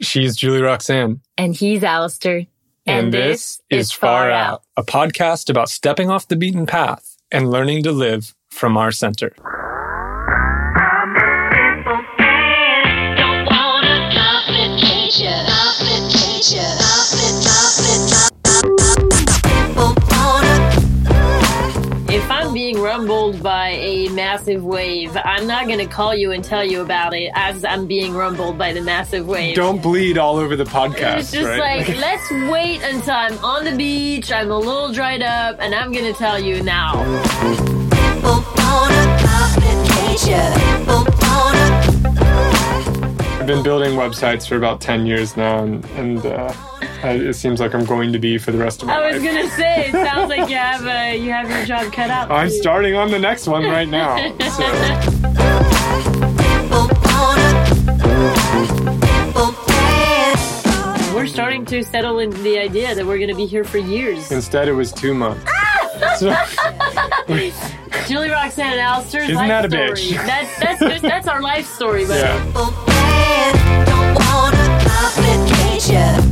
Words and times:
She's 0.00 0.36
Julie-Roxane. 0.36 1.20
And 1.36 1.54
he's 1.54 1.82
Alasdair. 1.82 2.46
And, 2.86 3.12
this 3.12 3.60
is 3.70 3.92
Far 3.92 4.30
Out, 4.30 4.64
a 4.76 4.82
podcast 4.82 5.50
about 5.50 5.68
stepping 5.68 6.10
off 6.10 6.28
the 6.28 6.36
beaten 6.36 6.66
path 6.66 7.16
and 7.30 7.50
learning 7.50 7.84
to 7.84 7.92
live 7.92 8.34
from 8.50 8.76
our 8.76 8.90
center. 8.90 9.34
Massive 24.30 24.64
wave, 24.64 25.16
I'm 25.24 25.48
not 25.48 25.66
going 25.66 25.80
to 25.80 25.86
call 25.86 26.14
you 26.14 26.30
and 26.30 26.44
tell 26.44 26.64
you 26.64 26.82
about 26.82 27.14
it 27.14 27.32
as 27.34 27.64
I'm 27.64 27.88
being 27.88 28.14
rumbled 28.14 28.56
by 28.56 28.72
the 28.72 28.80
massive 28.80 29.26
wave. 29.26 29.56
Don't 29.56 29.82
bleed 29.82 30.18
all 30.18 30.36
over 30.36 30.54
the 30.54 30.62
podcast. 30.62 31.18
It's 31.18 31.32
just 31.32 31.48
right? 31.48 31.58
like, 31.58 31.88
let's 31.96 32.30
wait 32.48 32.80
until 32.84 33.14
I'm 33.14 33.44
on 33.44 33.64
the 33.64 33.76
beach, 33.76 34.30
I'm 34.30 34.52
a 34.52 34.56
little 34.56 34.92
dried 34.92 35.22
up, 35.22 35.56
and 35.58 35.74
I'm 35.74 35.90
going 35.90 36.04
to 36.04 36.12
tell 36.12 36.38
you 36.38 36.62
now. 36.62 36.92
I've 43.40 43.46
been 43.48 43.64
building 43.64 43.96
websites 43.96 44.48
for 44.48 44.56
about 44.56 44.80
10 44.80 45.06
years 45.06 45.36
now, 45.36 45.64
and, 45.64 45.84
and 45.96 46.24
uh, 46.24 46.54
it 47.02 47.34
seems 47.34 47.60
like 47.60 47.74
I'm 47.74 47.84
going 47.84 48.12
to 48.12 48.18
be 48.18 48.38
for 48.38 48.52
the 48.52 48.58
rest 48.58 48.82
of 48.82 48.88
my 48.88 48.98
life. 48.98 49.12
I 49.12 49.14
was 49.14 49.22
life. 49.22 49.32
going 49.32 49.48
to 49.48 49.54
say, 49.56 49.86
it 49.88 49.92
sounds 49.92 50.28
like 50.28 50.48
you 50.48 50.56
have, 50.56 50.86
uh, 50.86 51.12
you 51.22 51.30
have 51.32 51.50
your 51.50 51.64
job 51.64 51.92
cut 51.92 52.10
out. 52.10 52.30
I'm 52.30 52.50
starting 52.50 52.94
on 52.94 53.10
the 53.10 53.18
next 53.18 53.46
one 53.46 53.64
right 53.64 53.88
now. 53.88 54.16
So. 54.50 55.70
We're 61.14 61.26
starting 61.26 61.64
to 61.66 61.82
settle 61.82 62.18
in 62.20 62.30
the 62.42 62.58
idea 62.58 62.94
that 62.94 63.04
we're 63.04 63.18
going 63.18 63.28
to 63.28 63.34
be 63.34 63.44
here 63.46 63.64
for 63.64 63.78
years. 63.78 64.30
Instead, 64.32 64.68
it 64.68 64.72
was 64.72 64.92
two 64.92 65.12
months. 65.12 65.44
So, 66.18 66.30
Julie-Roxane 68.08 68.64
and 68.66 68.80
Alasdair's 68.80 69.24
Isn't 69.24 69.34
life 69.34 69.48
that 69.48 69.64
a 69.66 69.70
story. 69.70 69.90
bitch? 69.90 70.26
That's 70.26 70.58
that's 70.58 70.80
just, 70.80 71.02
that's 71.02 71.28
our 71.28 71.42
life 71.42 71.66
story, 71.66 72.06
buddy. 72.06 72.20
yeah. 75.92 76.26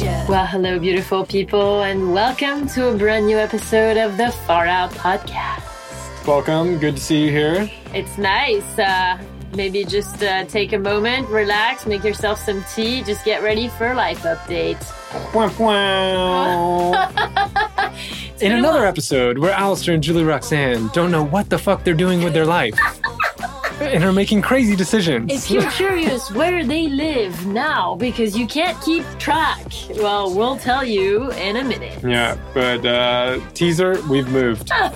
Well, 0.00 0.46
hello, 0.46 0.78
beautiful 0.78 1.26
people, 1.26 1.82
and 1.82 2.12
welcome 2.12 2.68
to 2.68 2.90
a 2.90 2.96
brand 2.96 3.26
new 3.26 3.36
episode 3.36 3.96
of 3.96 4.16
the 4.16 4.30
Far 4.46 4.64
Out 4.64 4.92
Podcast. 4.92 6.24
Welcome. 6.24 6.78
Good 6.78 6.96
to 6.96 7.02
see 7.02 7.24
you 7.24 7.30
here. 7.32 7.68
It's 7.92 8.16
nice. 8.16 8.78
Uh, 8.78 9.18
maybe 9.56 9.84
just 9.84 10.22
uh, 10.22 10.44
take 10.44 10.72
a 10.72 10.78
moment, 10.78 11.28
relax, 11.28 11.84
make 11.84 12.04
yourself 12.04 12.38
some 12.38 12.64
tea, 12.74 13.02
just 13.02 13.24
get 13.24 13.42
ready 13.42 13.66
for 13.66 13.90
a 13.90 13.94
life 13.94 14.22
update. 14.22 14.78
In 18.40 18.52
another 18.52 18.86
episode 18.86 19.38
where 19.38 19.52
Alasdair 19.52 19.94
and 19.94 20.02
Julie-Roxane 20.02 20.90
don't 20.92 21.10
know 21.10 21.24
what 21.24 21.50
the 21.50 21.58
fuck 21.58 21.82
they're 21.82 21.94
doing 21.94 22.22
with 22.22 22.34
their 22.34 22.46
life 22.46 22.78
and 23.80 24.04
are 24.04 24.12
making 24.12 24.42
crazy 24.42 24.74
decisions. 24.76 25.32
If 25.32 25.50
you're 25.50 25.70
curious 25.70 26.30
where 26.30 26.64
they 26.64 26.88
live 26.88 27.46
now 27.46 27.94
because 27.96 28.36
you 28.36 28.46
can't 28.46 28.80
keep 28.82 29.04
track, 29.18 29.66
well, 29.96 30.34
we'll 30.34 30.58
tell 30.58 30.84
you 30.84 31.30
in 31.32 31.56
a 31.56 31.64
minute. 31.64 32.02
yeah, 32.02 32.36
but 32.54 32.84
uh, 32.84 33.40
teaser, 33.54 34.00
we've 34.08 34.28
moved. 34.28 34.70
and 34.72 34.92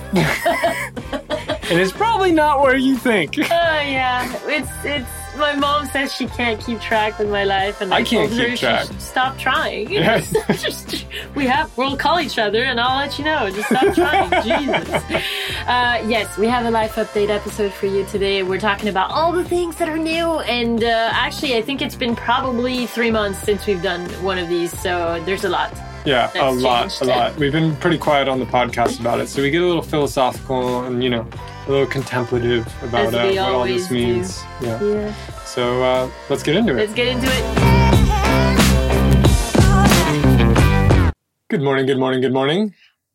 it's 1.79 1.91
probably 1.91 2.31
not 2.31 2.61
where 2.61 2.75
you 2.77 2.97
think. 2.97 3.37
Oh 3.37 3.41
yeah, 3.41 4.31
it's 4.45 4.69
it's. 4.83 5.22
My 5.37 5.55
mom 5.55 5.87
says 5.87 6.13
she 6.13 6.27
can't 6.27 6.59
keep 6.63 6.79
track 6.79 7.17
with 7.17 7.29
my 7.29 7.43
life, 7.43 7.81
and 7.81 7.93
I, 7.93 7.97
I 7.97 8.03
can't 8.03 8.31
her 8.31 8.45
keep 8.45 8.51
she 8.51 8.65
track. 8.65 8.87
stop 8.99 9.37
trying. 9.37 9.91
Yeah. 9.91 10.19
just 10.51 11.05
we 11.35 11.45
have 11.47 11.75
we'll 11.77 11.97
call 11.97 12.19
each 12.19 12.37
other, 12.37 12.63
and 12.63 12.79
I'll 12.79 12.97
let 12.97 13.17
you 13.17 13.25
know. 13.25 13.49
Just 13.49 13.69
stop 13.69 13.93
trying, 13.95 14.29
Jesus. 14.43 14.89
Uh, 15.67 16.03
yes, 16.07 16.37
we 16.37 16.47
have 16.47 16.65
a 16.65 16.71
life 16.71 16.95
update 16.95 17.29
episode 17.29 17.73
for 17.73 17.87
you 17.87 18.05
today. 18.05 18.43
We're 18.43 18.59
talking 18.59 18.89
about 18.89 19.09
all 19.11 19.31
the 19.31 19.43
things 19.43 19.75
that 19.77 19.89
are 19.89 19.97
new, 19.97 20.39
and 20.41 20.83
uh, 20.83 21.09
actually, 21.11 21.55
I 21.55 21.61
think 21.61 21.81
it's 21.81 21.95
been 21.95 22.15
probably 22.15 22.85
three 22.87 23.11
months 23.11 23.39
since 23.39 23.65
we've 23.65 23.81
done 23.81 24.07
one 24.23 24.37
of 24.37 24.49
these, 24.49 24.77
so 24.79 25.21
there's 25.25 25.45
a 25.45 25.49
lot. 25.49 25.75
Yeah, 26.05 26.29
a 26.35 26.51
lot, 26.51 26.81
changed. 26.81 27.01
a 27.01 27.05
lot. 27.05 27.35
We've 27.37 27.51
been 27.53 27.75
pretty 27.77 27.97
quiet 27.97 28.27
on 28.27 28.39
the 28.39 28.45
podcast 28.45 28.99
about 28.99 29.19
it, 29.19 29.29
so 29.29 29.41
we 29.41 29.49
get 29.49 29.61
a 29.61 29.65
little 29.65 29.81
philosophical 29.81 30.83
and 30.83 31.03
you 31.03 31.09
know 31.09 31.25
a 31.67 31.71
little 31.71 31.87
contemplative 31.87 32.65
about 32.83 33.13
uh, 33.13 33.25
what 33.27 33.37
all 33.37 33.63
this 33.63 33.89
means. 33.89 34.41
Yeah. 34.61 34.81
Yeah, 34.83 35.13
So 35.45 35.81
uh, 35.83 36.09
let's 36.29 36.43
get 36.43 36.55
into 36.55 36.73
it. 36.73 36.77
let's 36.77 36.93
get 36.93 37.07
into 37.07 37.27
it. 37.29 37.43
Good 41.49 41.61
morning. 41.61 41.85
Good 41.85 41.99
morning. 41.99 42.21
Good 42.21 42.33
morning. 42.33 42.73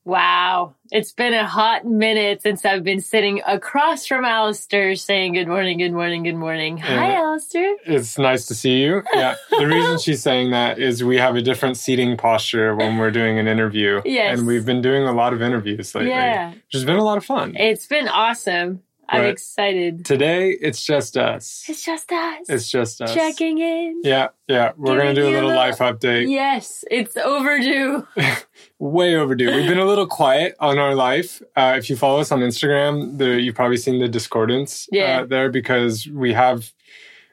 Wow, 0.09 0.75
it's 0.91 1.13
been 1.13 1.35
a 1.35 1.47
hot 1.47 1.85
minute 1.85 2.41
since 2.41 2.65
I've 2.65 2.83
been 2.83 3.03
sitting 3.03 3.43
across 3.47 4.07
from 4.07 4.25
Alasdair 4.25 4.99
saying 4.99 5.35
good 5.35 5.49
morning, 5.49 5.77
good 5.77 5.93
morning, 5.93 6.23
good 6.23 6.35
morning. 6.35 6.79
Hi. 6.79 7.13
Alasdair. 7.13 7.75
It's 7.85 8.17
nice 8.17 8.47
to 8.47 8.55
see 8.55 8.79
you. 8.81 9.03
Yeah. 9.15 9.35
The 9.51 9.67
reason 9.67 9.99
she's 9.99 10.23
saying 10.23 10.53
that 10.53 10.79
is 10.79 11.05
we 11.05 11.19
have 11.19 11.37
a 11.37 11.43
different 11.43 11.77
seating 11.77 12.17
posture 12.17 12.75
when 12.75 12.97
we're 12.97 13.11
doing 13.11 13.39
an 13.39 13.47
interview. 13.47 14.01
Yes. 14.07 14.39
And 14.39 14.47
we've 14.47 14.65
been 14.65 14.81
doing 14.81 15.03
a 15.03 15.13
lot 15.13 15.35
of 15.35 15.43
interviews 15.43 15.95
lately. 15.95 16.09
Yeah. 16.09 16.53
Which 16.53 16.73
has 16.73 16.87
been 16.87 16.97
a 16.97 17.05
lot 17.05 17.19
of 17.19 17.25
fun. 17.27 17.55
It's 17.57 17.87
been 17.87 18.09
awesome. 18.09 18.83
I'm 19.09 19.25
excited. 19.25 20.05
Today, 20.05 20.51
it's 20.51 20.85
just 20.85 21.17
us. 21.17 21.65
It's 21.69 21.83
just 21.85 22.13
us. 22.13 22.45
It's 22.49 22.71
just 22.71 23.01
us. 23.01 23.15
checking 23.15 23.59
in. 23.59 24.03
Yeah. 24.05 24.29
Yeah. 24.47 24.73
We're 24.77 24.97
going 24.99 25.15
to 25.15 25.21
do 25.21 25.29
a 25.29 25.33
little 25.33 25.55
life 25.55 25.79
update. 25.79 26.29
Yes, 26.31 26.85
it's 26.91 27.17
overdue. 27.17 28.07
Way 28.79 29.17
overdue. 29.17 29.55
We've 29.55 29.69
been 29.69 29.79
a 29.79 29.87
little 29.87 30.07
quiet 30.07 30.57
on 30.61 30.79
our 30.79 30.95
life. 30.95 31.41
Uh, 31.57 31.75
if 31.79 31.89
you 31.89 31.97
follow 31.97 32.21
us 32.21 32.31
on 32.31 32.41
Instagram, 32.41 33.19
the, 33.19 33.41
you've 33.41 33.55
probably 33.55 33.79
seen 33.79 33.99
the 33.99 34.09
discordance 34.09 34.89
Yeah. 34.93 35.21
uh, 35.23 35.27
there 35.27 35.51
because 35.51 36.07
we 36.07 36.33
have. 36.35 36.73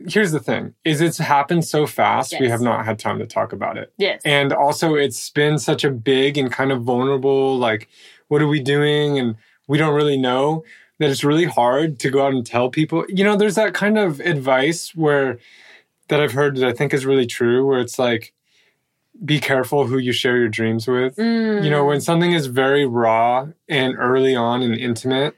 Here's 0.10 0.34
the 0.34 0.42
thing: 0.42 0.74
is 0.84 1.00
it's 1.00 1.18
happened 1.20 1.64
so 1.64 1.88
fast. 1.88 2.36
We 2.38 2.50
have 2.50 2.60
not 2.60 2.84
had 2.84 3.00
time 3.00 3.18
to 3.20 3.26
talk 3.26 3.54
about 3.54 3.78
it. 3.78 3.94
Yes. 3.98 4.22
And 4.26 4.52
also, 4.52 4.96
it's 4.96 5.30
been 5.30 5.58
such 5.58 5.86
a 5.86 5.90
big 5.90 6.38
and 6.38 6.52
kind 6.52 6.74
of 6.74 6.84
vulnerable, 6.84 7.58
like, 7.58 7.88
what 8.28 8.42
are 8.42 8.48
we 8.48 8.60
doing? 8.60 9.18
And 9.18 9.38
we 9.70 9.78
don't 9.78 9.94
really 9.96 10.18
know 10.18 10.66
that 11.00 11.10
it's 11.10 11.24
really 11.24 11.46
hard 11.46 12.00
to 12.00 12.10
go 12.10 12.26
out 12.26 12.34
and 12.34 12.46
tell 12.46 12.70
people. 12.70 13.06
You 13.10 13.24
know, 13.24 13.36
there's 13.36 13.56
that 13.56 13.74
kind 13.74 13.98
of 13.98 14.20
advice 14.22 14.96
where 14.96 15.40
that 16.08 16.22
I've 16.22 16.34
heard 16.34 16.58
that 16.58 16.68
I 16.68 16.74
think 16.74 16.94
is 16.94 17.06
really 17.06 17.26
true, 17.26 17.66
where 17.66 17.80
it's 17.80 17.98
like, 18.00 18.34
be 19.24 19.40
careful 19.40 19.88
who 19.88 19.98
you 19.98 20.12
share 20.12 20.38
your 20.38 20.50
dreams 20.50 20.88
with. 20.88 21.16
Mm. 21.16 21.64
You 21.64 21.70
know, 21.70 21.86
when 21.86 22.02
something 22.02 22.34
is 22.34 22.48
very 22.48 22.86
raw 22.86 23.48
and 23.70 23.96
early 23.98 24.36
on 24.36 24.62
and 24.62 24.76
intimate, 24.76 25.36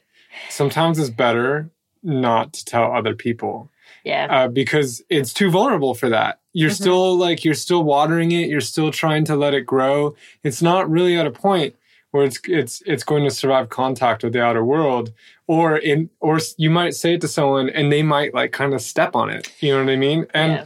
sometimes 0.50 0.97
it's 1.00 1.09
better 1.12 1.69
not 2.03 2.53
to 2.53 2.66
tell 2.66 2.91
other 2.91 3.13
people 3.16 3.69
yeah. 4.03 4.28
uh, 4.29 4.47
because 4.47 5.03
it's 5.09 5.31
too 5.34 5.50
vulnerable 5.51 5.94
for 5.94 6.09
that. 6.09 6.39
You're 6.53 6.72
Mhm. 6.72 6.81
still 6.81 7.16
like 7.18 7.45
you're 7.45 7.53
still 7.53 7.84
watering 7.84 8.31
it. 8.31 8.50
You're 8.50 8.62
still 8.62 8.91
trying 8.91 9.25
to 9.25 9.35
let 9.35 9.53
it 9.53 9.62
grow. 9.62 10.16
It's 10.44 10.62
not 10.62 10.89
really 10.89 11.16
at 11.16 11.28
a 11.28 11.31
point 11.31 11.75
where 12.17 12.25
it's 12.25 12.39
it's 12.47 12.81
it's 12.85 13.03
going 13.03 13.23
to 13.23 13.31
survive 13.31 13.69
contact 13.69 14.23
with 14.23 14.33
the 14.33 14.41
outer 14.41 14.66
world, 14.66 15.13
or 15.45 15.78
in 15.78 16.09
or 16.19 16.39
you 16.57 16.69
might 16.69 16.95
say 16.95 17.13
it 17.13 17.22
to 17.22 17.28
someone 17.28 17.69
and 17.69 17.91
they 17.91 18.03
might 18.03 18.33
like 18.33 18.51
kind 18.51 18.73
of 18.73 18.81
step 18.81 19.16
on 19.16 19.29
it. 19.29 19.53
You 19.61 19.73
know 19.73 19.85
what 19.85 19.91
I 19.91 19.95
mean? 19.95 20.25
And 20.33 20.53
yeah. 20.53 20.66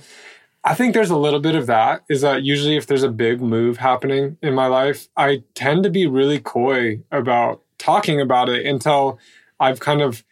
I 0.64 0.74
think 0.74 0.94
there's 0.94 1.10
a 1.10 1.18
little 1.18 1.40
bit 1.40 1.56
of 1.56 1.68
that. 1.68 2.04
Is 2.10 2.22
that 2.22 2.44
usually 2.44 2.78
if 2.78 2.88
there's 2.88 3.04
a 3.04 3.10
big 3.10 3.42
move 3.42 3.78
happening 3.78 4.38
in 4.42 4.56
my 4.56 4.68
life, 4.68 5.10
I 5.18 5.44
tend 5.54 5.84
to 5.84 5.90
be 5.90 6.08
really 6.08 6.40
coy 6.40 7.02
about 7.12 7.62
talking 7.78 8.22
about 8.22 8.50
it 8.50 8.66
until 8.66 9.20
I've 9.60 9.80
kind 9.80 10.02
of. 10.02 10.24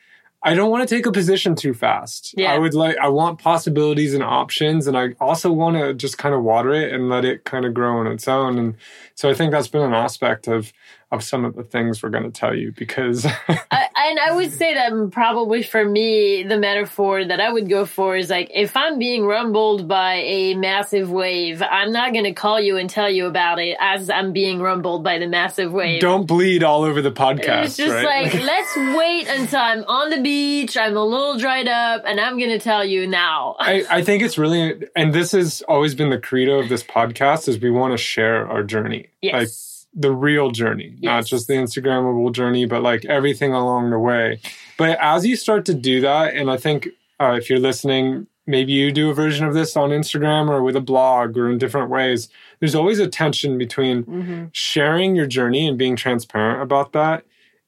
I 0.42 0.54
don't 0.54 0.72
want 0.72 0.88
to 0.88 0.96
take 0.96 1.06
a 1.06 1.12
position 1.12 1.56
too 1.56 1.74
fast. 1.74 2.34
Yeah. 2.38 2.54
I 2.54 2.58
would 2.58 2.74
like. 2.74 2.98
I 2.98 3.10
want 3.10 3.40
possibilities 3.40 4.14
and 4.14 4.24
options, 4.24 4.88
and 4.88 4.98
I 4.98 5.16
also 5.20 5.52
want 5.52 5.76
to 5.76 5.94
just 5.94 6.18
kind 6.18 6.34
of 6.34 6.44
water 6.44 6.74
it 6.74 6.94
and 6.94 7.10
let 7.10 7.26
it 7.26 7.44
kind 7.44 7.66
of 7.66 7.74
grow 7.74 7.98
on 7.98 8.08
its 8.08 8.28
own. 8.28 8.58
And 8.58 8.76
so 9.16 9.30
I 9.30 9.34
think 9.34 9.52
that's 9.52 9.68
been 9.68 9.82
an 9.82 9.94
aspect 9.94 10.48
of 10.48 10.72
of 11.12 11.24
some 11.24 11.44
of 11.44 11.56
the 11.56 11.64
things 11.64 12.02
we're 12.02 12.10
going 12.10 12.24
to 12.24 12.40
tell 12.40 12.56
you 12.56 12.72
because 12.72 13.26
I, 13.72 13.89
and 14.10 14.20
I 14.20 14.36
would 14.36 14.52
say 14.52 14.74
that 14.74 15.12
probably 15.12 15.64
for 15.64 15.84
me, 15.86 16.44
the 16.44 16.58
metaphor 16.58 17.24
that 17.24 17.40
I 17.40 17.52
would 17.52 17.70
go 17.70 17.86
for 17.86 18.18
is 18.18 18.30
like, 18.30 18.50
if 18.54 18.76
I'm 18.76 18.98
being 19.00 19.26
rumbled 19.26 19.88
by 19.88 20.16
a 20.16 20.56
massive 20.56 21.12
wave, 21.12 21.62
I'm 21.62 21.92
not 21.92 22.12
going 22.14 22.26
to 22.26 22.34
call 22.34 22.60
you 22.60 22.78
and 22.78 22.90
tell 22.90 23.10
you 23.10 23.26
about 23.28 23.60
it 23.60 23.78
as 23.80 24.10
I'm 24.10 24.34
being 24.34 24.60
rumbled 24.60 25.04
by 25.04 25.20
the 25.20 25.28
massive 25.28 25.72
wave. 25.72 26.02
don't 26.02 26.26
bleed 26.26 26.64
all 26.64 26.84
over 26.84 27.02
the 27.02 27.12
podcast. 27.12 27.66
it's 27.66 27.78
just 27.78 27.94
right? 27.94 28.24
like, 28.26 28.34
let's 28.44 28.76
wait 28.98 29.28
until 29.28 29.60
I'm 29.60 29.84
on 29.86 30.10
the 30.10 30.22
beach, 30.22 30.76
I'm 30.78 30.98
a 30.98 31.04
little 31.04 31.38
dried 31.38 31.68
up, 31.68 32.04
and 32.06 32.20
I'm 32.20 32.38
going 32.38 32.50
to 32.52 32.60
tell 32.60 32.84
you 32.84 33.08
now. 33.08 33.56
I, 33.60 33.86
I 33.90 34.04
think 34.04 34.24
it's 34.24 34.38
really, 34.38 34.82
and 34.96 35.14
this 35.14 35.32
has 35.34 35.62
always 35.68 35.96
been 35.96 36.10
the 36.10 36.20
credo 36.20 36.60
of 36.60 36.70
this 36.70 36.84
podcast: 36.84 37.48
is 37.48 37.60
we 37.60 37.70
want 37.72 37.94
to 37.94 37.98
share 37.98 38.48
our 38.48 38.64
journey, 38.64 39.08
Yes. 39.22 39.34
like 39.34 39.50
the 39.94 40.12
real 40.12 40.52
journey, 40.52 40.96
not 41.02 41.26
just 41.26 41.48
the 41.48 41.54
Instagrammable 41.54 42.32
journey, 42.32 42.66
but 42.66 42.82
like 42.84 43.06
everything 43.06 43.54
along 43.54 43.90
the 43.90 44.00
way. 44.00 44.40
But 44.78 44.98
as 45.02 45.26
you 45.26 45.36
start 45.36 45.66
to 45.66 45.74
do 45.74 46.00
that, 46.02 46.36
and 46.36 46.50
I 46.52 46.58
think 46.58 46.90
uh, 47.20 47.34
if 47.38 47.50
you're 47.50 47.60
listening, 47.60 48.28
maybe 48.48 48.72
you 48.72 48.92
do 48.92 49.10
a 49.10 49.14
version 49.14 49.46
of 49.48 49.54
this 49.54 49.76
on 49.76 49.90
Instagram 49.90 50.48
or 50.50 50.62
with 50.64 50.76
a 50.76 50.82
blog 50.82 51.38
or 51.38 51.50
in 51.52 51.58
different 51.58 51.90
ways. 51.90 52.30
There's 52.60 52.76
always 52.76 53.00
a 53.00 53.08
tension 53.08 53.58
between 53.58 54.04
Mm-hmm. 54.04 54.46
sharing 54.54 55.16
your 55.16 55.28
journey 55.28 55.68
and 55.68 55.78
being 55.78 55.96
transparent 55.96 56.62
about 56.62 56.94
that 56.94 57.26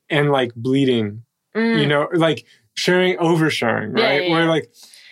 and 0.10 0.32
like 0.32 0.54
bleeding, 0.56 1.24
you 1.56 1.86
know, 1.88 2.08
like 2.14 2.46
sharing, 2.76 3.18
oversharing, 3.18 3.92
Mm. 3.94 4.00
Yeah, 4.00 4.06
right? 4.08 4.24
yeah, 4.28 4.32
Where 4.32 4.46
like, 4.46 4.72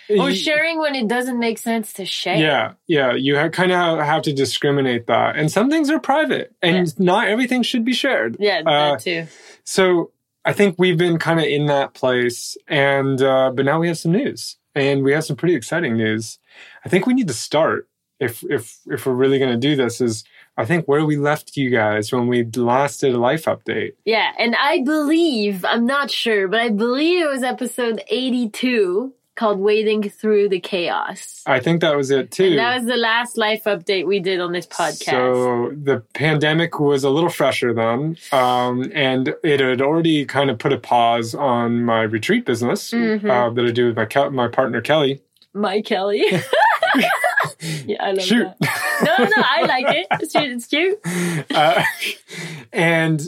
Or 0.09 0.33
sharing 0.33 0.79
when 0.79 0.95
it 0.95 1.07
doesn't 1.07 1.37
make 1.37 1.57
sense 1.57 1.93
to 1.93 2.05
share. 2.05 2.35
yeah, 2.37 2.73
yeah. 2.87 3.13
You 3.13 3.37
ha- 3.37 3.49
kind 3.49 3.71
of 3.71 3.99
have 3.99 4.23
to 4.23 4.33
discriminate 4.33 5.07
that. 5.07 5.35
And 5.35 5.51
some 5.51 5.69
things 5.69 5.89
are 5.89 5.99
private 5.99 6.55
and 6.61 6.97
not 6.99 7.27
everything 7.27 7.61
should 7.63 7.85
be 7.85 7.93
shared. 7.93 8.37
Yeah, 8.39 8.59
Uh, 8.65 8.91
that 8.91 8.99
too. 9.01 9.27
So 9.63 10.11
I 10.45 10.53
think 10.53 10.75
we've 10.79 10.97
been 10.97 11.19
kind 11.19 11.39
of 11.39 11.45
in 11.45 11.67
that 11.67 11.93
place. 11.93 12.57
And, 12.67 13.21
uh, 13.21 13.51
but 13.53 13.65
now 13.65 13.79
we 13.79 13.87
have 13.87 13.97
some 13.97 14.13
news 14.13 14.57
and 14.73 15.03
we 15.03 15.11
have 15.13 15.25
some 15.25 15.35
pretty 15.35 15.55
exciting 15.55 15.95
news. 15.97 16.39
I 16.83 16.89
think 16.89 17.05
we 17.05 17.13
need 17.13 17.27
to 17.27 17.33
start 17.33 17.87
if, 18.19 18.43
if, 18.49 18.79
if 18.87 19.05
we're 19.05 19.13
really 19.13 19.37
going 19.39 19.51
to 19.51 19.57
do 19.57 19.75
this 19.75 20.01
is 20.01 20.23
I 20.57 20.65
think 20.65 20.87
where 20.89 21.05
we 21.05 21.15
left 21.15 21.55
you 21.55 21.69
guys 21.69 22.11
when 22.11 22.27
we 22.27 22.43
last 22.43 22.99
did 22.99 23.15
a 23.15 23.17
life 23.17 23.45
update. 23.45 23.93
Yeah, 24.03 24.31
and 24.37 24.55
I 24.57 24.83
believe, 24.83 25.63
I'm 25.63 25.85
not 25.85 26.11
sure, 26.11 26.49
but 26.49 26.59
I 26.59 26.67
believe 26.67 27.23
it 27.23 27.29
was 27.29 27.43
episode 27.43 28.03
82 28.09 29.13
called 29.39 29.59
Wading 29.59 30.09
Through 30.09 30.49
the 30.49 30.59
Chaos. 30.59 31.41
I 31.45 31.59
think 31.61 31.79
that 31.81 31.95
was 31.95 32.11
it 32.11 32.29
too. 32.29 32.45
And 32.49 32.59
that 32.59 32.75
was 32.79 32.85
the 32.85 32.97
last 32.97 33.37
life 33.37 33.63
update 33.63 34.05
we 34.05 34.19
did 34.19 34.39
on 34.41 34.51
this 34.51 34.67
podcast. 34.67 35.05
So 35.09 35.71
the 35.81 36.01
pandemic 36.13 36.79
was 36.79 37.03
a 37.05 37.09
little 37.09 37.29
fresher 37.29 37.73
then, 37.73 38.17
um, 38.33 38.91
and 38.93 39.33
it 39.43 39.59
had 39.61 39.81
already 39.81 40.25
kind 40.25 40.49
of 40.49 40.59
put 40.59 40.73
a 40.73 40.77
pause 40.77 41.33
on 41.33 41.83
my 41.85 42.01
retreat 42.01 42.45
business 42.45 42.91
Mhm. 42.91 43.29
uh, 43.29 43.49
that 43.53 43.65
I 43.65 43.71
do 43.71 43.87
with 43.87 43.95
my 43.95 44.05
Kel- 44.05 44.31
my 44.31 44.49
partner 44.49 44.81
Kelly. 44.81 45.21
My 45.53 45.81
Kelly. 45.81 46.23
yeah, 47.85 47.97
I 48.01 48.07
love 48.11 48.15
that. 48.17 48.21
Shoot. 48.23 48.47
that. 48.59 49.05
No, 49.17 49.23
no, 49.25 49.31
I 49.37 49.61
like 49.65 49.95
it. 49.95 50.07
It's 50.21 50.33
cute. 50.33 50.51
It's 50.51 50.67
cute. 50.67 50.99
Uh, 51.55 51.83
and 52.73 53.21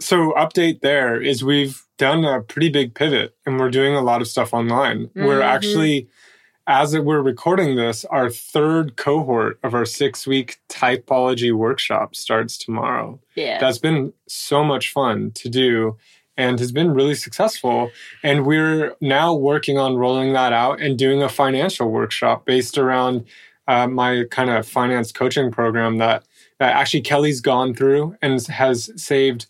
so 0.00 0.32
update 0.32 0.80
there 0.80 1.20
is 1.20 1.44
we've 1.44 1.82
done 1.98 2.24
a 2.24 2.40
pretty 2.40 2.68
big 2.70 2.94
pivot 2.94 3.36
and 3.46 3.58
we're 3.60 3.70
doing 3.70 3.94
a 3.94 4.00
lot 4.02 4.20
of 4.22 4.28
stuff 4.28 4.54
online. 4.54 5.10
We're 5.14 5.40
Mhm. 5.40 5.44
actually 5.44 6.08
as 6.66 6.96
we're 6.96 7.20
recording 7.22 7.74
this, 7.74 8.04
our 8.06 8.30
third 8.30 8.96
cohort 8.96 9.58
of 9.64 9.74
our 9.74 9.84
six 9.84 10.24
week 10.26 10.58
typology 10.68 11.52
workshop 11.52 12.14
starts 12.14 12.56
tomorrow. 12.56 13.18
Yeah. 13.34 13.58
That's 13.58 13.78
been 13.78 14.12
so 14.28 14.62
much 14.62 14.92
fun 14.92 15.32
to 15.34 15.48
do 15.48 15.96
and 16.36 16.60
has 16.60 16.70
been 16.70 16.92
really 16.94 17.14
successful. 17.16 17.90
And 18.22 18.46
we're 18.46 18.94
now 19.00 19.34
working 19.34 19.78
on 19.78 19.96
rolling 19.96 20.32
that 20.34 20.52
out 20.52 20.80
and 20.80 20.96
doing 20.96 21.22
a 21.24 21.28
financial 21.28 21.90
workshop 21.90 22.46
based 22.46 22.78
around 22.78 23.24
uh, 23.66 23.86
my 23.88 24.24
kind 24.30 24.50
of 24.50 24.66
finance 24.66 25.10
coaching 25.12 25.50
program 25.50 25.98
that, 25.98 26.24
that 26.60 26.74
actually 26.76 27.00
Kelly's 27.02 27.40
gone 27.40 27.74
through 27.74 28.16
and 28.22 28.40
has 28.46 28.90
saved 28.96 29.46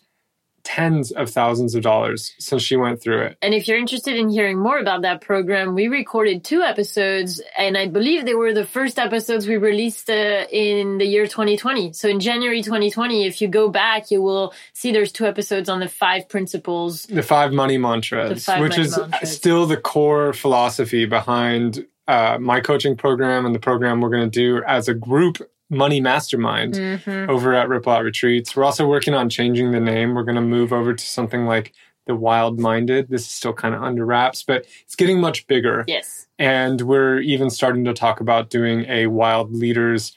tens 0.62 1.10
of 1.12 1.30
thousands 1.30 1.74
of 1.74 1.82
dollars 1.82 2.34
since 2.38 2.62
she 2.62 2.76
went 2.76 3.02
through 3.02 3.22
it. 3.22 3.38
And 3.42 3.54
if 3.54 3.66
you're 3.68 3.78
interested 3.78 4.16
in 4.16 4.28
hearing 4.28 4.58
more 4.58 4.78
about 4.78 5.02
that 5.02 5.20
program, 5.20 5.74
we 5.74 5.88
recorded 5.88 6.44
two 6.44 6.62
episodes, 6.62 7.40
and 7.56 7.76
I 7.76 7.88
believe 7.88 8.24
they 8.24 8.34
were 8.34 8.52
the 8.52 8.66
first 8.66 8.98
episodes 8.98 9.46
we 9.46 9.56
released 9.56 10.10
uh, 10.10 10.46
in 10.50 10.98
the 10.98 11.06
year 11.06 11.26
2020. 11.26 11.92
So 11.92 12.08
in 12.08 12.20
January 12.20 12.62
2020, 12.62 13.26
if 13.26 13.40
you 13.40 13.48
go 13.48 13.68
back, 13.68 14.10
you 14.10 14.22
will 14.22 14.52
see 14.72 14.92
there's 14.92 15.12
two 15.12 15.26
episodes 15.26 15.68
on 15.68 15.80
the 15.80 15.88
five 15.88 16.28
principles. 16.28 17.04
The 17.04 17.22
five 17.22 17.52
money 17.52 17.78
mantras, 17.78 18.44
five 18.44 18.60
which 18.60 18.72
money 18.72 18.82
is 18.84 18.98
mantras. 18.98 19.32
still 19.32 19.66
the 19.66 19.76
core 19.76 20.32
philosophy 20.32 21.06
behind 21.06 21.86
uh, 22.08 22.38
my 22.40 22.60
coaching 22.60 22.96
program 22.96 23.46
and 23.46 23.54
the 23.54 23.60
program 23.60 24.00
we're 24.00 24.10
going 24.10 24.28
to 24.28 24.30
do 24.30 24.62
as 24.64 24.88
a 24.88 24.94
group 24.94 25.38
money 25.70 26.00
mastermind 26.00 26.74
Mm-hmm. 26.74 27.30
over 27.30 27.54
at 27.54 27.68
Ripple 27.68 27.92
Out 27.92 28.04
Retreats. 28.04 28.54
We're 28.54 28.64
also 28.64 28.86
working 28.86 29.14
on 29.14 29.28
changing 29.30 29.70
the 29.72 29.80
name. 29.80 30.14
We're 30.14 30.24
going 30.24 30.34
to 30.34 30.40
move 30.42 30.72
over 30.72 30.92
to 30.94 31.04
something 31.04 31.46
like 31.46 31.72
the 32.06 32.14
Wild 32.16 32.58
Minded. 32.58 33.08
This 33.08 33.22
is 33.22 33.30
still 33.30 33.52
kind 33.52 33.74
of 33.74 33.82
under 33.82 34.04
wraps, 34.04 34.42
but 34.42 34.66
it's 34.82 34.96
getting 34.96 35.20
much 35.20 35.46
bigger. 35.46 35.84
Yes. 35.86 36.26
And 36.38 36.80
we're 36.82 37.20
even 37.20 37.50
starting 37.50 37.84
to 37.84 37.94
talk 37.94 38.20
about 38.20 38.50
doing 38.50 38.84
a 38.88 39.06
Wild 39.06 39.52
Leaders, 39.54 40.16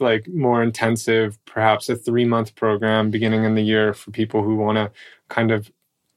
like 0.00 0.26
more 0.28 0.62
intensive, 0.62 1.38
perhaps 1.44 1.88
a 1.88 1.94
three 1.96 2.24
month 2.24 2.54
program 2.56 3.10
beginning 3.10 3.44
in 3.44 3.54
the 3.54 3.62
year 3.62 3.94
for 3.94 4.10
people 4.10 4.42
who 4.42 4.56
want 4.56 4.76
to 4.76 4.90
kind 5.28 5.50
of 5.52 5.70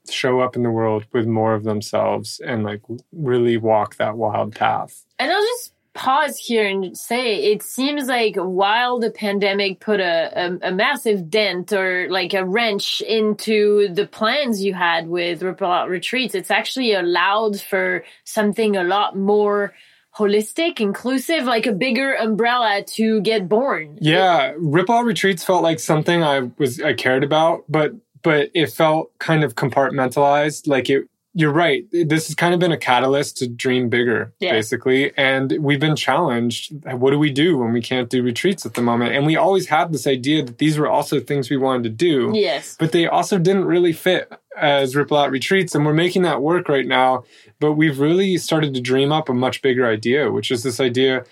show 0.10 0.39
up 0.39 0.56
in 0.56 0.63
the 0.63 0.72
world 0.72 1.06
with 1.13 1.27
more 1.27 1.54
of 1.54 1.63
themselves 1.63 2.39
and 2.44 2.63
like 2.63 2.81
really 3.12 3.57
walk 3.57 3.98
that 3.98 4.18
wild 4.18 4.56
path. 4.56 5.06
And 5.19 5.31
I'll 5.31 5.42
just 5.44 5.74
pause 6.01 6.36
here 6.36 6.65
and 6.65 6.98
say 6.98 7.51
it 7.51 7.62
seems 7.62 8.07
like 8.07 8.36
while 8.36 8.98
the 8.98 9.12
pandemic 9.12 9.80
put 9.80 10.00
a, 10.00 10.31
a, 10.36 10.69
a 10.69 10.71
massive 10.71 11.30
dent 11.30 11.71
or 11.71 12.09
like 12.09 12.33
a 12.33 12.44
wrench 12.44 13.01
into 13.01 13.88
the 13.94 14.07
plans 14.07 14.63
you 14.63 14.74
had 14.74 15.07
with 15.07 15.44
Retreats, 15.44 16.33
it's 16.33 16.50
actually 16.50 16.95
allowed 16.95 17.62
for 17.62 18.03
something 18.24 18.75
a 18.75 18.83
lot 18.83 19.15
more 19.15 19.75
holistic, 20.18 20.80
inclusive, 20.80 21.44
like 21.44 21.68
a 21.68 21.71
bigger 21.71 22.13
umbrella 22.13 22.83
to 22.95 23.21
get 23.21 23.48
born. 23.48 24.00
Yeah, 24.01 24.53
Ripple 24.57 24.95
Out 24.95 25.06
Retreats 25.06 25.44
felt 25.44 25.62
like 25.62 25.80
something 25.80 26.24
I 26.24 26.50
was 26.57 26.81
I 26.81 26.94
cared 26.94 27.24
about, 27.24 27.65
but 27.69 27.92
but 28.24 28.50
it 28.56 28.71
felt 28.71 29.12
kind 29.19 29.44
of 29.44 29.53
compartmentalized. 29.53 30.68
Like 30.68 30.89
it, 30.89 31.07
you're 31.33 31.51
right. 31.54 31.86
This 31.92 32.28
has 32.28 32.36
kind 32.36 32.54
of 32.54 32.60
been 32.60 32.74
a 32.74 32.78
catalyst 32.78 33.38
to 33.38 33.48
dream 33.48 33.88
bigger, 33.88 34.33
Yeah. 34.42 34.51
basically. 34.51 35.12
And 35.18 35.56
we've 35.62 35.80
been 35.80 35.95
challenged. 35.95 36.74
What 36.86 37.12
do 37.12 37.19
we 37.19 37.31
do 37.31 37.57
when 37.57 37.72
we 37.72 37.81
can't 37.81 38.10
do 38.10 38.22
retreats 38.22 38.66
at 38.66 38.74
the 38.74 38.81
moment? 38.81 39.16
And 39.16 39.25
we 39.25 39.38
always 39.38 39.68
had 39.68 39.94
this 39.94 40.06
idea 40.07 40.44
that 40.44 40.57
these 40.57 40.78
were 40.78 40.89
also 40.89 41.19
things 41.22 41.50
we 41.50 41.56
wanted 41.57 41.83
to 41.83 41.89
do, 41.89 42.31
Yes. 42.36 42.75
but 42.78 42.92
they 42.92 43.07
also 43.07 43.38
didn't 43.38 43.66
really 43.66 43.94
fit 43.94 44.30
as 44.57 44.95
Ripple 44.95 45.16
Out 45.18 45.31
Retreats. 45.31 45.74
And 45.74 45.86
we're 45.86 45.94
making 45.94 46.24
that 46.24 46.42
work 46.42 46.68
right 46.68 46.86
now. 46.86 47.24
But 47.62 47.74
we've 47.74 48.00
really 48.00 48.38
started 48.38 48.74
to 48.74 48.81
dream 48.81 49.12
up 49.12 49.30
a 49.30 49.34
much 49.34 49.62
bigger 49.62 49.86
idea, 49.88 50.31
which 50.31 50.51
is 50.51 50.63
this 50.63 50.80
idea 50.81 51.24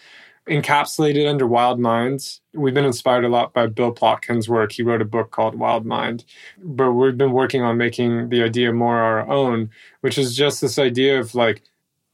encapsulated 0.50 1.30
under 1.30 1.46
Wild 1.48 1.80
Minds. 1.80 2.42
We've 2.54 2.74
been 2.74 2.86
inspired 2.86 3.24
a 3.24 3.30
lot 3.30 3.54
by 3.54 3.68
Bill 3.68 3.94
Plotkin's 3.94 4.50
work. 4.50 4.72
He 4.72 4.84
wrote 4.84 5.01
a 5.01 5.06
book 5.06 5.31
called 5.31 5.56
Wild 5.56 5.86
Mind, 5.86 6.25
but 6.57 6.92
we've 6.92 7.18
been 7.18 7.31
working 7.31 7.62
on 7.62 7.78
making 7.78 8.30
the 8.30 8.44
idea 8.44 8.74
more 8.74 8.98
our 8.98 9.28
own, 9.30 9.69
which 10.01 10.18
is 10.18 10.36
just 10.36 10.62
this 10.62 10.80
idea 10.80 11.19
of 11.19 11.36
like 11.36 11.62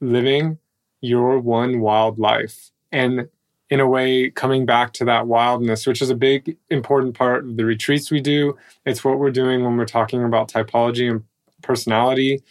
living 0.00 0.58
your 1.00 1.38
one 1.38 1.80
wild 1.80 2.18
life 2.18 2.70
and 2.92 3.28
in 3.68 3.80
a 3.80 3.88
way 3.88 4.30
coming 4.30 4.64
back 4.64 4.92
to 4.92 5.04
that 5.04 5.26
wildness 5.26 5.86
which 5.86 6.00
is 6.00 6.10
a 6.10 6.14
big 6.14 6.56
important 6.70 7.14
part 7.14 7.44
of 7.44 7.56
the 7.56 7.64
retreats 7.64 8.10
we 8.10 8.20
do 8.20 8.56
it's 8.84 9.04
what 9.04 9.18
we're 9.18 9.30
doing 9.30 9.62
when 9.62 9.76
we're 9.76 9.84
talking 9.84 10.24
about 10.24 10.48
typology 10.48 11.10
and 11.10 11.24
personality 11.62 12.42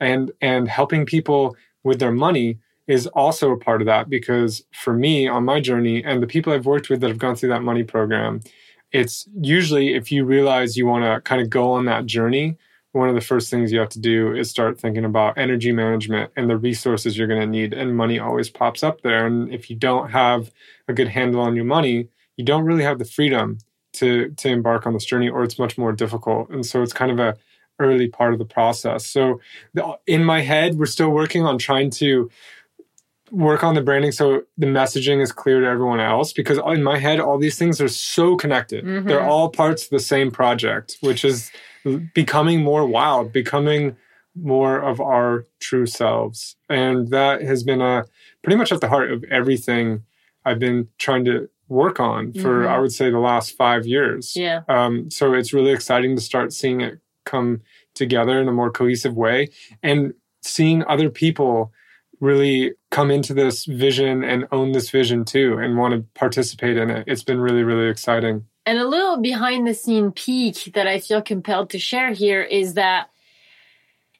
and 0.00 0.32
and 0.40 0.68
helping 0.68 1.06
people 1.06 1.56
with 1.84 1.98
their 1.98 2.12
money 2.12 2.58
is 2.92 3.06
also 3.08 3.50
a 3.52 3.56
part 3.56 3.80
of 3.80 3.86
that 3.86 4.10
because 4.10 4.62
for 4.70 4.92
me 4.92 5.26
on 5.26 5.46
my 5.46 5.60
journey 5.60 6.04
and 6.04 6.22
the 6.22 6.26
people 6.26 6.52
I've 6.52 6.66
worked 6.66 6.90
with 6.90 7.00
that 7.00 7.08
have 7.08 7.16
gone 7.16 7.34
through 7.34 7.48
that 7.48 7.62
money 7.62 7.84
program, 7.84 8.42
it's 8.92 9.26
usually 9.40 9.94
if 9.94 10.12
you 10.12 10.26
realize 10.26 10.76
you 10.76 10.86
want 10.86 11.04
to 11.04 11.22
kind 11.22 11.40
of 11.40 11.48
go 11.48 11.72
on 11.72 11.86
that 11.86 12.04
journey, 12.04 12.58
one 12.92 13.08
of 13.08 13.14
the 13.14 13.22
first 13.22 13.48
things 13.50 13.72
you 13.72 13.78
have 13.78 13.88
to 13.88 13.98
do 13.98 14.34
is 14.34 14.50
start 14.50 14.78
thinking 14.78 15.06
about 15.06 15.38
energy 15.38 15.72
management 15.72 16.30
and 16.36 16.50
the 16.50 16.58
resources 16.58 17.16
you're 17.16 17.26
going 17.26 17.40
to 17.40 17.46
need. 17.46 17.72
And 17.72 17.96
money 17.96 18.18
always 18.18 18.50
pops 18.50 18.82
up 18.82 19.00
there. 19.00 19.24
And 19.24 19.50
if 19.50 19.70
you 19.70 19.76
don't 19.76 20.10
have 20.10 20.50
a 20.86 20.92
good 20.92 21.08
handle 21.08 21.40
on 21.40 21.56
your 21.56 21.64
money, 21.64 22.08
you 22.36 22.44
don't 22.44 22.66
really 22.66 22.84
have 22.84 22.98
the 22.98 23.06
freedom 23.06 23.56
to 23.94 24.30
to 24.36 24.48
embark 24.48 24.86
on 24.86 24.92
this 24.92 25.06
journey, 25.06 25.30
or 25.30 25.42
it's 25.44 25.58
much 25.58 25.78
more 25.78 25.92
difficult. 25.92 26.50
And 26.50 26.64
so 26.66 26.82
it's 26.82 26.92
kind 26.92 27.10
of 27.10 27.18
a 27.18 27.36
early 27.78 28.08
part 28.08 28.34
of 28.34 28.38
the 28.38 28.44
process. 28.44 29.06
So 29.06 29.40
in 30.06 30.24
my 30.24 30.40
head, 30.40 30.78
we're 30.78 30.86
still 30.86 31.10
working 31.10 31.44
on 31.44 31.56
trying 31.58 31.90
to 32.02 32.30
work 33.32 33.64
on 33.64 33.74
the 33.74 33.80
branding 33.80 34.12
so 34.12 34.42
the 34.58 34.66
messaging 34.66 35.22
is 35.22 35.32
clear 35.32 35.60
to 35.62 35.66
everyone 35.66 35.98
else 36.00 36.34
because 36.34 36.58
in 36.66 36.82
my 36.82 36.98
head 36.98 37.18
all 37.18 37.38
these 37.38 37.56
things 37.58 37.80
are 37.80 37.88
so 37.88 38.36
connected 38.36 38.84
Mhm. 38.84 39.06
they're 39.08 39.24
all 39.24 39.48
parts 39.48 39.84
of 39.84 39.90
the 39.90 39.98
same 40.00 40.30
project 40.30 40.98
which 41.00 41.24
is 41.24 41.50
becoming 42.14 42.62
more 42.62 42.86
wild 42.86 43.32
becoming 43.32 43.96
more 44.34 44.78
of 44.78 45.00
our 45.00 45.44
true 45.60 45.86
selves 45.86 46.56
and 46.68 47.08
that 47.08 47.40
has 47.42 47.62
been 47.62 47.80
a 47.80 48.04
pretty 48.42 48.56
much 48.56 48.70
at 48.70 48.80
the 48.82 48.88
heart 48.88 49.10
of 49.10 49.24
everything 49.30 50.02
i've 50.44 50.58
been 50.58 50.88
trying 50.98 51.24
to 51.24 51.48
work 51.68 51.98
on 52.00 52.32
for 52.34 52.64
Mhm. 52.64 52.68
i 52.68 52.78
would 52.78 52.92
say 52.92 53.08
the 53.10 53.18
last 53.18 53.56
five 53.56 53.86
years 53.86 54.36
Yeah. 54.36 54.60
um, 54.68 55.10
so 55.10 55.32
it's 55.32 55.54
really 55.54 55.70
exciting 55.72 56.16
to 56.16 56.22
start 56.22 56.52
seeing 56.52 56.82
it 56.82 56.98
come 57.24 57.62
together 57.94 58.38
in 58.40 58.46
a 58.48 58.52
more 58.52 58.70
cohesive 58.70 59.16
way 59.16 59.48
and 59.82 60.12
seeing 60.42 60.84
other 60.84 61.08
people 61.08 61.72
really 62.22 62.72
come 62.92 63.10
into 63.10 63.34
this 63.34 63.64
vision 63.64 64.22
and 64.22 64.46
own 64.52 64.70
this 64.70 64.90
vision 64.90 65.24
too 65.24 65.58
and 65.58 65.76
want 65.76 65.92
to 65.92 66.06
participate 66.14 66.76
in 66.76 66.88
it. 66.88 67.04
It's 67.08 67.24
been 67.24 67.40
really, 67.40 67.64
really 67.64 67.88
exciting. 67.88 68.46
And 68.64 68.78
a 68.78 68.86
little 68.86 69.16
behind 69.16 69.66
the 69.66 69.74
scene 69.74 70.12
peek 70.12 70.72
that 70.74 70.86
I 70.86 71.00
feel 71.00 71.20
compelled 71.20 71.70
to 71.70 71.80
share 71.80 72.12
here 72.12 72.40
is 72.40 72.74
that 72.74 73.10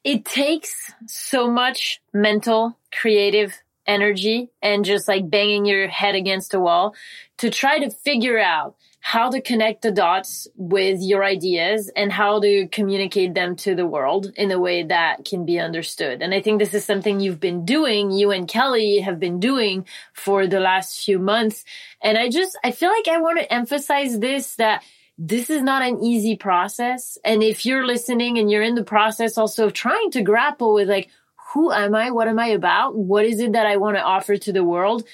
it 0.03 0.25
takes 0.25 0.93
so 1.07 1.49
much 1.49 2.03
mental, 2.13 2.77
creative 2.91 3.55
energy 3.87 4.51
and 4.61 4.85
just 4.85 5.07
like 5.07 5.31
banging 5.31 5.65
your 5.65 5.87
head 5.87 6.17
against 6.17 6.55
a 6.55 6.61
wall 6.61 6.97
to 7.39 7.51
try 7.51 7.79
to 7.79 7.91
figure 7.91 8.39
out 8.39 8.75
how 9.05 9.29
to 9.29 9.41
connect 9.41 9.83
the 9.83 9.91
dots 9.91 10.47
with 10.57 11.03
your 11.03 11.25
ideas 11.25 11.91
and 11.97 12.13
how 12.13 12.41
to 12.41 12.69
communicate 12.69 13.35
them 13.35 13.57
to 13.57 13.75
the 13.75 13.85
world 13.85 14.33
in 14.37 14.53
a 14.53 14.61
way 14.61 14.85
that 14.85 15.25
can 15.25 15.45
be 15.45 15.59
understood. 15.59 16.23
And 16.23 16.33
I 16.33 16.41
think 16.41 16.61
this 16.61 16.73
is 16.73 16.85
something 16.85 17.19
you've 17.19 17.41
been 17.41 17.65
doing, 17.65 18.13
you 18.13 18.31
and 18.31 18.47
Kelly 18.47 19.01
have 19.01 19.19
been 19.19 19.41
doing 19.41 19.87
for 20.13 20.47
the 20.47 20.61
last 20.61 21.05
few 21.05 21.19
months. 21.19 21.65
And 22.01 22.17
I 22.17 22.31
just, 22.31 22.57
I 22.63 22.71
feel 22.71 22.91
like 22.91 23.09
I 23.09 23.21
want 23.21 23.41
to 23.41 23.53
emphasize 23.53 24.21
this 24.21 24.55
that 24.55 24.85
this 25.19 25.51
is 25.51 25.63
not 25.63 25.83
an 25.83 26.01
easy 26.01 26.37
process. 26.37 27.19
And 27.25 27.43
if 27.43 27.67
you're 27.67 27.85
listening 27.85 28.39
and 28.39 28.49
you're 28.49 28.63
in 28.63 28.77
the 28.77 28.85
process 28.85 29.37
also 29.37 29.67
of 29.67 29.73
trying 29.73 30.13
to 30.13 30.23
grapple 30.23 30.75
with 30.75 30.89
like, 30.89 31.11
who 31.53 31.73
am 31.73 31.97
I? 31.97 32.13
What 32.13 32.29
am 32.29 32.39
I 32.39 32.47
about? 32.47 32.97
What 32.97 33.25
is 33.25 33.41
it 33.41 33.55
that 33.55 33.67
I 33.67 33.79
want 33.79 33.97
to 33.97 34.03
offer 34.03 34.37
to 34.37 34.53
the 34.53 34.63
world? 34.63 35.05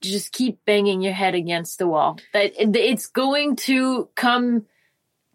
Just 0.00 0.32
keep 0.32 0.64
banging 0.64 1.02
your 1.02 1.12
head 1.12 1.34
against 1.34 1.78
the 1.78 1.86
wall. 1.86 2.18
That 2.32 2.52
it's 2.58 3.06
going 3.06 3.56
to 3.56 4.08
come 4.14 4.66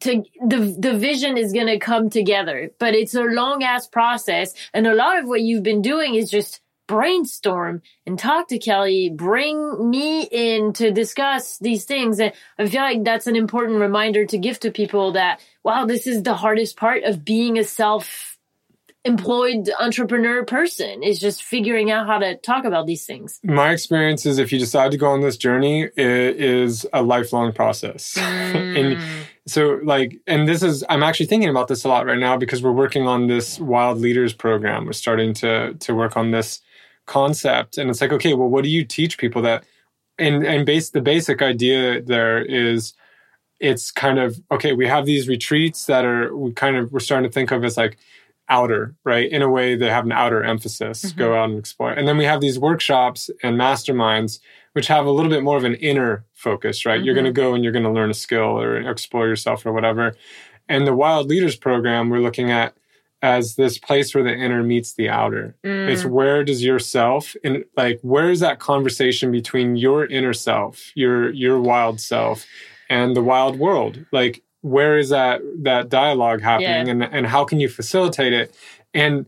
to 0.02 0.24
the 0.46 0.76
the 0.78 0.98
vision 0.98 1.38
is 1.38 1.54
going 1.54 1.68
to 1.68 1.80
come 1.80 2.10
together, 2.10 2.72
but 2.80 2.94
it's 2.94 3.16
a 3.16 3.22
long 3.22 3.64
ass 3.64 3.88
process. 3.88 4.54
And 4.74 4.88
a 4.88 4.96
lot 4.96 5.20
of 5.20 5.28
what 5.28 5.42
you've 5.42 5.64
been 5.64 5.82
doing 5.82 6.16
is 6.16 6.30
just 6.30 6.62
brainstorm 6.88 7.82
and 8.06 8.20
talk 8.20 8.50
to 8.50 8.60
Kelly, 8.60 9.10
bring 9.10 9.90
me 9.90 10.24
in 10.24 10.74
to 10.74 10.92
discuss 10.92 11.58
these 11.60 11.86
things. 11.86 12.20
And 12.20 12.34
I 12.60 12.68
feel 12.68 12.82
like 12.82 13.06
that's 13.06 13.28
an 13.28 13.38
important 13.38 13.80
reminder 13.80 14.26
to 14.26 14.38
give 14.38 14.60
to 14.60 14.72
people 14.72 15.14
that, 15.14 15.40
wow, 15.64 15.86
this 15.86 16.06
is 16.06 16.24
the 16.24 16.34
hardest 16.34 16.76
part 16.76 17.04
of 17.04 17.24
being 17.24 17.58
a 17.58 17.64
self 17.64 18.31
employed 19.04 19.70
entrepreneur 19.80 20.46
person 20.46 21.02
is 21.02 21.20
just 21.20 21.44
figuring 21.44 21.90
out 21.90 22.06
how 22.06 22.20
to 22.20 22.36
talk 22.38 22.66
about 22.66 22.86
these 22.86 23.06
things. 23.06 23.40
My 23.44 23.72
experience 23.72 24.26
is 24.26 24.38
if 24.38 24.52
you 24.52 24.60
decide 24.60 24.92
to 24.92 24.98
go 24.98 25.08
on 25.08 25.22
this 25.22 25.38
journey, 25.38 25.84
it 25.84 25.96
is 25.98 26.86
a 26.94 27.02
lifelong 27.02 27.54
process. 27.54 28.18
Mm. 28.52 28.78
and 28.78 29.02
so 29.48 29.80
like 29.84 30.18
and 30.28 30.46
this 30.46 30.62
is 30.62 30.84
I'm 30.90 31.04
actually 31.04 31.28
thinking 31.28 31.50
about 31.50 31.70
this 31.70 31.86
a 31.86 31.88
lot 31.88 32.06
right 32.06 32.18
now 32.20 32.36
because 32.36 32.62
we're 32.62 32.74
working 32.74 33.08
on 33.08 33.28
this 33.28 33.60
wild 33.60 33.98
leaders 34.00 34.34
program. 34.34 34.86
We're 34.86 34.92
starting 34.92 35.34
to 35.36 35.74
to 35.74 35.96
work 35.96 36.18
on 36.18 36.32
this 36.32 36.60
concept 37.06 37.78
and 37.78 37.90
it's 37.90 38.02
like 38.02 38.12
okay, 38.12 38.34
well 38.34 38.50
what 38.50 38.64
do 38.64 38.70
you 38.70 38.84
teach 38.84 39.18
people 39.18 39.42
that 39.44 39.64
and 40.18 40.46
and 40.46 40.66
base 40.66 40.90
the 40.90 41.02
basic 41.02 41.42
idea 41.42 42.02
there 42.02 42.44
is 42.44 42.94
it's 43.62 43.90
kind 43.92 44.20
of 44.20 44.42
okay, 44.52 44.74
we 44.74 44.88
have 44.88 45.06
these 45.06 45.30
retreats 45.30 45.86
that 45.86 46.04
are 46.04 46.36
we 46.36 46.52
kind 46.52 46.76
of 46.76 46.92
we're 46.92 47.00
starting 47.00 47.30
to 47.30 47.34
think 47.34 47.52
of 47.52 47.64
as 47.64 47.78
like 47.78 47.98
outer, 48.52 48.94
right? 49.06 49.32
In 49.32 49.42
a 49.42 49.50
way, 49.50 49.76
they 49.76 49.90
have 49.90 50.06
an 50.06 50.12
outer 50.12 50.44
emphasis, 50.44 51.06
mm-hmm. 51.06 51.18
go 51.18 51.36
out 51.36 51.50
and 51.50 51.58
explore. 51.58 51.92
And 51.92 52.08
then 52.08 52.18
we 52.18 52.26
have 52.26 52.42
these 52.42 52.60
workshops 52.60 53.32
and 53.42 53.58
masterminds, 53.58 54.40
which 54.74 54.88
have 54.88 55.06
a 55.06 55.12
little 55.12 55.32
bit 55.32 55.42
more 55.42 55.58
of 55.58 55.64
an 55.64 55.76
inner 55.76 56.26
focus, 56.34 56.86
right? 56.86 56.98
Mm-hmm. 56.98 57.06
You're 57.06 57.16
going 57.16 57.26
to 57.26 57.32
go 57.32 57.56
and 57.56 57.64
you're 57.64 57.74
going 57.74 57.86
to 57.86 57.92
learn 57.92 58.12
a 58.12 58.14
skill 58.14 58.62
or 58.62 58.78
explore 58.78 59.28
yourself 59.28 59.66
or 59.66 59.72
whatever. 59.72 60.16
And 60.68 60.86
the 60.86 60.94
Wild 60.94 61.28
Leaders 61.28 61.56
program, 61.56 62.10
we're 62.10 62.20
looking 62.20 62.52
at 62.52 62.76
as 63.22 63.56
this 63.56 63.78
place 63.78 64.14
where 64.14 64.24
the 64.24 64.34
inner 64.34 64.64
meets 64.64 64.94
the 64.94 65.08
outer. 65.08 65.56
Mm. 65.64 65.90
It's 65.90 66.04
where 66.04 66.44
does 66.44 66.64
yourself 66.64 67.36
and 67.44 67.64
like 67.78 68.00
where 68.02 68.32
is 68.32 68.40
that 68.40 68.60
conversation 68.60 69.32
between 69.32 69.76
your 69.76 70.06
inner 70.06 70.34
self, 70.34 70.92
your 70.96 71.32
your 71.32 71.60
wild 71.62 72.02
self, 72.02 72.46
and 72.90 73.16
the 73.16 73.22
wild 73.22 73.60
world? 73.60 74.06
Like 74.12 74.44
where 74.62 74.98
is 74.98 75.10
that 75.10 75.42
that 75.58 75.90
dialogue 75.90 76.42
happening 76.42 76.88
yeah. 76.88 76.92
and 76.92 77.04
and 77.04 77.28
how 77.28 77.44
can 77.44 77.60
you 77.60 77.68
facilitate 77.68 78.34
it 78.34 78.56
and 78.94 79.26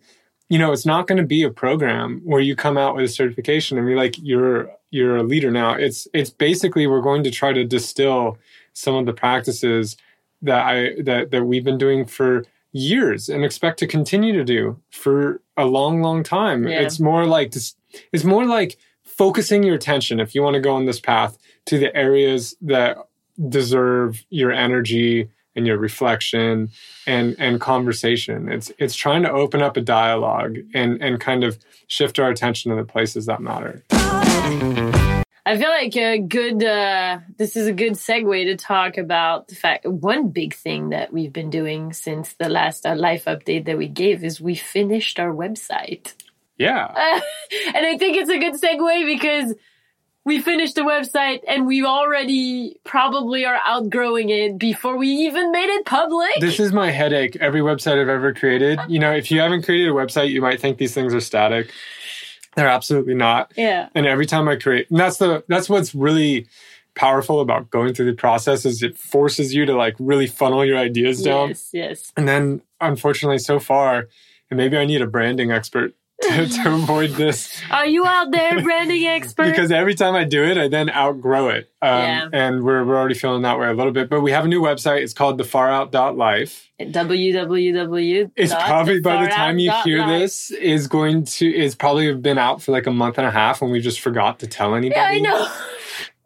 you 0.50 0.60
know 0.60 0.72
it's 0.72 0.86
not 0.86 1.08
going 1.08 1.18
to 1.18 1.25
be 1.25 1.44
a 1.44 1.50
program 1.50 2.22
where 2.24 2.42
you 2.42 2.56
come 2.56 2.78
out 2.78 2.96
with 2.96 3.06
a 3.06 3.08
certification 3.08 3.78
and 3.78 3.88
be 3.88 3.96
like 3.96 4.16
you're 4.22 4.72
you're 4.92 5.18
a 5.18 5.24
leader 5.24 5.52
now 5.52 5.74
it's 5.74 6.08
it's 6.13 6.30
basically 6.30 6.86
we're 6.88 7.02
going 7.02 7.24
to 7.24 7.32
try 7.32 7.52
to 7.52 7.63
distill 7.63 8.38
some 8.74 8.96
of 8.96 9.06
the 9.06 9.13
practices 9.13 9.98
that 10.42 10.66
i 10.66 11.02
that 11.02 11.32
that 11.32 11.46
we've 11.46 11.63
been 11.63 11.78
doing 11.78 12.06
for 12.06 12.46
years 12.72 13.30
and 13.30 13.44
expect 13.46 13.80
to 13.80 13.88
continue 13.88 14.34
to 14.34 14.44
do 14.44 14.80
for 14.90 15.42
a 15.58 15.66
long 15.66 16.02
long 16.02 16.24
time 16.24 16.68
yeah. 16.68 16.80
it's 16.80 17.00
more 17.00 17.25
like 17.25 17.52
this 17.52 17.75
it's 18.12 18.24
more 18.24 18.46
like 18.46 18.78
focusing 19.04 19.63
your 19.63 19.75
attention 19.75 20.20
if 20.20 20.34
you 20.34 20.42
want 20.42 20.56
to 20.56 20.60
go 20.60 20.74
on 20.74 20.86
this 20.86 21.00
path 21.00 21.38
to 21.66 21.78
the 21.78 21.96
areas 21.96 22.56
that 22.62 22.98
deserve 23.50 24.24
your 24.30 24.52
energy 24.52 25.30
and 25.56 25.68
your 25.68 25.78
reflection 25.78 26.70
and 27.06 27.36
and 27.40 27.62
conversation 27.62 28.52
it's 28.52 28.72
it's 28.80 28.96
trying 28.96 29.22
to 29.24 29.32
open 29.32 29.62
up 29.62 29.78
a 29.78 29.82
dialogue 29.82 30.58
and 30.74 31.02
and 31.02 31.20
kind 31.20 31.44
of 31.44 31.58
shift 31.88 32.20
our 32.20 32.30
attention 32.30 32.72
to 32.72 32.78
the 32.78 32.86
places 32.86 33.25
that 33.25 33.42
matter 33.42 33.84
I 35.46 35.58
feel 35.58 35.70
like 35.70 35.96
a 35.98 36.20
good, 36.20 36.63
uh, 36.63 37.20
this 37.38 37.58
is 37.58 37.68
a 37.68 37.74
good 37.74 37.94
segue 37.94 38.46
to 38.46 38.56
talk 38.56 38.98
about 38.98 39.50
the 39.50 39.56
fact 39.56 39.86
one 39.86 40.30
big 40.30 40.54
thing 40.54 40.90
that 40.90 41.12
we've 41.12 41.34
been 41.34 41.50
doing 41.50 41.92
since 41.92 42.34
the 42.36 42.48
last 42.48 42.86
uh, 42.86 42.96
life 42.96 43.25
update 43.25 43.66
that 43.66 43.78
we 43.78 43.90
gave 43.90 44.24
is 44.24 44.40
we 44.40 44.56
finished 44.56 45.20
our 45.20 45.34
website. 45.34 46.13
Yeah. 46.58 46.86
Uh, 46.86 47.22
and 47.75 47.86
I 47.86 47.98
think 47.98 48.16
it's 48.16 48.30
a 48.30 48.40
good 48.40 48.54
segue 48.54 49.06
because 49.06 49.54
we 50.25 50.42
finished 50.42 50.75
the 50.75 50.82
website 50.82 51.42
and 51.48 51.68
we 51.68 51.84
already 51.84 52.77
probably 52.84 53.46
are 53.46 53.60
outgrowing 53.65 54.30
it 54.30 54.58
before 54.58 54.98
we 54.98 55.10
even 55.10 55.51
made 55.51 55.70
it 55.70 55.86
public. 55.86 56.39
This 56.39 56.60
is 56.60 56.72
my 56.72 56.92
headache. 56.92 57.36
Every 57.38 57.62
website 57.62 58.00
I've 58.01 58.10
ever 58.10 58.34
created, 58.34 58.80
you 58.88 59.00
know, 59.00 59.12
if 59.13 59.32
you 59.32 59.42
haven't 59.42 59.63
created 59.63 59.89
a 59.89 59.94
website, 59.94 60.30
you 60.30 60.42
might 60.42 60.62
think 60.62 60.77
these 60.77 60.94
things 60.94 61.13
are 61.13 61.20
static. 61.20 61.72
They're 62.56 62.70
absolutely 62.70 63.15
not. 63.15 63.51
Yeah. 63.58 63.89
And 63.96 64.06
every 64.06 64.25
time 64.25 64.48
I 64.48 64.56
create, 64.56 64.89
and 64.89 65.00
that's 65.00 65.18
the 65.18 65.44
that's 65.48 65.68
what's 65.70 65.94
really 65.94 66.48
powerful 66.96 67.42
about 67.42 67.72
going 67.72 67.94
through 67.94 68.06
the 68.06 68.15
process 68.15 68.65
is 68.65 68.84
it 68.84 68.98
forces 68.98 69.53
you 69.53 69.65
to 69.65 69.75
like 69.75 69.96
really 70.00 70.27
funnel 70.27 70.63
your 70.63 70.77
ideas 70.77 71.24
down. 71.24 71.50
Yes, 71.50 71.70
yes. 71.74 72.13
And 72.15 72.27
then 72.27 72.62
unfortunately 72.80 73.39
so 73.39 73.60
far, 73.60 74.08
and 74.50 74.58
maybe 74.58 74.77
I 74.77 74.86
need 74.86 75.01
a 75.01 75.08
branding 75.08 75.51
expert 75.51 75.96
to, 76.24 76.48
to 76.48 76.74
avoid 76.74 77.12
this. 77.12 77.62
Are 77.70 77.86
you 77.86 78.06
out 78.06 78.32
there, 78.32 78.62
branding 78.62 79.06
expert? 79.06 79.50
because 79.50 79.72
every 79.72 79.96
time 79.96 80.15
I 80.15 80.24
do 80.24 80.44
it, 80.44 80.58
I 80.58 80.68
then 80.68 80.89
outgrow 80.89 81.50
it. 81.50 81.70
Um, 81.82 81.89
yeah. 81.89 82.30
And 82.32 82.63
we're, 82.63 82.84
we're 82.86 82.98
already 82.98 83.15
feeling 83.15 83.42
that 83.44 83.60
way 83.60 83.68
a 83.68 83.74
little 83.74 83.92
bit. 83.92 84.10
But 84.10 84.22
we 84.22 84.32
have 84.32 84.46
a 84.46 84.48
new 84.48 84.62
website. 84.62 85.01
It's 85.01 85.13
called 85.13 85.39
thefarout.life. 85.39 86.72
www. 86.80 88.32
It's 88.36 88.53
probably 88.53 89.01
by 89.01 89.24
the 89.24 89.30
time 89.30 89.60
you 89.60 89.72
hear 89.84 90.00
life. 90.00 90.20
this 90.20 90.51
is 90.51 90.88
going 90.88 91.25
to 91.25 91.48
is 91.48 91.75
probably 91.75 92.13
been 92.15 92.38
out 92.38 92.62
for 92.62 92.72
like 92.72 92.88
a 92.88 92.92
month 92.92 93.18
and 93.18 93.27
a 93.27 93.32
half 93.32 93.62
and 93.62 93.72
we 93.72 93.80
just 93.80 94.00
forgot 94.00 94.39
to 94.39 94.48
tell 94.48 94.75
anybody. 94.75 95.00
Yeah, 95.00 95.08
I 95.08 95.20
know. 95.20 95.51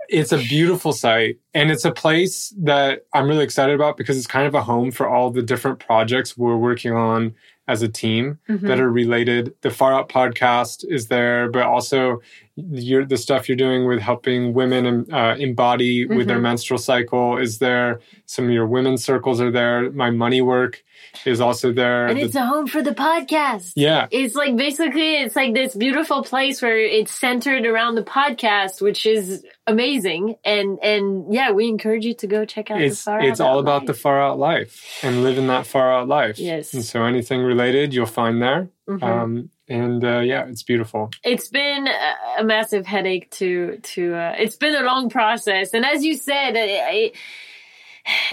It's 0.09 0.31
a 0.31 0.37
beautiful 0.37 0.93
site 0.93 1.39
and 1.53 1.69
it's 1.69 1.83
a 1.83 1.91
place 1.91 2.53
that 2.59 3.05
I'm 3.13 3.27
really 3.27 3.43
excited 3.43 3.75
about 3.75 3.97
because 3.97 4.17
it's 4.17 4.27
kind 4.27 4.47
of 4.47 4.55
a 4.55 4.61
home 4.61 4.91
for 4.91 5.07
all 5.09 5.31
the 5.31 5.41
different 5.41 5.79
projects 5.79 6.37
we're 6.37 6.55
working 6.55 6.93
on 6.93 7.35
as 7.67 7.81
a 7.81 7.87
team 7.87 8.39
mm-hmm. 8.47 8.65
that 8.65 8.79
are 8.79 8.89
related. 8.89 9.53
The 9.61 9.69
Far 9.69 9.93
Out 9.93 10.09
podcast 10.09 10.85
is 10.87 11.07
there, 11.07 11.49
but 11.49 11.63
also 11.63 12.21
the 12.55 13.17
stuff 13.17 13.47
you're 13.47 13.57
doing 13.57 13.85
with 13.85 13.99
helping 13.99 14.53
women 14.53 15.05
uh, 15.13 15.35
embody 15.37 16.05
mm-hmm. 16.05 16.17
with 16.17 16.27
their 16.27 16.37
mm-hmm. 16.37 16.43
menstrual 16.43 16.79
cycle 16.79 17.37
is 17.37 17.59
there. 17.59 17.99
Some 18.25 18.45
of 18.45 18.51
your 18.51 18.67
women's 18.67 19.03
circles 19.03 19.41
are 19.41 19.51
there. 19.51 19.91
My 19.91 20.09
money 20.09 20.41
work 20.41 20.83
is 21.25 21.41
also 21.41 21.71
there. 21.71 22.07
And 22.07 22.19
it's 22.19 22.35
a 22.35 22.45
home 22.45 22.67
for 22.67 22.81
the 22.81 22.91
podcast. 22.91 23.73
Yeah. 23.75 24.07
It's 24.11 24.35
like 24.35 24.55
basically 24.55 25.15
it's 25.21 25.35
like 25.35 25.53
this 25.53 25.75
beautiful 25.75 26.23
place 26.23 26.61
where 26.61 26.77
it's 26.77 27.11
centered 27.11 27.65
around 27.65 27.95
the 27.95 28.03
podcast, 28.03 28.81
which 28.81 29.05
is 29.05 29.45
amazing. 29.65 30.35
And 30.43 30.79
and 30.83 31.33
yeah, 31.33 31.51
we 31.51 31.67
encourage 31.67 32.05
you 32.05 32.13
to 32.15 32.27
go 32.27 32.45
check 32.45 32.71
out 32.71 32.81
it's, 32.81 33.03
the 33.03 33.11
far 33.11 33.21
It's 33.21 33.39
all 33.39 33.59
about 33.59 33.81
life. 33.81 33.87
the 33.87 33.93
far 33.93 34.21
out 34.21 34.39
life 34.39 34.99
and 35.03 35.23
living 35.23 35.47
that 35.47 35.65
far 35.65 35.93
out 35.93 36.07
life. 36.07 36.39
Yes. 36.39 36.73
And 36.73 36.83
so 36.83 37.03
anything 37.03 37.41
related 37.41 37.93
you'll 37.93 38.05
find 38.05 38.41
there. 38.41 38.69
Mm-hmm. 38.87 39.03
Um, 39.03 39.49
and 39.69 40.03
uh, 40.03 40.19
yeah, 40.19 40.45
it's 40.45 40.63
beautiful. 40.63 41.11
It's 41.23 41.49
been 41.49 41.87
a, 42.37 42.43
massive 42.43 42.85
headache 42.85 43.29
to 43.31 43.77
to. 43.77 44.15
Uh, 44.15 44.35
it's 44.39 44.55
been 44.55 44.75
a 44.75 44.83
long 44.83 45.09
process, 45.09 45.73
and 45.73 45.85
as 45.85 46.05
you 46.05 46.15
said, 46.15 46.55
it, 46.55 47.15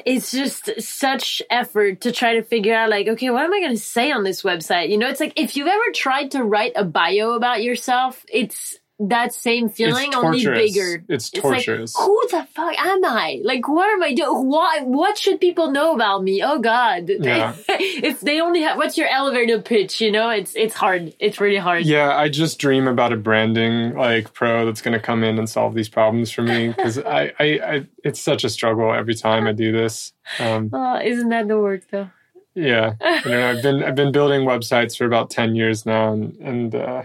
it's 0.04 0.31
just 0.31 0.71
such 0.81 1.43
effort 1.50 2.00
to 2.02 2.12
try 2.12 2.35
to 2.35 2.43
figure 2.43 2.75
out 2.75 2.90
like 2.90 3.09
okay 3.09 3.31
what 3.31 3.45
am 3.45 3.52
i 3.52 3.61
going 3.61 3.73
to 3.75 3.78
say 3.78 4.11
on 4.11 4.25
this 4.25 4.43
website? 4.43 4.90
You 4.90 4.99
know 4.99 5.09
it's 5.09 5.21
like 5.21 5.38
if 5.38 5.57
you've 5.57 5.69
ever 5.69 5.93
tried 5.95 6.31
to 6.33 6.43
write 6.43 6.73
a 6.76 6.85
bio 6.85 7.33
about 7.33 7.62
yourself 7.62 8.25
it's 8.28 8.78
that 9.01 9.35
same 9.35 9.69
feeling 9.69 10.15
only 10.15 10.45
bigger. 10.45 11.05
It's 11.09 11.29
torturous. 11.29 11.91
It's 11.91 11.99
like, 11.99 12.07
who 12.07 12.29
the 12.31 12.47
fuck 12.55 12.79
am 12.79 13.05
I? 13.05 13.41
Like, 13.43 13.67
what 13.67 13.93
am 13.93 14.03
I 14.03 14.15
doing? 14.15 14.47
What 14.47 14.87
what 14.87 15.19
should 15.19 15.41
people 15.41 15.73
know 15.73 15.95
about 15.95 16.23
me? 16.23 16.43
Oh 16.43 16.61
God! 16.61 17.09
Yeah. 17.09 17.55
if 17.69 18.21
they 18.21 18.41
only 18.41 18.63
have, 18.63 18.77
what's 18.77 18.97
your 18.97 19.09
elevator 19.09 19.61
pitch? 19.61 20.01
You 20.01 20.13
know, 20.13 20.31
it's 20.31 20.55
it's 20.55 20.75
hard. 20.75 21.13
It's 21.19 21.41
really 21.41 21.57
hard. 21.57 21.85
Yeah, 21.87 22.17
I 22.17 22.29
just 22.29 22.61
dream 22.61 22.87
about 22.87 23.13
a 23.13 23.17
branding 23.17 23.97
like 23.97 24.33
pro 24.33 24.65
that's 24.65 24.81
going 24.81 24.95
to 24.95 25.05
come 25.05 25.25
in 25.25 25.39
and 25.39 25.49
solve 25.49 25.75
these 25.75 25.89
problems 25.89 26.31
for 26.31 26.43
me 26.43 26.69
because 26.69 26.99
I, 26.99 27.33
I, 27.39 27.45
I, 27.45 27.87
it's 28.05 28.21
such 28.21 28.45
a 28.45 28.49
struggle 28.49 28.93
every 28.93 29.15
time 29.15 29.47
I 29.49 29.53
do 29.53 29.73
this. 29.73 30.13
Um, 30.39 30.71
oh, 30.73 31.01
isn't 31.01 31.31
that 31.31 31.49
the 31.49 31.59
work 31.59 31.83
though? 31.91 32.11
Yeah, 32.55 32.95
you 33.25 33.31
know, 33.33 33.51
I've 33.51 33.63
been 33.63 33.83
I've 33.83 33.97
been 33.97 34.13
building 34.13 34.43
websites 34.43 34.97
for 34.97 35.05
about 35.05 35.31
ten 35.31 35.57
years 35.57 35.85
now, 35.85 36.13
and 36.13 36.37
and. 36.37 36.75
Uh, 36.77 37.03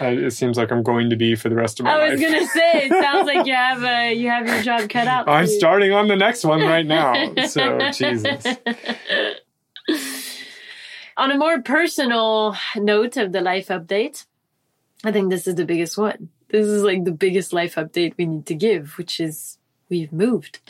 Uh, 0.00 0.06
it 0.06 0.30
seems 0.32 0.56
like 0.56 0.70
I'm 0.70 0.82
going 0.82 1.10
to 1.10 1.16
be 1.16 1.34
for 1.34 1.48
the 1.48 1.54
rest 1.54 1.80
of 1.80 1.84
my 1.84 1.96
life. 1.96 2.02
I 2.02 2.12
was 2.12 2.20
life. 2.20 2.32
gonna 2.32 2.46
say, 2.46 2.86
it 2.86 3.02
sounds 3.02 3.26
like 3.26 3.46
you 3.46 3.54
have 3.54 3.82
uh, 3.82 4.10
you 4.14 4.28
have 4.28 4.46
your 4.46 4.62
job 4.62 4.88
cut 4.90 5.06
out. 5.06 5.28
I'm 5.28 5.46
starting 5.46 5.92
on 5.92 6.08
the 6.08 6.16
next 6.16 6.44
one 6.44 6.60
right 6.60 6.86
now. 6.86 7.34
So 7.46 7.90
Jesus. 7.92 8.44
On 11.16 11.30
a 11.30 11.36
more 11.36 11.60
personal 11.62 12.56
note 12.76 13.16
of 13.16 13.32
the 13.32 13.40
life 13.40 13.68
update, 13.68 14.24
I 15.04 15.12
think 15.12 15.30
this 15.30 15.46
is 15.46 15.56
the 15.56 15.64
biggest 15.64 15.98
one. 15.98 16.30
This 16.48 16.66
is 16.66 16.82
like 16.82 17.04
the 17.04 17.12
biggest 17.12 17.52
life 17.52 17.74
update 17.76 18.14
we 18.16 18.26
need 18.26 18.46
to 18.46 18.54
give, 18.54 18.96
which 18.98 19.20
is 19.20 19.58
we've 19.88 20.12
moved. 20.12 20.60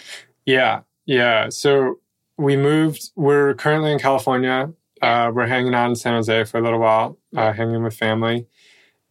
Yeah, 0.44 0.80
yeah. 1.06 1.48
So 1.48 2.00
we 2.36 2.56
moved. 2.56 3.10
We're 3.14 3.54
currently 3.54 3.92
in 3.92 3.98
California. 3.98 4.72
Uh, 5.00 5.32
we're 5.34 5.46
hanging 5.46 5.74
out 5.74 5.88
in 5.88 5.96
San 5.96 6.14
Jose 6.14 6.44
for 6.44 6.58
a 6.58 6.60
little 6.60 6.78
while, 6.78 7.18
uh, 7.36 7.52
hanging 7.52 7.82
with 7.82 7.96
family. 7.96 8.46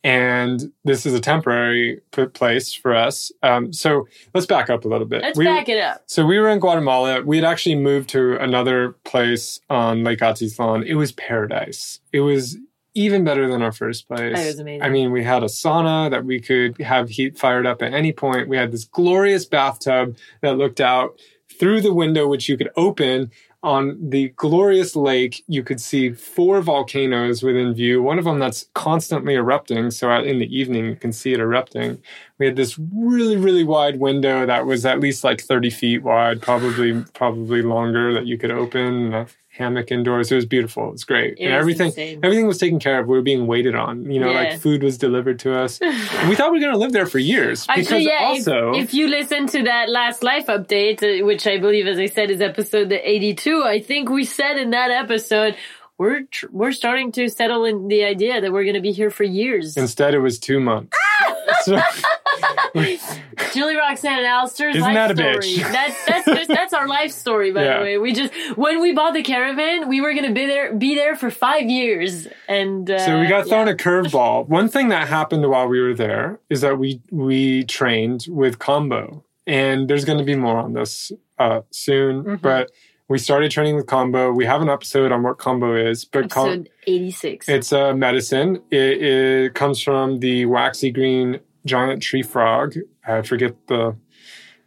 And 0.03 0.72
this 0.84 1.05
is 1.05 1.13
a 1.13 1.20
temporary 1.20 2.01
place 2.34 2.74
for 2.74 2.96
us. 2.96 3.31
Um, 3.43 3.72
so 3.72 4.08
let's 4.34 4.48
back 4.48 4.70
up 4.70 4.84
a 4.84 4.88
little 4.88 5.05
bit. 5.05 5.22
Let's 5.22 5.38
We- 5.38 5.46
back 5.46 5.70
it 5.70 5.79
up. 5.79 6.01
So 6.08 6.25
we 6.25 6.39
were 6.39 6.50
in 6.50 6.60
Guatemala. 6.60 7.22
We 7.22 7.38
had 7.38 7.46
actually 7.46 7.75
moved 7.75 8.10
to 8.10 8.36
another 8.38 8.96
place 9.05 9.60
on 9.70 10.03
Lake 10.03 10.20
Atitlan. 10.20 10.86
It 10.86 10.96
was 10.96 11.12
paradise. 11.12 12.00
It 12.12 12.22
was 12.22 12.58
even 12.93 13.24
better 13.24 13.48
than 13.48 13.62
our 13.62 13.72
first 13.72 14.08
place. 14.08 14.38
It 14.39 14.46
was 14.48 14.60
amazing. 14.60 14.81
I 14.81 14.89
mean, 14.89 15.12
we 15.12 15.24
had 15.24 15.43
a 15.43 15.48
sauna 15.48 16.10
that 16.10 16.25
we 16.25 16.39
could 16.41 16.79
have 16.81 17.10
heat 17.10 17.38
fired 17.38 17.65
up 17.65 17.81
at 17.81 17.93
any 17.93 18.12
point. 18.12 18.50
We 18.50 18.58
had 18.58 18.72
this 18.72 18.84
glorious 18.86 19.46
bathtub 19.46 20.17
that 20.41 20.58
looked 20.58 20.81
out 20.81 21.17
through 21.60 21.81
the 21.81 21.93
window, 21.93 22.27
which 22.27 22.50
you 22.50 22.58
could 22.58 22.70
open. 22.75 23.31
On 23.63 24.10
the 24.10 24.30
glorious 24.38 24.96
lake, 24.96 25.44
you 25.48 25.62
could 25.62 25.80
see 25.80 26.13
four 26.13 26.62
volcanoes 26.62 27.44
within 27.44 27.75
view. 27.75 28.01
One 28.01 28.18
of 28.18 28.25
them 28.25 28.39
that's 28.39 28.68
constantly 28.74 29.36
erupting. 29.36 29.91
So 29.91 30.12
in 30.12 30.39
the 30.39 30.56
evening, 30.56 30.86
you 30.86 30.96
can 30.96 31.13
see 31.13 31.34
it 31.34 31.39
erupting. 31.39 32.01
We 32.39 32.48
had 32.48 32.56
this 32.56 32.80
really, 32.80 33.38
really 33.38 33.63
wide 33.63 34.00
window 34.00 34.48
that 34.48 34.65
was 34.65 34.84
at 34.84 35.00
least 35.00 35.24
like 35.24 35.41
30 35.41 35.70
feet 35.70 36.01
wide, 36.01 36.41
probably, 36.41 37.03
probably 37.13 37.62
longer 37.62 38.13
that 38.13 38.25
you 38.25 38.36
could 38.36 38.50
open. 38.50 39.13
Uh, 39.13 39.25
Hammock 39.53 39.91
indoors. 39.91 40.31
It 40.31 40.36
was 40.36 40.46
beautiful. 40.46 40.88
It 40.88 40.91
was 40.93 41.03
great. 41.03 41.38
It 41.38 41.46
and 41.46 41.53
everything, 41.53 41.88
insane. 41.88 42.20
everything 42.24 42.48
was 42.48 42.58
taken 42.58 42.79
care 42.79 43.00
of. 43.00 43.08
We 43.08 43.15
were 43.17 43.22
being 43.22 43.48
waited 43.48 43.75
on. 43.75 44.10
You 44.10 44.20
know, 44.22 44.31
Yeah. 44.31 44.39
like 44.51 44.60
food 44.62 44.81
was 44.81 44.98
delivered 44.98 45.39
to 45.39 45.53
us. 45.60 45.79
we 46.29 46.36
thought 46.36 46.51
we 46.51 46.58
were 46.60 46.62
going 46.62 46.72
to 46.74 46.77
live 46.79 46.93
there 46.93 47.05
for 47.05 47.20
years. 47.20 47.65
Actually, 47.67 47.84
because 47.84 48.03
yeah. 48.03 48.20
also, 48.22 48.72
if, 48.74 48.86
if 48.86 48.93
you 48.93 49.08
listen 49.10 49.48
to 49.48 49.63
that 49.63 49.89
last 49.89 50.24
life 50.24 50.48
update, 50.48 51.03
uh, 51.03 51.25
which 51.25 51.46
I 51.48 51.58
believe, 51.58 51.86
as 51.86 52.00
I 52.00 52.05
said, 52.05 52.31
is 52.31 52.39
episode 52.41 52.91
eighty-two, 52.93 53.63
I 53.63 53.81
think 53.81 54.10
we 54.10 54.24
said 54.24 54.58
in 54.58 54.70
that 54.72 54.89
episode 54.89 55.55
we're 55.98 56.22
tr- 56.24 56.48
we're 56.51 56.72
starting 56.72 57.12
to 57.12 57.27
settle 57.27 57.65
in 57.65 57.88
the 57.89 58.05
idea 58.05 58.39
that 58.41 58.51
we're 58.51 58.63
going 58.63 58.75
to 58.75 58.81
be 58.81 58.91
here 58.93 59.12
for 59.12 59.24
years. 59.25 59.75
instead 59.77 60.13
it 60.13 60.20
was 60.20 60.39
two 60.39 60.60
months. 60.60 60.98
So, 61.63 61.79
Julie, 63.53 63.75
Roxane, 63.75 64.12
and 64.19 64.25
Alasdair's 64.25 64.75
Isn't 64.77 64.81
life 64.81 64.93
that 64.95 65.12
a 65.12 65.15
story. 65.15 65.36
bitch? 65.36 65.71
That's 65.71 66.05
that's 66.05 66.25
just, 66.25 66.48
that's 66.48 66.74
our 66.74 66.88
life 66.88 67.12
story, 67.12 67.51
by 67.51 67.63
Yeah. 67.63 67.77
the 67.79 67.83
way. 67.83 67.98
We 67.98 68.13
just 68.13 68.33
when 68.57 68.81
we 68.81 68.93
bought 68.93 69.13
the 69.13 69.24
caravan, 69.24 69.88
we 69.89 70.01
were 70.01 70.13
gonna 70.13 70.31
be 70.31 70.45
there 70.45 70.74
be 70.74 70.95
there 70.95 71.15
for 71.15 71.29
five 71.29 71.69
years, 71.69 72.27
and 72.48 72.89
uh, 72.89 73.00
So 73.00 73.19
we 73.19 73.27
got 73.27 73.48
thrown 73.48 73.67
yeah. 73.67 73.74
a 73.74 73.75
curveball. 73.75 74.48
One 74.48 74.69
thing 74.69 74.89
that 74.89 75.07
happened 75.07 75.48
while 75.50 75.67
we 75.67 75.81
were 75.81 75.93
there 75.93 76.39
is 76.50 76.62
that 76.62 76.77
we 76.77 77.01
we 77.12 77.63
trained 77.65 78.25
with 78.29 78.60
Kambo, 78.60 79.24
and 79.45 79.88
there's 79.89 80.05
going 80.05 80.17
to 80.19 80.24
be 80.25 80.36
more 80.36 80.57
on 80.57 80.74
this 80.74 81.12
uh, 81.38 81.62
soon. 81.71 82.24
Mhm. 82.24 82.41
But 82.41 82.71
we 83.07 83.17
started 83.17 83.51
training 83.51 83.75
with 83.75 83.88
Kambo. 83.88 84.33
We 84.33 84.45
have 84.45 84.62
an 84.62 84.69
episode 84.69 85.12
on 85.12 85.24
what 85.24 85.38
Kambo 85.38 85.89
is, 85.89 86.05
but 86.05 86.29
com- 86.29 86.65
episode 86.88 86.91
eighty-six. 86.95 87.50
it's 87.50 87.71
a 87.71 87.93
medicine. 87.93 88.61
It, 88.71 89.01
it 89.01 89.53
comes 89.53 89.81
from 89.81 90.19
the 90.19 90.45
waxy 90.45 90.91
green 90.91 91.39
giant 91.65 92.01
tree 92.01 92.23
frog. 92.23 92.75
I 93.07 93.21
forget 93.21 93.55
the 93.67 93.95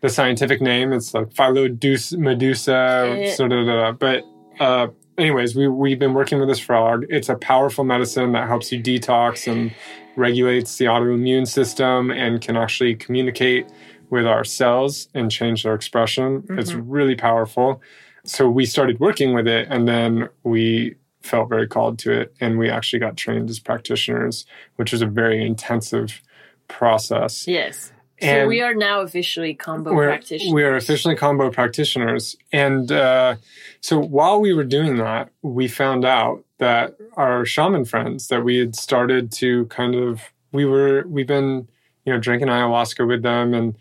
the 0.01 0.09
scientific 0.09 0.61
name. 0.61 0.93
It's 0.93 1.15
like 1.15 1.33
Phyllodeus 1.35 2.13
medusa, 2.13 3.17
Eh. 3.19 3.35
sort 3.35 3.53
of. 3.53 3.69
Uh, 3.69 3.93
but 3.93 4.25
uh, 4.61 4.89
anyways, 5.19 5.57
we 5.57 5.69
we've 5.69 5.99
been 5.99 6.15
working 6.15 6.39
with 6.39 6.49
this 6.49 6.59
frog. 6.61 7.05
It's 7.09 7.29
a 7.29 7.37
powerful 7.37 7.85
medicine 7.85 8.33
that 8.33 8.49
helps 8.49 8.71
you 8.73 8.83
detox 8.83 9.51
and 9.51 9.73
regulates 10.17 10.77
the 10.79 10.85
autoimmune 10.85 11.47
system 11.47 12.11
and 12.11 12.41
can 12.41 12.57
actually 12.57 12.95
communicate 12.95 13.67
with 14.11 14.27
our 14.27 14.45
cells 14.45 15.09
and 15.15 15.31
change 15.31 15.65
their 15.65 15.75
expression. 15.75 16.45
It's 16.51 16.73
really 16.75 17.17
powerful. 17.17 17.83
So 18.25 18.49
we 18.49 18.65
started 18.65 19.01
working 19.01 19.35
with 19.35 19.49
it, 19.49 19.67
and 19.71 19.89
then 19.89 20.29
we 20.45 20.95
felt 21.25 21.49
very 21.49 21.67
called 21.67 21.99
to 22.01 22.13
it, 22.13 22.35
and 22.41 22.59
we 22.59 22.69
actually 22.69 22.99
got 22.99 23.17
trained 23.17 23.49
as 23.51 23.59
practitioners, 23.59 24.45
which 24.77 24.93
was 24.93 25.03
a 25.03 25.07
very 25.07 25.45
intensive 25.45 26.21
process. 26.69 27.47
yes. 27.49 27.93
so 28.21 28.47
we 28.47 28.63
are 28.63 28.75
now 28.75 29.01
officially 29.01 29.55
Kambo 29.55 29.95
practitioners. 29.95 30.53
we 30.53 30.63
are 30.63 30.77
officially 30.77 31.17
Kambo 31.17 31.53
practitioners. 31.53 32.37
And 32.53 32.91
uh, 32.93 33.37
so 33.81 33.99
while 33.99 34.41
we 34.41 34.53
were 34.53 34.65
doing 34.65 34.97
that, 34.97 35.31
we 35.43 35.69
found 35.69 36.05
out 36.05 36.45
that 36.59 36.97
our 37.15 37.45
shaman 37.45 37.85
friends 37.85 38.29
that 38.29 38.45
we 38.45 38.59
had 38.59 38.77
started 38.77 39.33
to 39.33 39.67
kind 39.67 39.95
of 39.95 40.21
we 40.53 40.65
were 40.65 41.05
we've 41.07 41.27
been 41.27 41.67
you 42.05 42.13
know 42.13 42.19
drinking 42.21 42.49
ayahuasca 42.49 43.07
with 43.07 43.23
them 43.23 43.53
and 43.53 43.75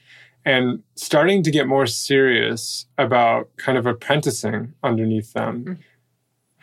and 0.46 0.84
starting 0.96 1.44
to 1.44 1.52
get 1.52 1.68
more 1.68 1.88
serious 1.88 2.86
about 2.98 3.50
kind 3.58 3.78
of 3.78 3.86
apprenticing 3.86 4.74
underneath 4.84 5.34
them. 5.34 5.66
Mm. 5.66 5.78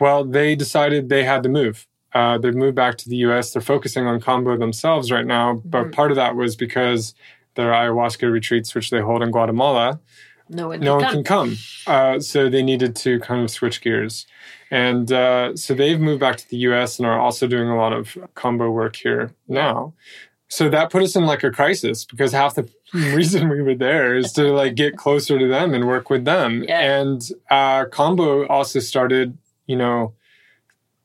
Well, 0.01 0.25
they 0.25 0.55
decided 0.55 1.07
they 1.07 1.23
had 1.23 1.43
to 1.43 1.49
move. 1.49 1.87
Uh, 2.13 2.37
they've 2.37 2.55
moved 2.55 2.75
back 2.75 2.97
to 2.97 3.07
the 3.09 3.15
U.S. 3.27 3.51
They're 3.53 3.61
focusing 3.61 4.05
on 4.07 4.19
Kambo 4.19 4.57
themselves 4.59 5.11
right 5.11 5.25
now, 5.25 5.61
but 5.63 5.85
Mhm. 5.85 5.91
part 5.93 6.11
of 6.11 6.15
that 6.17 6.35
was 6.35 6.55
because 6.57 7.13
their 7.55 7.71
ayahuasca 7.71 8.29
retreats, 8.29 8.73
which 8.75 8.89
they 8.89 8.99
hold 8.99 9.21
in 9.23 9.31
Guatemala, 9.31 9.99
no 10.49 10.67
one, 10.69 10.79
no 10.81 10.97
can 10.97 11.05
one 11.05 11.05
come. 11.05 11.13
can 11.13 11.23
come. 11.23 11.57
Uh, 11.95 12.19
so 12.19 12.49
they 12.49 12.63
needed 12.63 12.95
to 12.97 13.19
kind 13.21 13.41
of 13.43 13.49
switch 13.51 13.79
gears. 13.81 14.25
And 14.71 15.11
uh, 15.11 15.55
so 15.55 15.73
they've 15.73 15.99
moved 15.99 16.19
back 16.19 16.37
to 16.37 16.49
the 16.49 16.57
US 16.69 16.97
and 16.97 17.05
are 17.05 17.19
also 17.19 17.45
doing 17.47 17.69
a 17.69 17.77
lot 17.77 17.93
of 17.93 18.17
Kambo 18.35 18.71
work 18.73 18.95
here 18.95 19.33
now. 19.47 19.93
So 20.49 20.67
that 20.69 20.89
put 20.89 21.03
us 21.03 21.15
in 21.15 21.25
like 21.25 21.43
a 21.45 21.51
crisis 21.51 22.03
because 22.05 22.33
half 22.33 22.55
the 22.55 22.67
reason 22.93 23.47
we 23.49 23.61
were 23.61 23.75
there 23.75 24.15
is 24.17 24.33
to 24.33 24.51
like 24.51 24.75
get 24.75 24.97
closer 24.97 25.37
to 25.39 25.47
them 25.47 25.73
and 25.73 25.87
work 25.87 26.09
with 26.09 26.25
them. 26.25 26.65
Yeah. 26.67 26.79
And 26.99 27.21
uh, 27.49 27.85
combo 27.85 28.45
also 28.47 28.79
started, 28.79 29.37
you 29.65 29.75
know, 29.75 30.13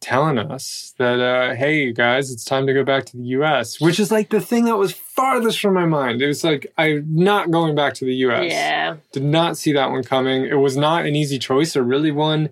telling 0.00 0.38
us 0.38 0.94
that, 0.98 1.20
uh, 1.20 1.54
hey, 1.54 1.84
you 1.84 1.92
guys, 1.92 2.30
it's 2.30 2.44
time 2.44 2.66
to 2.66 2.74
go 2.74 2.84
back 2.84 3.04
to 3.06 3.16
the 3.16 3.24
US, 3.24 3.80
which 3.80 3.98
is 3.98 4.10
like 4.10 4.30
the 4.30 4.40
thing 4.40 4.64
that 4.66 4.76
was 4.76 4.92
farthest 4.92 5.60
from 5.60 5.74
my 5.74 5.86
mind. 5.86 6.22
It 6.22 6.26
was 6.26 6.44
like, 6.44 6.66
I'm 6.76 7.06
not 7.08 7.50
going 7.50 7.74
back 7.74 7.94
to 7.94 8.04
the 8.04 8.14
US 8.26 8.52
Yeah. 8.52 8.96
did 9.12 9.24
not 9.24 9.56
see 9.56 9.72
that 9.72 9.90
one 9.90 10.04
coming. 10.04 10.44
It 10.44 10.58
was 10.58 10.76
not 10.76 11.06
an 11.06 11.16
easy 11.16 11.38
choice 11.38 11.76
or 11.76 11.82
really 11.82 12.10
one. 12.12 12.50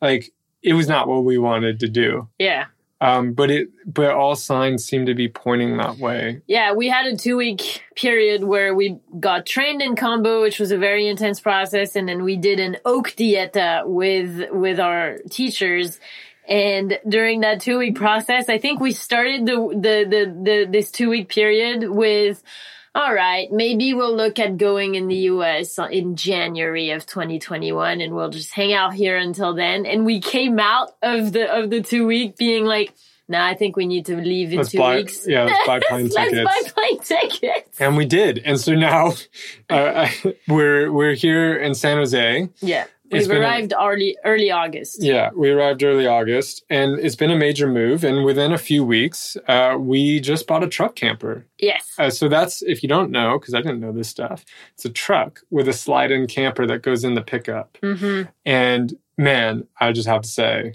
Like 0.00 0.32
it 0.62 0.74
was 0.74 0.88
not 0.88 1.08
what 1.08 1.24
we 1.24 1.38
wanted 1.38 1.80
to 1.80 1.88
do. 1.88 2.28
Yeah. 2.38 2.66
Um, 2.98 3.34
but 3.34 3.50
it 3.50 3.68
but 3.84 4.12
all 4.12 4.36
signs 4.36 4.84
seem 4.84 5.06
to 5.06 5.14
be 5.14 5.28
pointing 5.28 5.76
that 5.76 5.98
way. 5.98 6.40
Yeah, 6.46 6.72
we 6.72 6.88
had 6.88 7.06
a 7.06 7.16
two 7.16 7.36
week 7.36 7.82
period 7.94 8.42
where 8.42 8.74
we 8.74 8.98
got 9.20 9.44
trained 9.44 9.82
in 9.82 9.96
Kambo, 9.96 10.40
which 10.40 10.58
was 10.58 10.70
a 10.70 10.78
very 10.78 11.06
intense 11.06 11.38
process, 11.38 11.94
and 11.94 12.08
then 12.08 12.24
we 12.24 12.36
did 12.36 12.58
an 12.58 12.78
oak 12.86 13.10
dieta 13.10 13.86
with 13.86 14.50
with 14.50 14.80
our 14.80 15.18
teachers. 15.30 16.00
And 16.48 16.98
during 17.06 17.40
that 17.40 17.60
two 17.60 17.76
week 17.78 17.96
process, 17.96 18.48
I 18.48 18.56
think 18.56 18.80
we 18.80 18.92
started 18.92 19.44
the 19.44 19.56
the 19.72 20.06
the, 20.08 20.42
the 20.42 20.66
this 20.70 20.90
two 20.90 21.10
week 21.10 21.28
period 21.28 21.90
with 21.90 22.42
all 22.96 23.12
right, 23.12 23.52
maybe 23.52 23.92
we'll 23.92 24.16
look 24.16 24.38
at 24.38 24.56
going 24.56 24.94
in 24.94 25.06
the 25.06 25.16
US 25.32 25.78
in 25.90 26.16
January 26.16 26.90
of 26.92 27.04
2021 27.04 28.00
and 28.00 28.14
we'll 28.14 28.30
just 28.30 28.54
hang 28.54 28.72
out 28.72 28.94
here 28.94 29.18
until 29.18 29.52
then. 29.52 29.84
And 29.84 30.06
we 30.06 30.18
came 30.20 30.58
out 30.58 30.92
of 31.02 31.32
the 31.32 31.52
of 31.54 31.68
the 31.68 31.82
two 31.82 32.06
week 32.06 32.36
being 32.38 32.64
like, 32.64 32.94
nah, 33.28 33.46
I 33.46 33.54
think 33.54 33.76
we 33.76 33.84
need 33.86 34.06
to 34.06 34.16
leave 34.16 34.52
in 34.52 34.56
Let's 34.58 34.70
two 34.70 34.78
buy 34.78 34.96
weeks. 34.96 35.28
yeah, 35.28 35.44
let's 35.44 35.66
buy 35.66 35.80
plane 35.88 36.08
Let's 36.08 36.30
tickets. 36.30 36.44
buy 36.44 36.70
plane 36.74 37.00
tickets. 37.00 37.80
and 37.80 37.98
we 37.98 38.06
did. 38.06 38.40
And 38.46 38.58
so 38.58 38.74
now 38.74 39.12
uh, 39.70 40.08
we're 40.48 40.90
we're 40.90 41.14
here 41.14 41.54
in 41.54 41.74
San 41.74 41.98
Jose. 41.98 42.48
Yeah. 42.60 42.86
We've 43.10 43.28
been 43.28 43.36
a- 43.38 43.40
arrived 43.40 43.72
early 43.78 44.16
early 44.24 44.50
August. 44.50 45.02
Yeah, 45.02 45.30
we 45.34 45.50
arrived 45.50 45.82
early 45.82 46.06
August, 46.06 46.64
and 46.68 46.98
it's 46.98 47.14
been 47.16 47.30
a 47.30 47.36
major 47.36 47.66
move. 47.68 48.02
And 48.04 48.24
within 48.24 48.52
a 48.52 48.58
few 48.58 48.84
weeks, 48.84 49.36
uh, 49.48 49.76
we 49.78 50.20
just 50.20 50.46
bought 50.46 50.64
a 50.64 50.68
truck 50.68 50.96
camper. 50.96 51.46
Yes. 51.58 51.94
Uh, 51.98 52.10
so 52.10 52.28
that's 52.28 52.62
if 52.62 52.82
you 52.82 52.88
don't 52.88 53.10
know, 53.10 53.38
because 53.38 53.54
I 53.54 53.58
didn't 53.58 53.80
know 53.80 53.92
this 53.92 54.08
stuff. 54.08 54.44
It's 54.74 54.84
a 54.84 54.90
truck 54.90 55.40
with 55.50 55.68
a 55.68 55.72
slide-in 55.72 56.26
camper 56.26 56.66
that 56.66 56.82
goes 56.82 57.04
in 57.04 57.14
the 57.14 57.22
pickup. 57.22 57.78
hmm 57.82 58.22
And 58.44 58.96
man, 59.16 59.66
I 59.80 59.92
just 59.92 60.08
have 60.08 60.22
to 60.22 60.28
say, 60.28 60.74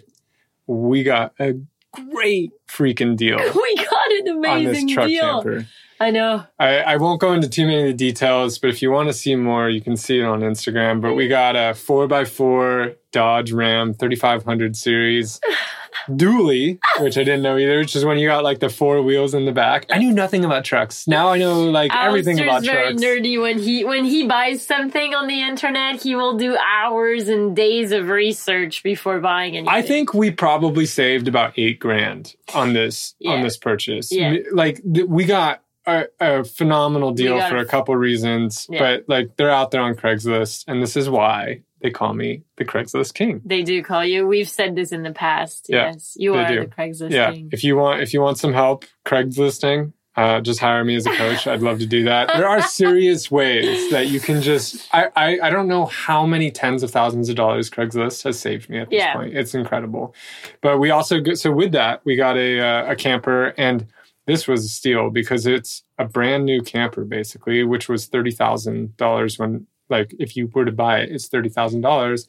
we 0.68 1.04
got 1.04 1.34
a 1.40 1.54
great 1.92 2.52
freaking 2.70 3.18
deal 3.18 3.38
We 3.56 3.76
got 3.76 4.01
an 4.28 4.38
on 4.38 4.38
amazing 4.38 4.88
this 4.88 4.94
truck 4.96 5.08
deal. 5.08 5.44
camper. 5.44 5.68
I 6.00 6.10
know. 6.10 6.44
I, 6.58 6.80
I 6.80 6.98
won't 6.98 7.22
go 7.22 7.34
into 7.34 7.48
too 7.48 7.68
many 7.68 7.82
of 7.82 7.88
the 7.88 7.94
details, 7.94 8.58
but 8.58 8.72
if 8.72 8.82
you 8.82 8.90
want 8.90 9.10
to 9.10 9.14
see 9.14 9.36
more, 9.36 9.70
you 9.70 9.82
can 9.82 9.96
see 9.96 10.20
it 10.20 10.24
on 10.24 10.42
Instagram. 10.42 11.00
But 11.00 11.14
we 11.14 11.28
got 11.28 11.56
a 11.56 11.74
4x4 11.76 12.96
Dodge 13.12 13.52
Ram 13.52 13.94
3500 13.94 14.76
series. 14.76 15.40
dually, 16.10 16.80
which 17.00 17.18
I 17.18 17.24
didn't 17.24 17.42
know 17.42 17.58
either, 17.58 17.80
which 17.80 17.96
is 17.96 18.06
when 18.06 18.18
you 18.18 18.28
got 18.28 18.44
like 18.44 18.60
the 18.60 18.70
four 18.70 19.02
wheels 19.02 19.34
in 19.34 19.46
the 19.46 19.52
back. 19.52 19.86
I 19.90 19.98
knew 20.00 20.12
nothing 20.12 20.46
about 20.46 20.64
trucks. 20.66 21.08
Now 21.08 21.30
I 21.30 21.38
know 21.38 21.64
like 21.64 21.92
everything 21.96 22.40
about 22.40 22.64
very 22.64 22.90
trucks. 22.94 23.04
nerdy 23.04 23.42
when 23.42 23.60
he 23.60 23.84
when 23.84 24.06
he 24.06 24.28
buys 24.28 24.66
something 24.66 25.14
on 25.14 25.28
the 25.28 25.42
internet. 25.42 26.02
He 26.02 26.16
will 26.16 26.38
do 26.38 26.58
hours 26.58 27.28
and 27.30 27.56
days 27.56 27.92
of 27.92 28.08
research 28.10 28.84
before 28.84 29.20
buying 29.20 29.58
anything. 29.58 29.74
I 29.74 29.82
think 29.82 30.14
we 30.14 30.32
probably 30.32 30.86
saved 30.86 31.28
about 31.28 31.54
eight 31.58 31.80
grand 31.80 32.36
on 32.54 32.74
this 32.74 33.16
on 33.26 33.42
this 33.44 33.58
purchase. 33.58 34.12
Yeah. 34.12 34.36
Like 34.52 34.82
th- 34.94 35.08
we 35.08 35.26
got 35.26 35.62
a, 35.88 36.06
a 36.20 36.44
phenomenal 36.44 37.12
deal 37.12 37.40
for 37.50 37.58
a- 37.58 37.62
a 37.62 37.66
couple 37.66 37.96
reasons, 37.96 38.68
Yeah. 38.70 38.80
but 38.80 39.06
like 39.08 39.36
they're 39.38 39.50
out 39.50 39.72
there 39.72 39.82
on 39.82 39.96
Craigslist, 39.96 40.66
and 40.68 40.82
this 40.82 40.96
is 40.96 41.10
why 41.10 41.62
they 41.82 41.90
call 41.92 42.14
me 42.14 42.44
the 42.58 42.66
Craigslist 42.66 43.14
King. 43.14 43.42
they 43.46 43.64
do 43.64 43.82
call 43.84 44.06
you. 44.06 44.28
We've 44.28 44.50
said 44.50 44.76
this 44.76 44.92
in 44.92 45.04
the 45.04 45.12
past. 45.14 45.66
Yeah, 45.70 45.92
yes, 45.92 46.14
you 46.18 46.36
are 46.36 46.48
do. 46.48 46.60
the 46.62 46.68
Craigslist 46.68 47.12
yeah, 47.12 47.32
king. 47.32 47.50
if 47.52 47.64
you 47.64 47.76
want 47.76 48.02
if 48.02 48.14
you 48.14 48.22
want 48.22 48.38
some 48.38 48.54
help 48.54 48.86
Craigslisting. 49.06 49.94
Uh, 50.14 50.42
just 50.42 50.60
hire 50.60 50.84
me 50.84 50.94
as 50.98 51.06
a 51.06 51.16
coach. 51.16 51.48
I'd 51.48 51.62
love 51.62 51.80
to 51.80 51.86
do 51.86 52.04
that. 52.04 52.28
There 52.36 52.46
are 52.48 52.62
serious 52.68 53.32
ways 53.32 53.90
that 53.92 54.10
you 54.10 54.20
can 54.20 54.42
just. 54.42 54.86
I, 54.94 55.08
I 55.16 55.40
I 55.44 55.50
don't 55.50 55.70
know 55.70 55.86
how 55.86 56.26
many 56.26 56.52
tens 56.52 56.84
of 56.84 56.92
thousands 56.92 57.30
of 57.30 57.38
dollars 57.38 57.70
Craigslist 57.70 58.22
has 58.26 58.38
saved 58.38 58.70
me 58.70 58.80
at 58.80 58.90
this 58.90 58.98
Yeah. 59.00 59.14
point. 59.16 59.34
It's 59.38 59.54
incredible. 59.56 60.14
But 60.60 60.80
we 60.80 60.90
also 60.90 61.24
so 61.36 61.54
with 61.54 61.72
that 61.72 62.02
we 62.04 62.18
got 62.18 62.36
a 62.36 62.60
uh, 62.60 62.92
a 62.92 62.96
camper 62.98 63.54
and 63.58 63.88
this 64.28 64.50
was 64.50 64.66
a 64.66 64.68
steal 64.70 65.12
because 65.12 65.48
it's 65.48 65.84
a 65.98 66.04
brand 66.04 66.46
new 66.46 66.62
camper 66.62 67.06
basically, 67.06 67.64
which 67.64 67.88
was 67.88 68.08
thirty 68.08 68.32
thousand 68.32 68.98
dollars 68.98 69.40
when 69.40 69.66
like 69.92 70.16
if 70.20 70.36
you 70.36 70.48
were 70.54 70.66
to 70.66 70.72
buy 70.72 71.00
it, 71.02 71.12
it's 71.12 71.28
thirty 71.28 71.50
thousand 71.50 71.82
dollars, 71.82 72.28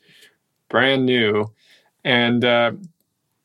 brand 0.69 1.07
new, 1.07 1.51
and 2.05 2.45
uh, 2.45 2.73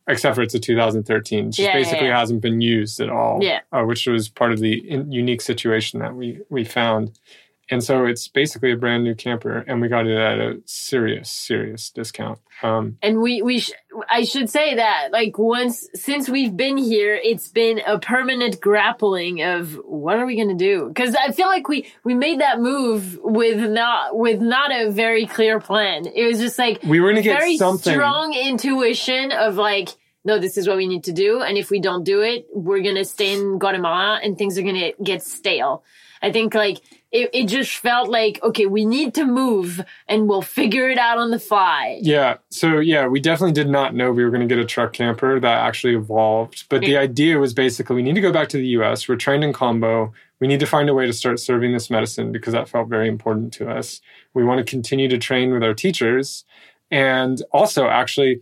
except 0.07 0.35
for 0.35 0.41
it's 0.41 0.53
a 0.55 0.59
2013, 0.59 1.47
which 1.47 1.59
Yeah, 1.59 1.65
yeah, 1.67 1.73
basically 1.73 2.07
yeah. 2.07 2.19
hasn't 2.19 2.41
been 2.41 2.61
used 2.61 2.99
at 2.99 3.09
all. 3.09 3.39
Yeah. 3.43 3.59
uh, 3.71 3.83
which 3.83 4.07
was 4.07 4.29
part 4.29 4.51
of 4.53 4.59
the 4.59 4.73
in- 4.89 5.11
unique 5.11 5.41
situation 5.41 5.99
that 5.99 6.13
we 6.15 6.39
we 6.49 6.63
found. 6.63 7.17
And 7.69 7.83
so 7.83 8.05
it's 8.05 8.29
basically 8.29 8.71
a 8.71 8.77
brand 8.77 9.03
new 9.03 9.13
camper, 9.13 9.57
and 9.67 9.81
we 9.81 9.89
got 9.89 10.07
it 10.07 10.17
at 10.17 10.39
a 10.39 10.61
serious, 10.65 11.29
serious 11.29 11.89
discount. 11.89 12.39
Um, 12.63 12.97
and 13.01 13.21
we 13.21 13.41
we 13.41 13.59
sh- 13.59 13.71
I 14.09 14.23
should 14.23 14.49
say 14.49 14.75
that 14.75 15.09
like 15.11 15.37
once 15.37 15.85
since 15.93 16.29
we've 16.29 16.55
been 16.55 16.77
here, 16.77 17.13
it's 17.15 17.49
been 17.49 17.79
a 17.85 17.99
permanent 17.99 18.61
grappling 18.61 19.43
of 19.43 19.73
what 19.83 20.17
are 20.17 20.25
we 20.25 20.37
gonna 20.37 20.55
do? 20.55 20.87
Because 20.87 21.13
I 21.15 21.31
feel 21.31 21.47
like 21.47 21.67
we 21.67 21.87
we 22.05 22.13
made 22.13 22.39
that 22.39 22.61
move 22.61 23.19
with 23.21 23.59
not 23.69 24.17
with 24.17 24.39
not 24.39 24.71
a 24.71 24.89
very 24.89 25.25
clear 25.25 25.59
plan. 25.59 26.05
It 26.05 26.25
was 26.25 26.39
just 26.39 26.57
like 26.57 26.81
we 26.83 27.01
were 27.01 27.11
going 27.11 27.23
to 27.23 27.29
get 27.29 27.37
very 27.37 27.57
something. 27.57 27.93
strong 27.93 28.33
intuition 28.33 29.31
of 29.31 29.55
like. 29.55 29.89
No, 30.25 30.39
this 30.39 30.57
is 30.57 30.67
what 30.67 30.75
we 30.75 30.87
need 30.87 31.05
to 31.05 31.13
do, 31.13 31.41
and 31.41 31.57
if 31.57 31.69
we 31.69 31.79
don't 31.79 32.03
do 32.03 32.19
it, 32.19 32.47
we're 32.53 32.81
gonna 32.81 33.05
stay 33.05 33.33
in 33.33 33.59
Guatemala, 33.59 34.19
and 34.21 34.37
things 34.37 34.57
are 34.57 34.61
gonna 34.61 34.91
get 35.01 35.23
stale. 35.23 35.85
I 36.21 36.31
think 36.31 36.53
like 36.53 36.81
it, 37.11 37.29
it 37.33 37.45
just 37.47 37.77
felt 37.77 38.09
like 38.09 38.39
okay, 38.43 38.65
we 38.65 38.85
need 38.85 39.13
to 39.15 39.25
move, 39.25 39.81
and 40.07 40.27
we'll 40.27 40.41
figure 40.41 40.89
it 40.89 40.97
out 40.97 41.17
on 41.17 41.31
the 41.31 41.39
fly. 41.39 41.99
Yeah. 42.01 42.37
So 42.49 42.79
yeah, 42.79 43.07
we 43.07 43.19
definitely 43.19 43.53
did 43.53 43.69
not 43.69 43.95
know 43.95 44.11
we 44.11 44.23
were 44.23 44.29
going 44.29 44.47
to 44.47 44.53
get 44.53 44.61
a 44.61 44.65
truck 44.65 44.93
camper 44.93 45.39
that 45.39 45.57
actually 45.59 45.95
evolved. 45.95 46.65
But 46.69 46.81
the 46.81 46.97
idea 46.97 47.39
was 47.39 47.53
basically 47.53 47.95
we 47.95 48.03
need 48.03 48.15
to 48.15 48.21
go 48.21 48.33
back 48.33 48.49
to 48.49 48.57
the 48.57 48.67
US. 48.79 49.07
We're 49.07 49.15
trained 49.15 49.43
in 49.43 49.53
Kambo. 49.53 50.11
We 50.39 50.47
need 50.47 50.59
to 50.59 50.67
find 50.67 50.89
a 50.89 50.93
way 50.93 51.05
to 51.07 51.13
start 51.13 51.39
serving 51.39 51.73
this 51.73 51.89
medicine 51.89 52.31
because 52.31 52.53
that 52.53 52.69
felt 52.69 52.89
very 52.89 53.07
important 53.07 53.53
to 53.53 53.69
us. 53.69 54.01
We 54.33 54.43
want 54.43 54.59
to 54.59 54.69
continue 54.69 55.07
to 55.07 55.17
train 55.17 55.51
with 55.51 55.63
our 55.63 55.73
teachers. 55.73 56.45
And 56.91 57.41
also, 57.51 57.87
actually, 57.87 58.41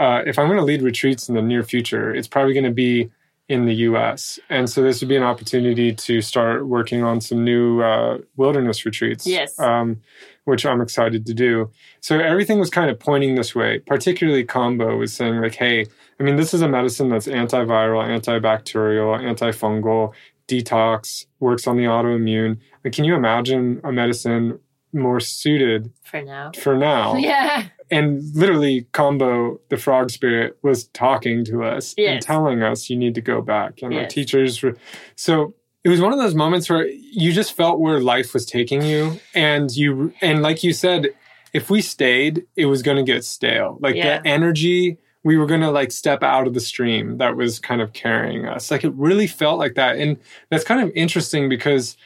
uh, 0.00 0.22
if 0.26 0.38
I'm 0.38 0.46
going 0.46 0.58
to 0.58 0.64
lead 0.64 0.82
retreats 0.82 1.28
in 1.28 1.34
the 1.34 1.42
near 1.42 1.62
future, 1.62 2.14
it's 2.14 2.28
probably 2.28 2.52
going 2.52 2.64
to 2.64 2.72
be 2.72 3.10
in 3.48 3.66
the 3.66 3.74
US. 3.74 4.38
And 4.50 4.68
so 4.68 4.82
this 4.82 5.00
would 5.00 5.08
be 5.08 5.16
an 5.16 5.22
opportunity 5.22 5.94
to 5.94 6.20
start 6.20 6.66
working 6.66 7.04
on 7.04 7.20
some 7.20 7.44
new 7.44 7.80
uh, 7.80 8.18
wilderness 8.36 8.84
retreats. 8.84 9.26
Yes. 9.26 9.58
Um, 9.60 10.00
which 10.44 10.64
I'm 10.64 10.80
excited 10.80 11.26
to 11.26 11.34
do. 11.34 11.70
So 12.00 12.20
everything 12.20 12.60
was 12.60 12.70
kind 12.70 12.88
of 12.88 13.00
pointing 13.00 13.34
this 13.34 13.52
way, 13.52 13.80
particularly 13.80 14.44
Kambo 14.44 14.96
was 14.96 15.12
saying, 15.12 15.40
like, 15.40 15.56
hey, 15.56 15.86
I 16.20 16.22
mean, 16.22 16.36
this 16.36 16.54
is 16.54 16.62
a 16.62 16.68
medicine 16.68 17.08
that's 17.08 17.26
antiviral, 17.26 18.04
antibacterial, 18.04 19.18
antifungal, 19.20 20.14
detox, 20.46 21.26
works 21.40 21.66
on 21.66 21.76
the 21.76 21.84
autoimmune. 21.84 22.58
Like, 22.84 22.92
can 22.92 23.04
you 23.04 23.16
imagine 23.16 23.80
a 23.82 23.90
medicine 23.90 24.60
more 24.92 25.18
suited 25.18 25.92
For 26.04 26.22
now. 26.22 26.52
for 26.56 26.76
now? 26.76 27.16
Yeah. 27.16 27.64
And 27.90 28.22
literally 28.34 28.86
Kambo 28.92 29.58
the 29.68 29.76
frog 29.76 30.10
spirit 30.10 30.58
was 30.62 30.84
talking 30.88 31.44
to 31.46 31.62
us 31.62 31.94
and 32.14 32.22
telling 32.22 32.62
us 32.62 32.90
you 32.90 32.96
need 32.96 33.14
to 33.14 33.20
go 33.20 33.40
back. 33.40 33.82
And 33.82 33.92
our 33.94 34.06
teachers 34.06 34.62
were 34.62 34.76
so 35.14 35.54
it 35.84 35.88
was 35.88 36.00
one 36.00 36.12
of 36.12 36.18
those 36.18 36.34
moments 36.34 36.68
where 36.68 36.86
you 36.86 37.32
just 37.32 37.52
felt 37.52 37.78
where 37.78 38.00
life 38.00 38.34
was 38.34 38.44
taking 38.44 38.82
you. 38.82 39.20
And 39.34 39.70
you 39.74 40.12
and 40.20 40.42
like 40.42 40.64
you 40.64 40.72
said 40.72 41.08
if 41.52 41.70
we 41.70 41.80
stayed 41.80 42.44
it 42.56 42.66
was 42.66 42.82
going 42.82 42.96
to 42.96 43.04
get 43.12 43.24
stale. 43.24 43.78
Like 43.80 43.94
Yeah. 43.94 44.20
the 44.20 44.28
energy 44.28 44.98
we 45.22 45.36
were 45.36 45.46
going 45.46 45.60
to 45.60 45.70
like 45.70 45.90
step 45.90 46.22
out 46.22 46.46
of 46.46 46.54
the 46.54 46.60
stream 46.60 47.18
that 47.18 47.36
was 47.36 47.58
kind 47.58 47.80
of 47.80 47.92
carrying 47.92 48.46
us. 48.46 48.70
Like 48.70 48.84
it 48.84 48.92
really 48.94 49.26
felt 49.26 49.58
like 49.58 49.74
that. 49.74 49.96
And 49.96 50.18
that's 50.50 50.62
kind 50.64 50.80
of 50.80 50.90
interesting 50.94 51.48
because 51.48 51.96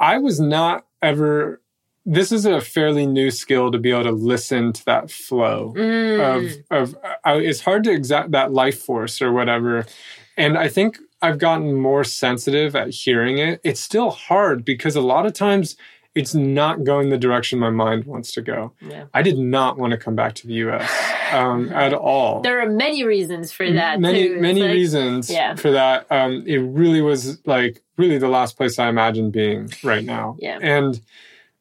i 0.00 0.16
was 0.18 0.38
not 0.38 0.86
ever 1.02 1.60
this 2.10 2.32
is 2.32 2.46
a 2.46 2.60
fairly 2.60 3.06
new 3.06 3.30
skill 3.30 3.70
to 3.70 3.78
be 3.78 3.90
able 3.90 4.04
to 4.04 4.12
listen 4.12 4.72
to 4.72 4.84
that 4.86 5.10
flow 5.10 5.74
Mm. 5.76 6.18
of 6.36 6.42
of 6.78 6.96
uh, 7.26 7.38
it's 7.48 7.60
hard 7.60 7.84
to 7.84 7.92
exact 7.92 8.30
that 8.32 8.52
life 8.52 8.78
force 8.80 9.20
or 9.20 9.30
whatever 9.32 9.84
and 10.36 10.56
i 10.56 10.68
think 10.68 10.98
i've 11.22 11.38
gotten 11.38 11.74
more 11.74 12.04
sensitive 12.04 12.74
at 12.74 12.88
hearing 12.90 13.36
it 13.38 13.60
it's 13.64 13.80
still 13.80 14.10
hard 14.10 14.64
because 14.64 14.96
a 14.96 15.00
lot 15.00 15.26
of 15.26 15.32
times 15.34 15.76
it's 16.14 16.34
not 16.34 16.82
going 16.84 17.10
the 17.10 17.18
direction 17.18 17.58
my 17.58 17.70
mind 17.70 18.04
wants 18.04 18.32
to 18.32 18.40
go 18.40 18.72
yeah. 18.80 19.04
i 19.14 19.20
did 19.22 19.38
not 19.38 19.76
want 19.78 19.90
to 19.90 19.98
come 19.98 20.16
back 20.16 20.34
to 20.34 20.46
the 20.46 20.54
us 20.54 20.90
um, 21.30 21.70
at 21.74 21.92
all 21.92 22.40
There 22.40 22.58
are 22.62 22.70
many 22.70 23.04
reasons 23.04 23.52
for 23.52 23.70
that. 23.70 24.00
many 24.00 24.28
too. 24.28 24.40
Many 24.40 24.62
like- 24.62 24.72
reasons 24.72 25.28
Yeah. 25.30 25.56
for 25.56 25.70
that 25.72 26.06
um, 26.10 26.42
it 26.46 26.58
really 26.58 27.02
was 27.02 27.38
like 27.46 27.82
really 27.98 28.16
the 28.18 28.28
last 28.38 28.56
place 28.56 28.78
i 28.78 28.88
imagined 28.88 29.32
being 29.32 29.68
right 29.84 30.04
now 30.04 30.36
Yeah. 30.40 30.58
and 30.62 30.98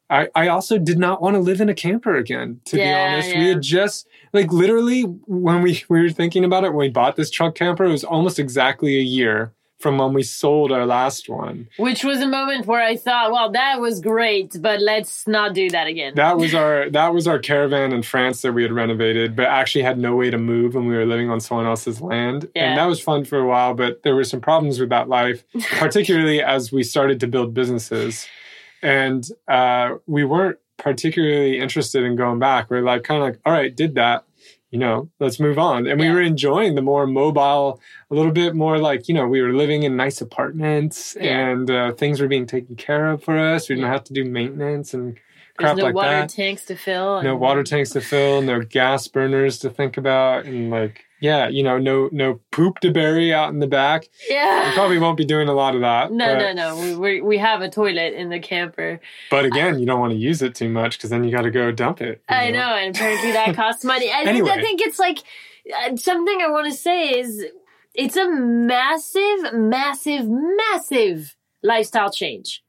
I, 0.10 0.30
I 0.36 0.48
also 0.48 0.78
did 0.78 0.98
not 0.98 1.22
want 1.22 1.36
to 1.36 1.40
live 1.40 1.60
in 1.60 1.70
a 1.70 1.74
camper 1.74 2.16
again, 2.16 2.62
to 2.66 2.76
be 2.78 2.84
honest. 2.84 3.30
yeah. 3.30 3.40
We 3.40 3.48
had 3.50 3.62
just 3.62 4.08
like 4.34 4.52
literally 4.52 5.02
when 5.02 5.62
we, 5.62 5.84
we 5.90 6.02
were 6.02 6.10
thinking 6.10 6.46
about 6.46 6.64
it, 6.64 6.70
when 6.70 6.88
we 6.88 6.90
bought 6.90 7.16
this 7.16 7.30
truck 7.30 7.56
camper, 7.56 7.86
it 7.86 7.92
was 7.92 8.04
almost 8.04 8.40
exactly 8.40 8.98
a 8.98 9.02
year 9.02 9.54
from 9.80 10.00
when 10.00 10.14
we 10.14 10.24
sold 10.24 10.72
our 10.72 10.86
last 10.86 11.30
one. 11.30 11.68
Which 11.78 12.04
was 12.04 12.20
a 12.20 12.28
moment 12.28 12.66
where 12.66 12.82
I 12.82 12.96
thought, 12.96 13.32
well, 13.32 13.52
that 13.52 13.80
was 13.80 14.00
great, 14.00 14.56
but 14.60 14.82
let's 14.82 15.28
not 15.28 15.54
do 15.54 15.70
that 15.70 15.88
again. 15.88 16.14
That 16.16 16.38
was 16.38 16.56
our 16.56 16.90
that 16.90 17.14
was 17.14 17.28
our 17.28 17.40
caravan 17.40 17.92
in 17.92 18.02
France 18.02 18.42
that 18.42 18.54
we 18.54 18.64
had 18.64 18.72
renovated, 18.72 19.36
but 19.36 19.46
actually 19.46 19.84
had 19.84 20.00
no 20.00 20.16
way 20.16 20.32
to 20.32 20.38
move 20.38 20.74
when 20.74 20.88
we 20.88 20.96
were 20.96 21.06
living 21.06 21.30
on 21.30 21.40
someone 21.40 21.68
else's 21.68 22.02
land. 22.02 22.50
Yeah. 22.56 22.70
And 22.70 22.78
that 22.78 22.86
was 22.86 23.00
fun 23.00 23.24
for 23.26 23.40
a 23.40 23.48
while, 23.48 23.74
but 23.74 24.04
there 24.04 24.16
were 24.16 24.24
some 24.24 24.42
problems 24.42 24.80
with 24.80 24.90
that 24.90 25.10
life, 25.10 25.44
particularly 25.78 26.42
as 26.42 26.72
we 26.72 26.84
started 26.84 27.20
to 27.20 27.28
build 27.28 27.54
businesses. 27.54 28.28
And 28.82 29.28
uh, 29.48 29.96
we 30.06 30.24
weren't 30.26 30.58
particularly 30.78 31.60
interested 31.60 32.04
in 32.04 32.16
going 32.16 32.40
back. 32.40 32.70
We 32.70 32.78
are 32.78 32.82
like 32.84 33.04
kind 33.04 33.22
of 33.22 33.28
like, 33.30 33.40
all 33.46 33.54
right, 33.54 33.76
did 33.76 33.96
that. 33.96 34.24
You 34.70 34.80
know, 34.80 35.10
let's 35.22 35.40
move 35.40 35.58
on. 35.58 35.88
And 35.88 35.98
we 35.98 36.10
were 36.10 36.22
enjoying 36.22 36.76
the 36.76 36.82
more 36.82 37.08
mobile, 37.08 37.80
a 38.12 38.14
little 38.16 38.34
bit 38.34 38.54
more 38.54 38.78
like, 38.78 39.08
you 39.08 39.14
know, 39.16 39.26
we 39.26 39.42
were 39.42 39.54
living 39.54 39.84
in 39.84 39.96
nice 39.96 40.20
apartments 40.20 41.16
Yeah. 41.20 41.50
and 41.52 41.72
uh, 41.72 41.92
things 41.94 42.20
were 42.20 42.28
being 42.28 42.46
taken 42.46 42.76
care 42.76 43.12
of 43.12 43.24
for 43.24 43.38
us. 43.40 43.70
We 43.70 43.76
didn't 43.76 43.88
Yeah. 43.88 43.94
have 43.94 44.04
to 44.06 44.14
do 44.14 44.26
maintenance 44.26 44.94
and 44.94 45.14
There's 45.16 45.22
crap 45.58 45.78
no 45.78 45.84
like 45.86 45.96
water 45.96 46.10
that 46.10 46.30
tanks 46.30 46.66
to 46.66 46.76
fill. 46.76 47.24
no 47.24 47.32
and- 47.32 47.40
water 47.40 47.64
tanks 47.64 47.92
to 47.92 48.02
fill, 48.02 48.42
no 48.42 48.60
gas 48.62 49.08
burners 49.08 49.58
to 49.60 49.70
think 49.70 49.96
about, 49.96 50.44
and 50.46 50.70
like 50.70 51.06
yeah, 51.20 51.48
you 51.48 51.64
know, 51.64 51.78
no 51.78 52.10
no 52.12 52.40
poop 52.52 52.80
to 52.80 52.92
bury 52.92 53.34
out 53.34 53.50
in 53.54 53.60
the 53.60 53.68
back. 53.68 54.08
We 54.30 54.36
Yeah. 54.36 54.72
probably 54.74 54.98
won't 55.00 55.18
be 55.18 55.26
doing 55.26 55.48
a 55.48 55.54
lot 55.54 55.76
of 55.76 55.82
that. 55.82 56.12
No, 56.12 56.26
but, 56.36 56.54
no, 56.54 56.76
no. 56.76 56.82
We, 56.82 56.96
we 56.96 57.22
we 57.22 57.38
have 57.40 57.62
a 57.62 57.70
toilet 57.70 58.14
in 58.14 58.30
the 58.30 58.40
camper. 58.40 59.00
But 59.30 59.46
again, 59.46 59.80
you 59.80 59.86
don't 59.86 60.00
want 60.00 60.12
to 60.14 60.18
use 60.20 60.42
it 60.42 60.56
too 60.56 60.70
much 60.70 60.98
because 60.98 61.10
then 61.10 61.24
you 61.24 61.32
got 61.32 61.42
to 61.44 61.52
go 61.52 61.72
dump 61.72 62.02
it. 62.02 62.22
I 62.30 62.52
know, 62.52 62.60
and 62.76 62.96
apparently 62.96 63.32
that 63.32 63.56
costs 63.62 63.84
money. 63.84 64.12
I, 64.12 64.26
think, 64.26 64.48
I 64.48 64.62
think 64.62 64.82
it's 64.82 65.00
like 65.00 65.20
uh, 65.86 65.96
something 65.96 66.42
I 66.42 66.50
want 66.50 66.68
to 66.72 66.78
say 66.78 67.20
is 67.20 67.46
it's 67.94 68.16
a 68.16 68.30
massive, 68.30 69.54
massive, 69.54 70.28
massive 70.30 71.36
lifestyle 71.64 72.12
change. 72.12 72.64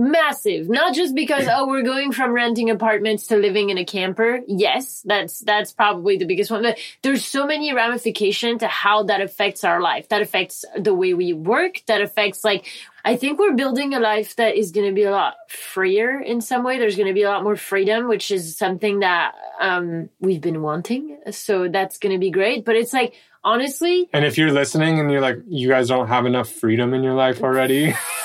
Massive. 0.00 0.68
Not 0.68 0.94
just 0.94 1.14
because 1.14 1.46
oh 1.50 1.68
we're 1.68 1.82
going 1.82 2.12
from 2.12 2.32
renting 2.32 2.70
apartments 2.70 3.26
to 3.28 3.36
living 3.36 3.70
in 3.70 3.78
a 3.78 3.84
camper. 3.84 4.40
Yes 4.46 5.02
that's 5.04 5.40
that's 5.40 5.72
probably 5.72 6.16
the 6.16 6.24
biggest 6.24 6.50
one. 6.50 6.62
But 6.62 6.78
there's 7.02 7.24
so 7.24 7.46
many 7.46 7.72
ramifications 7.74 8.60
to 8.60 8.68
how 8.68 9.04
that 9.04 9.20
affects 9.20 9.64
our 9.64 9.80
life. 9.80 10.08
That 10.08 10.22
affects 10.22 10.64
the 10.76 10.94
way 10.94 11.14
we 11.14 11.32
work. 11.32 11.82
That 11.86 12.00
affects 12.00 12.44
like 12.44 12.66
I 13.04 13.16
think 13.16 13.38
we're 13.38 13.54
building 13.54 13.94
a 13.94 14.00
life 14.00 14.36
that 14.36 14.56
is 14.56 14.72
going 14.72 14.86
to 14.86 14.94
be 14.94 15.04
a 15.04 15.10
lot 15.10 15.34
freer 15.48 16.20
in 16.20 16.40
some 16.40 16.64
way. 16.64 16.78
There's 16.78 16.96
going 16.96 17.08
to 17.08 17.14
be 17.14 17.22
a 17.22 17.30
lot 17.30 17.42
more 17.42 17.56
freedom, 17.56 18.08
which 18.08 18.30
is 18.30 18.56
something 18.56 19.00
that 19.00 19.34
um, 19.60 20.10
we've 20.20 20.40
been 20.40 20.62
wanting. 20.62 21.18
So 21.30 21.68
that's 21.68 21.98
going 21.98 22.12
to 22.12 22.18
be 22.18 22.30
great. 22.30 22.64
But 22.64 22.76
it's 22.76 22.92
like, 22.92 23.14
honestly. 23.42 24.08
And 24.12 24.24
if 24.24 24.38
you're 24.38 24.52
listening 24.52 24.98
and 24.98 25.10
you're 25.10 25.20
like, 25.20 25.38
you 25.48 25.68
guys 25.68 25.88
don't 25.88 26.08
have 26.08 26.26
enough 26.26 26.50
freedom 26.50 26.94
in 26.94 27.02
your 27.02 27.14
life 27.14 27.42
already. 27.42 27.94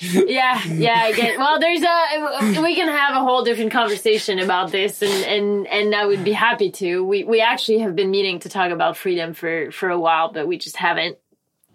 yeah, 0.00 0.62
yeah, 0.66 1.00
I 1.02 1.12
get. 1.14 1.38
Well, 1.38 1.60
there's 1.60 1.82
a 1.82 2.62
we 2.62 2.74
can 2.74 2.88
have 2.88 3.16
a 3.16 3.20
whole 3.20 3.44
different 3.44 3.72
conversation 3.72 4.38
about 4.38 4.72
this, 4.72 5.02
and 5.02 5.24
and 5.24 5.66
and 5.66 5.94
I 5.94 6.06
would 6.06 6.24
be 6.24 6.32
happy 6.32 6.70
to. 6.72 7.04
We 7.04 7.24
we 7.24 7.40
actually 7.40 7.78
have 7.80 7.94
been 7.94 8.10
meeting 8.10 8.40
to 8.40 8.48
talk 8.48 8.70
about 8.70 8.96
freedom 8.96 9.34
for 9.34 9.70
for 9.70 9.88
a 9.88 9.98
while, 9.98 10.32
but 10.32 10.46
we 10.46 10.58
just 10.58 10.76
haven't 10.76 11.18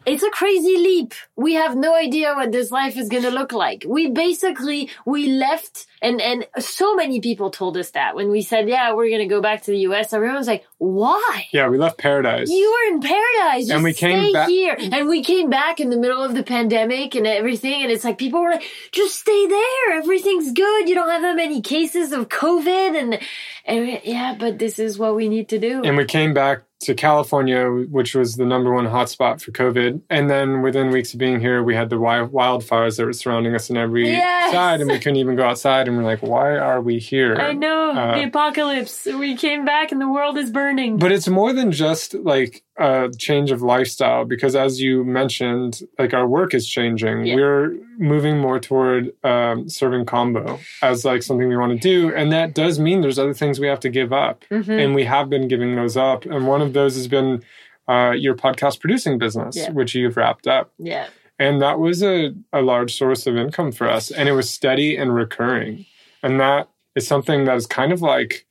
it's 0.06 0.24
a 0.24 0.30
crazy 0.30 0.78
leap. 0.78 1.14
We 1.36 1.54
have 1.54 1.76
no 1.76 1.96
idea 1.96 2.34
what 2.36 2.52
this 2.52 2.72
life 2.72 2.98
is 2.98 3.10
going 3.10 3.24
to 3.24 3.32
look 3.32 3.52
like. 3.52 3.84
We 3.88 4.10
basically, 4.10 4.90
we 5.06 5.28
left 5.28 5.88
and, 6.02 6.22
and 6.22 6.48
so 6.60 6.96
many 6.96 7.22
people 7.22 7.50
told 7.50 7.78
us 7.78 7.92
that 7.92 8.16
when 8.16 8.30
we 8.30 8.42
said, 8.42 8.68
yeah, 8.70 8.94
we're 8.94 9.10
going 9.10 9.28
to 9.28 9.34
go 9.34 9.42
back 9.42 9.64
to 9.64 9.72
the 9.72 9.80
US. 9.80 10.14
Everyone 10.14 10.38
was 10.38 10.48
like, 10.48 10.66
why? 10.78 11.48
Yeah, 11.52 11.70
we 11.70 11.78
left 11.78 11.98
paradise. 11.98 12.50
You 12.50 12.72
were 12.72 12.96
in 12.96 13.02
paradise. 13.02 13.68
Just 13.68 13.72
and 13.72 13.84
we 13.84 13.94
came 13.94 14.34
back 14.34 14.50
here. 14.50 14.78
And 14.80 15.08
we 15.08 15.24
came 15.24 15.50
back 15.50 15.80
in 15.80 15.90
the 15.90 15.98
middle 15.98 16.22
of 16.22 16.36
the 16.36 16.44
pandemic 16.44 17.16
and 17.16 17.26
everything. 17.26 17.84
And 17.84 17.92
it's 17.92 18.04
like, 18.04 18.18
people 18.18 18.42
were 18.42 18.52
like, 18.52 18.64
just 18.92 19.20
stay 19.20 19.48
there. 19.48 19.98
Everything's 19.98 20.52
good. 20.52 20.90
You 20.90 20.96
don't 20.96 21.10
have 21.10 21.22
that 21.22 21.36
many 21.36 21.62
cases 21.62 22.12
of 22.12 22.30
COVID. 22.30 23.00
And, 23.00 23.20
and 23.66 24.02
yeah, 24.04 24.36
but 24.38 24.60
this 24.60 24.80
is 24.80 25.00
what 25.00 25.16
we 25.16 25.30
need 25.30 25.50
to 25.50 25.60
do. 25.60 25.84
And 25.84 25.98
we 25.98 26.06
came 26.06 26.34
back 26.34 26.64
to 26.82 26.94
California, 26.94 27.68
which 27.68 28.14
was 28.14 28.36
the 28.36 28.46
number 28.46 28.74
one 28.74 28.86
hotspot 28.86 29.42
for 29.42 29.52
COVID. 29.52 30.02
And 30.10 30.30
then 30.30 30.62
within 30.62 30.92
weeks 30.92 31.14
of 31.14 31.20
being 31.20 31.40
here, 31.40 31.64
we 31.64 31.74
had 31.74 31.90
the 31.90 31.96
wildfires 31.96 32.98
that 32.98 33.06
were 33.06 33.14
surrounding 33.14 33.56
us 33.56 33.72
on 33.72 33.78
every 33.78 34.10
yes. 34.10 34.52
side, 34.52 34.82
and 34.82 34.90
we 34.90 35.00
couldn't 35.00 35.16
even 35.16 35.36
go 35.36 35.46
outside. 35.46 35.85
And 35.88 35.98
we're 35.98 36.04
like, 36.04 36.22
why 36.22 36.58
are 36.58 36.82
we 36.82 37.00
here? 37.00 37.36
I 37.36 37.54
know 37.54 37.92
uh, 37.92 38.16
the 38.16 38.24
apocalypse. 38.24 39.06
We 39.06 39.36
came 39.36 39.66
back, 39.66 39.92
and 39.92 40.02
the 40.02 40.10
world 40.10 40.38
is 40.38 40.52
burning. 40.52 40.98
But 40.98 41.12
it's 41.12 41.28
more 41.28 41.54
than 41.54 41.72
just 41.72 42.14
like 42.14 42.64
a 42.78 43.10
change 43.18 43.52
of 43.52 43.62
lifestyle, 43.62 44.26
because 44.26 44.56
as 44.56 44.82
you 44.82 45.04
mentioned, 45.04 45.82
like 45.98 46.14
our 46.14 46.28
work 46.28 46.54
is 46.54 46.68
changing. 46.68 47.26
Yeah. 47.26 47.36
We're 47.36 47.78
moving 47.98 48.40
more 48.40 48.60
toward 48.60 49.14
um, 49.24 49.70
serving 49.70 50.06
Kambo 50.06 50.60
as 50.82 51.06
like 51.06 51.24
something 51.24 51.48
we 51.48 51.58
want 51.58 51.74
to 51.74 51.80
do, 51.80 52.14
and 52.16 52.32
that 52.32 52.54
does 52.54 52.80
mean 52.80 53.02
there's 53.02 53.20
other 53.20 53.34
things 53.34 53.60
we 53.60 53.68
have 53.68 53.80
to 53.82 53.90
give 53.90 54.12
up, 54.12 54.44
mm-hmm. 54.52 54.72
and 54.72 54.96
we 54.96 55.06
have 55.06 55.30
been 55.30 55.48
giving 55.48 55.76
those 55.76 55.98
up. 55.98 56.26
And 56.26 56.48
one 56.48 56.62
of 56.62 56.74
those 56.74 56.96
has 56.96 57.08
been 57.08 57.44
uh, 57.88 58.12
your 58.12 58.36
podcast 58.36 58.80
producing 58.80 59.18
business, 59.18 59.56
yeah. 59.56 59.72
which 59.72 59.96
you've 59.96 60.18
wrapped 60.18 60.48
up. 60.48 60.74
Yeah. 60.78 61.08
And 61.38 61.62
that 61.62 61.80
was 61.80 62.02
a, 62.02 62.34
a 62.54 62.62
large 62.62 62.98
source 62.98 63.28
of 63.28 63.36
income 63.36 63.72
for 63.72 63.90
us. 63.90 64.12
And 64.12 64.30
it 64.30 64.34
was 64.34 64.50
steady 64.50 64.96
and 64.96 65.14
recurring. 65.14 65.86
And 66.24 66.40
that 66.40 66.70
is 66.96 67.08
something 67.08 67.46
that 67.46 67.58
is 67.58 67.68
kind 67.68 67.92
of 67.92 68.02
like, 68.02 68.46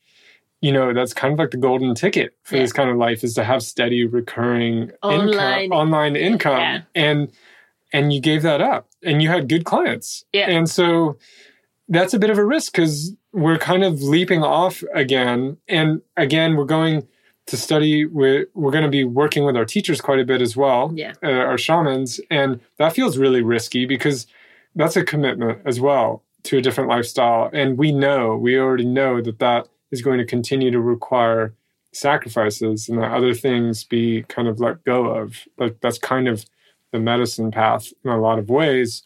you 0.61 0.70
know, 0.70 0.92
that's 0.92 1.14
kind 1.14 1.33
of 1.33 1.38
like 1.38 1.51
the 1.51 1.57
golden 1.57 1.94
ticket 1.94 2.37
for 2.42 2.57
yeah. 2.57 2.62
this 2.62 2.73
kind 2.73 2.90
of 2.90 2.97
life 2.97 3.25
is 3.25 3.35
to 3.35 3.44
have 3.44 3.62
steady, 3.62 4.07
recurring 4.07 4.90
online 5.03 5.62
income, 5.64 5.79
online 5.79 6.16
income. 6.16 6.61
Yeah. 6.61 6.81
And 6.94 7.33
and 7.92 8.12
you 8.12 8.20
gave 8.20 8.42
that 8.42 8.61
up 8.61 8.88
and 9.03 9.23
you 9.23 9.29
had 9.29 9.49
good 9.49 9.64
clients. 9.64 10.25
Yeah. 10.33 10.51
And 10.51 10.68
so 10.68 11.16
that's 11.88 12.12
a 12.12 12.18
bit 12.18 12.31
of 12.31 12.38
a 12.38 12.44
risk 12.44 12.73
because 12.73 13.14
we're 13.33 13.59
kind 13.59 13.85
of 13.85 14.03
leaping 14.03 14.42
off 14.42 14.83
again. 14.94 15.59
And 15.68 16.03
again, 16.16 16.57
we're 16.57 16.64
going 16.64 17.07
to 17.46 17.57
study. 17.57 18.07
We're, 18.07 18.46
we're 18.54 18.70
going 18.70 18.85
to 18.85 18.90
be 18.90 19.04
working 19.04 19.44
with 19.44 19.57
our 19.57 19.64
teachers 19.64 20.00
quite 20.00 20.18
a 20.18 20.24
bit 20.24 20.40
as 20.40 20.57
well, 20.57 20.92
yeah. 20.94 21.12
uh, 21.22 21.28
our 21.30 21.59
shamans. 21.59 22.20
And 22.30 22.61
that 22.78 22.94
feels 22.94 23.18
really 23.18 23.42
risky 23.42 23.87
because 23.87 24.26
that's 24.74 24.96
a 24.96 25.04
commitment 25.04 25.61
as 25.64 25.80
well 25.80 26.22
to 26.44 26.59
a 26.59 26.62
different 26.62 26.90
lifestyle. 26.90 27.50
And 27.52 27.78
we 27.78 27.92
know, 27.92 28.37
we 28.37 28.59
already 28.59 28.85
know 28.85 29.20
that 29.20 29.38
that 29.38 29.68
is 29.90 30.02
going 30.02 30.18
to 30.18 30.24
continue 30.24 30.70
to 30.70 30.80
require 30.80 31.54
sacrifices 31.92 32.88
and 32.88 32.98
that 32.98 33.12
other 33.12 33.35
things 33.35 33.85
be 33.85 34.22
kind 34.24 34.48
of 34.48 34.61
let 34.61 34.85
go 34.85 35.07
of. 35.07 35.46
Like 35.59 35.80
that's 35.80 35.98
kind 35.98 36.28
of 36.28 36.44
the 36.92 36.98
medicine 36.98 37.50
path 37.50 37.92
in 38.04 38.11
a 38.11 38.20
lot 38.20 38.38
of 38.38 38.48
ways. 38.48 39.02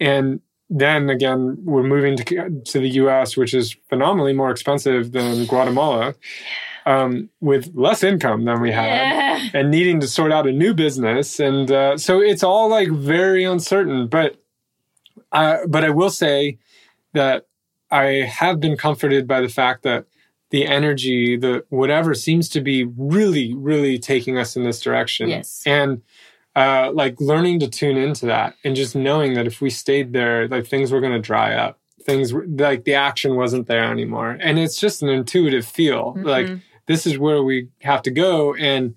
And 0.00 0.40
then 0.70 1.10
again, 1.10 1.58
we're 1.64 1.82
moving 1.82 2.16
to, 2.16 2.62
to 2.64 2.80
the 2.80 2.88
US, 2.90 3.36
which 3.36 3.54
is 3.54 3.76
phenomenally 3.88 4.32
more 4.32 4.50
expensive 4.50 5.12
than 5.12 5.44
Guatemala 5.46 6.14
um, 6.86 7.28
with 7.40 7.70
less 7.74 8.02
income 8.02 8.44
than 8.44 8.60
we 8.60 8.72
had 8.72 8.86
yeah. 8.86 9.48
and 9.54 9.70
needing 9.70 10.00
to 10.00 10.06
sort 10.06 10.32
out 10.32 10.46
a 10.46 10.52
new 10.52 10.74
business. 10.74 11.38
And 11.40 11.70
uh, 11.70 11.96
so 11.96 12.20
it's 12.20 12.42
all 12.42 12.68
like 12.68 12.88
very 12.88 13.44
uncertain. 13.44 14.08
But, 14.08 14.42
uh, 15.30 15.58
but 15.66 15.84
I 15.84 15.90
will 15.90 16.10
say 16.10 16.58
that 17.12 17.46
I 17.90 18.26
have 18.28 18.60
been 18.60 18.76
comforted 18.76 19.26
by 19.26 19.40
the 19.40 19.48
fact 19.48 19.82
that 19.82 20.06
the 20.50 20.66
energy, 20.66 21.36
the 21.36 21.64
whatever 21.70 22.14
seems 22.14 22.48
to 22.50 22.60
be 22.60 22.84
really, 22.84 23.54
really 23.54 23.98
taking 23.98 24.38
us 24.38 24.56
in 24.56 24.64
this 24.64 24.80
direction. 24.80 25.28
Yes. 25.28 25.62
And 25.66 26.02
uh, 26.54 26.90
like 26.92 27.18
learning 27.20 27.60
to 27.60 27.68
tune 27.68 27.96
into 27.96 28.26
that 28.26 28.54
and 28.62 28.76
just 28.76 28.94
knowing 28.94 29.34
that 29.34 29.46
if 29.46 29.60
we 29.60 29.70
stayed 29.70 30.12
there, 30.12 30.48
like 30.48 30.66
things 30.66 30.92
were 30.92 31.00
going 31.00 31.14
to 31.14 31.20
dry 31.20 31.54
up. 31.54 31.78
Things 32.04 32.32
like 32.32 32.84
the 32.84 32.94
action 32.94 33.36
wasn't 33.36 33.68
there 33.68 33.84
anymore. 33.84 34.36
And 34.40 34.58
it's 34.58 34.78
just 34.78 35.02
an 35.02 35.08
intuitive 35.08 35.64
feel. 35.64 36.12
Mm-hmm. 36.12 36.26
Like 36.26 36.50
this 36.86 37.06
is 37.06 37.18
where 37.18 37.42
we 37.42 37.68
have 37.80 38.02
to 38.02 38.10
go 38.10 38.54
and 38.54 38.94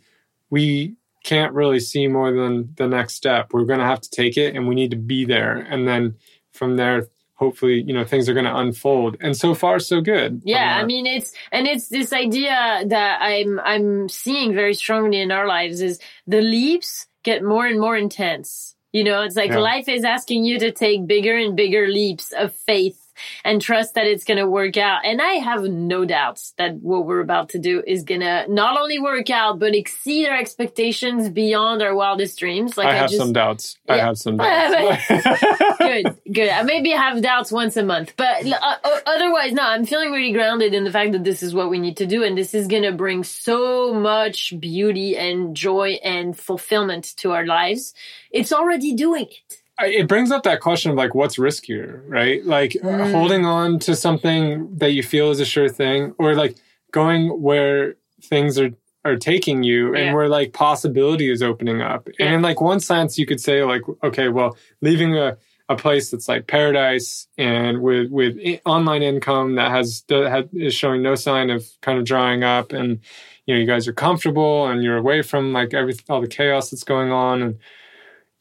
we 0.49 0.95
can't 1.23 1.53
really 1.53 1.79
see 1.79 2.07
more 2.07 2.31
than 2.31 2.73
the 2.77 2.87
next 2.87 3.15
step. 3.15 3.51
We're 3.51 3.65
going 3.65 3.79
to 3.79 3.85
have 3.85 4.01
to 4.01 4.09
take 4.09 4.37
it 4.37 4.55
and 4.55 4.67
we 4.67 4.75
need 4.75 4.91
to 4.91 4.97
be 4.97 5.25
there. 5.25 5.55
And 5.57 5.87
then 5.87 6.15
from 6.51 6.77
there 6.77 7.07
hopefully 7.35 7.83
you 7.85 7.93
know 7.93 8.05
things 8.05 8.27
are 8.29 8.33
going 8.33 8.45
to 8.45 8.57
unfold. 8.57 9.17
And 9.19 9.35
so 9.35 9.53
far 9.53 9.79
so 9.79 10.01
good. 10.01 10.41
Yeah 10.45 10.77
i 10.81 10.85
mean 10.85 11.05
it's 11.05 11.33
and 11.51 11.67
it's 11.67 11.89
this 11.89 12.13
idea 12.13 12.83
that 12.87 13.21
i'm 13.21 13.59
i'm 13.59 14.09
seeing 14.09 14.53
very 14.53 14.73
strongly 14.73 15.19
in 15.21 15.31
our 15.31 15.47
lives 15.47 15.81
is 15.81 15.99
the 16.25 16.41
leaps 16.41 17.07
get 17.23 17.43
more 17.43 17.65
and 17.65 17.79
more 17.79 17.97
intense. 17.97 18.75
You 18.93 19.03
know 19.03 19.23
it's 19.23 19.35
like 19.35 19.51
yeah. 19.51 19.59
life 19.59 19.89
is 19.89 20.05
asking 20.05 20.45
you 20.45 20.59
to 20.59 20.71
take 20.71 21.05
bigger 21.05 21.35
and 21.37 21.55
bigger 21.55 21.87
leaps 21.87 22.31
of 22.31 22.55
faith 22.55 23.04
and 23.43 23.61
trust 23.61 23.95
that 23.95 24.07
it's 24.07 24.23
going 24.23 24.37
to 24.37 24.47
work 24.47 24.77
out. 24.77 25.05
And 25.05 25.21
I 25.21 25.33
have 25.33 25.63
no 25.63 26.05
doubts 26.05 26.53
that 26.57 26.75
what 26.75 27.05
we're 27.05 27.21
about 27.21 27.49
to 27.49 27.59
do 27.59 27.83
is 27.85 28.03
going 28.03 28.21
to 28.21 28.45
not 28.49 28.79
only 28.79 28.99
work 28.99 29.29
out, 29.29 29.59
but 29.59 29.75
exceed 29.75 30.27
our 30.27 30.37
expectations 30.37 31.29
beyond 31.29 31.81
our 31.81 31.95
wildest 31.95 32.39
dreams. 32.39 32.77
Like 32.77 32.87
I, 32.87 32.91
I 32.91 32.95
have 32.95 33.09
just, 33.09 33.21
some 33.21 33.33
doubts. 33.33 33.77
Yeah. 33.87 33.93
I 33.95 33.97
have 33.97 34.17
some 34.17 34.37
doubts. 34.37 35.07
good, 35.77 36.17
good. 36.33 36.49
I 36.49 36.63
maybe 36.63 36.91
have 36.91 37.21
doubts 37.21 37.51
once 37.51 37.77
a 37.77 37.83
month, 37.83 38.13
but 38.17 38.45
uh, 38.45 38.57
uh, 38.83 38.99
otherwise, 39.05 39.53
no, 39.53 39.63
I'm 39.63 39.85
feeling 39.85 40.11
really 40.11 40.33
grounded 40.33 40.73
in 40.73 40.83
the 40.83 40.91
fact 40.91 41.13
that 41.13 41.23
this 41.23 41.43
is 41.43 41.53
what 41.53 41.69
we 41.69 41.79
need 41.79 41.97
to 41.97 42.05
do. 42.05 42.23
And 42.23 42.37
this 42.37 42.53
is 42.53 42.67
going 42.67 42.83
to 42.83 42.91
bring 42.91 43.23
so 43.23 43.93
much 43.93 44.53
beauty 44.59 45.17
and 45.17 45.55
joy 45.55 45.99
and 46.03 46.37
fulfillment 46.37 47.15
to 47.17 47.31
our 47.31 47.45
lives. 47.45 47.93
It's 48.31 48.51
already 48.51 48.93
doing 48.93 49.27
it 49.29 49.61
it 49.79 50.07
brings 50.07 50.31
up 50.31 50.43
that 50.43 50.61
question 50.61 50.91
of 50.91 50.97
like 50.97 51.13
what's 51.13 51.37
riskier 51.37 52.01
right 52.07 52.45
like 52.45 52.71
mm. 52.71 53.11
holding 53.11 53.45
on 53.45 53.79
to 53.79 53.95
something 53.95 54.73
that 54.77 54.91
you 54.91 55.03
feel 55.03 55.31
is 55.31 55.39
a 55.39 55.45
sure 55.45 55.69
thing 55.69 56.13
or 56.17 56.35
like 56.35 56.57
going 56.91 57.41
where 57.41 57.95
things 58.21 58.57
are 58.57 58.71
are 59.03 59.15
taking 59.15 59.63
you 59.63 59.95
yeah. 59.95 60.01
and 60.01 60.15
where 60.15 60.27
like 60.27 60.53
possibility 60.53 61.29
is 61.29 61.43
opening 61.43 61.81
up 61.81 62.07
yeah. 62.17 62.25
and 62.25 62.35
in 62.35 62.41
like 62.41 62.61
one 62.61 62.79
sense 62.79 63.17
you 63.17 63.25
could 63.25 63.39
say 63.39 63.63
like 63.63 63.81
okay 64.03 64.29
well 64.29 64.57
leaving 64.81 65.15
a, 65.15 65.37
a 65.69 65.75
place 65.75 66.09
that's 66.09 66.27
like 66.27 66.47
paradise 66.47 67.27
and 67.37 67.81
with 67.81 68.09
with 68.09 68.37
online 68.65 69.03
income 69.03 69.55
that 69.55 69.71
has 69.71 70.03
that 70.07 70.49
is 70.53 70.73
showing 70.73 71.01
no 71.01 71.15
sign 71.15 71.49
of 71.49 71.65
kind 71.81 71.99
of 71.99 72.05
drying 72.05 72.43
up 72.43 72.71
and 72.71 72.99
you 73.45 73.53
know 73.53 73.59
you 73.59 73.67
guys 73.67 73.87
are 73.87 73.93
comfortable 73.93 74.65
and 74.67 74.83
you're 74.83 74.97
away 74.97 75.21
from 75.21 75.53
like 75.53 75.73
every 75.73 75.95
all 76.09 76.21
the 76.21 76.27
chaos 76.27 76.71
that's 76.71 76.83
going 76.83 77.11
on 77.11 77.41
and 77.41 77.59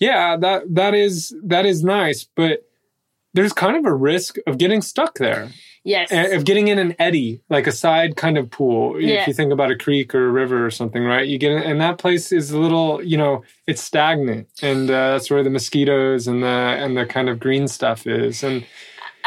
yeah, 0.04 0.36
that 0.36 0.74
that 0.74 0.94
is 0.94 1.34
that 1.42 1.64
is 1.66 1.82
nice, 1.82 2.24
but 2.24 2.68
there's 3.32 3.52
kind 3.52 3.76
of 3.76 3.86
a 3.86 3.94
risk 3.94 4.36
of 4.46 4.58
getting 4.58 4.82
stuck 4.82 5.18
there. 5.18 5.50
Yes. 5.86 6.10
Of 6.12 6.46
getting 6.46 6.68
in 6.68 6.78
an 6.78 6.96
eddy, 6.98 7.42
like 7.50 7.66
a 7.66 7.72
side 7.72 8.16
kind 8.16 8.38
of 8.38 8.50
pool. 8.50 8.98
Yeah. 8.98 9.20
If 9.20 9.28
you 9.28 9.34
think 9.34 9.52
about 9.52 9.70
a 9.70 9.76
creek 9.76 10.14
or 10.14 10.28
a 10.28 10.32
river 10.32 10.64
or 10.64 10.70
something, 10.70 11.04
right? 11.04 11.28
You 11.28 11.36
get 11.36 11.52
in, 11.52 11.62
and 11.62 11.78
that 11.82 11.98
place 11.98 12.32
is 12.32 12.52
a 12.52 12.58
little, 12.58 13.02
you 13.02 13.18
know, 13.18 13.44
it's 13.66 13.82
stagnant, 13.82 14.48
and 14.62 14.90
uh, 14.90 15.12
that's 15.12 15.30
where 15.30 15.42
the 15.42 15.50
mosquitoes 15.50 16.26
and 16.26 16.42
the 16.42 16.46
and 16.46 16.96
the 16.96 17.04
kind 17.04 17.28
of 17.28 17.38
green 17.38 17.68
stuff 17.68 18.06
is. 18.06 18.42
And 18.42 18.64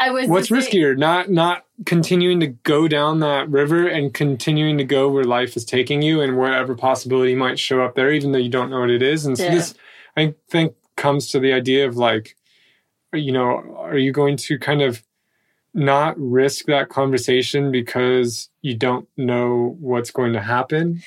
I 0.00 0.10
was 0.10 0.28
what's 0.28 0.50
riskier, 0.50 0.98
not 0.98 1.30
not 1.30 1.64
continuing 1.86 2.40
to 2.40 2.48
go 2.48 2.88
down 2.88 3.20
that 3.20 3.48
river 3.48 3.86
and 3.86 4.12
continuing 4.12 4.78
to 4.78 4.84
go 4.84 5.08
where 5.08 5.24
life 5.24 5.56
is 5.56 5.64
taking 5.64 6.02
you 6.02 6.20
and 6.20 6.36
wherever 6.36 6.74
possibility 6.74 7.36
might 7.36 7.60
show 7.60 7.82
up 7.82 7.94
there, 7.94 8.10
even 8.12 8.32
though 8.32 8.38
you 8.38 8.50
don't 8.50 8.70
know 8.70 8.80
what 8.80 8.90
it 8.90 9.02
is. 9.02 9.26
And 9.26 9.38
so 9.38 9.44
yeah. 9.44 9.54
this 9.54 9.74
I 10.18 10.34
think 10.50 10.74
comes 10.96 11.28
to 11.28 11.40
the 11.40 11.52
idea 11.52 11.86
of 11.86 11.96
like 11.96 12.36
you 13.14 13.32
know, 13.32 13.76
are 13.78 13.96
you 13.96 14.12
going 14.12 14.36
to 14.36 14.58
kind 14.58 14.82
of 14.82 15.02
not 15.72 16.14
risk 16.18 16.66
that 16.66 16.88
conversation 16.88 17.70
because 17.70 18.50
you 18.60 18.76
don't 18.76 19.08
know 19.16 19.76
what's 19.80 20.10
going 20.10 20.32
to 20.34 20.40
happen? 20.40 21.02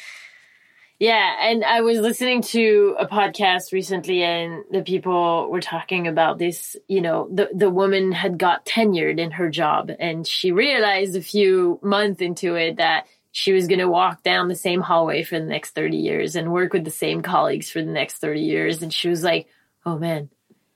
Yeah, 1.00 1.36
and 1.41 1.63
I 1.63 1.82
was 1.82 1.97
listening 1.97 2.43
to 2.43 2.95
a 3.00 3.08
podcast 3.08 3.71
recently 3.71 4.21
and 4.24 4.63
the 4.69 4.84
people 4.84 5.50
were 5.50 5.62
talking 5.62 6.08
about 6.08 6.38
this, 6.38 6.76
you 6.88 7.02
know, 7.02 7.28
the 7.34 7.50
the 7.54 7.71
woman 7.71 8.12
had 8.12 8.38
got 8.38 8.65
tenured 8.65 9.19
in 9.19 9.32
her 9.32 9.50
job 9.50 9.91
and 10.00 10.28
she 10.28 10.52
realized 10.52 11.15
a 11.15 11.21
few 11.21 11.80
months 11.82 12.21
into 12.21 12.56
it 12.56 12.78
that 12.78 13.08
she 13.31 13.53
was 13.53 13.67
going 13.67 13.79
to 13.79 13.87
walk 13.87 14.23
down 14.23 14.47
the 14.47 14.55
same 14.55 14.81
hallway 14.81 15.23
for 15.23 15.39
the 15.39 15.45
next 15.45 15.71
30 15.71 15.97
years 15.97 16.35
and 16.35 16.51
work 16.51 16.73
with 16.73 16.83
the 16.83 16.91
same 16.91 17.21
colleagues 17.21 17.69
for 17.69 17.81
the 17.81 17.91
next 17.91 18.17
30 18.17 18.41
years. 18.41 18.81
And 18.81 18.93
she 18.93 19.09
was 19.09 19.23
like, 19.23 19.47
"Oh 19.85 19.97
man, 19.97 20.29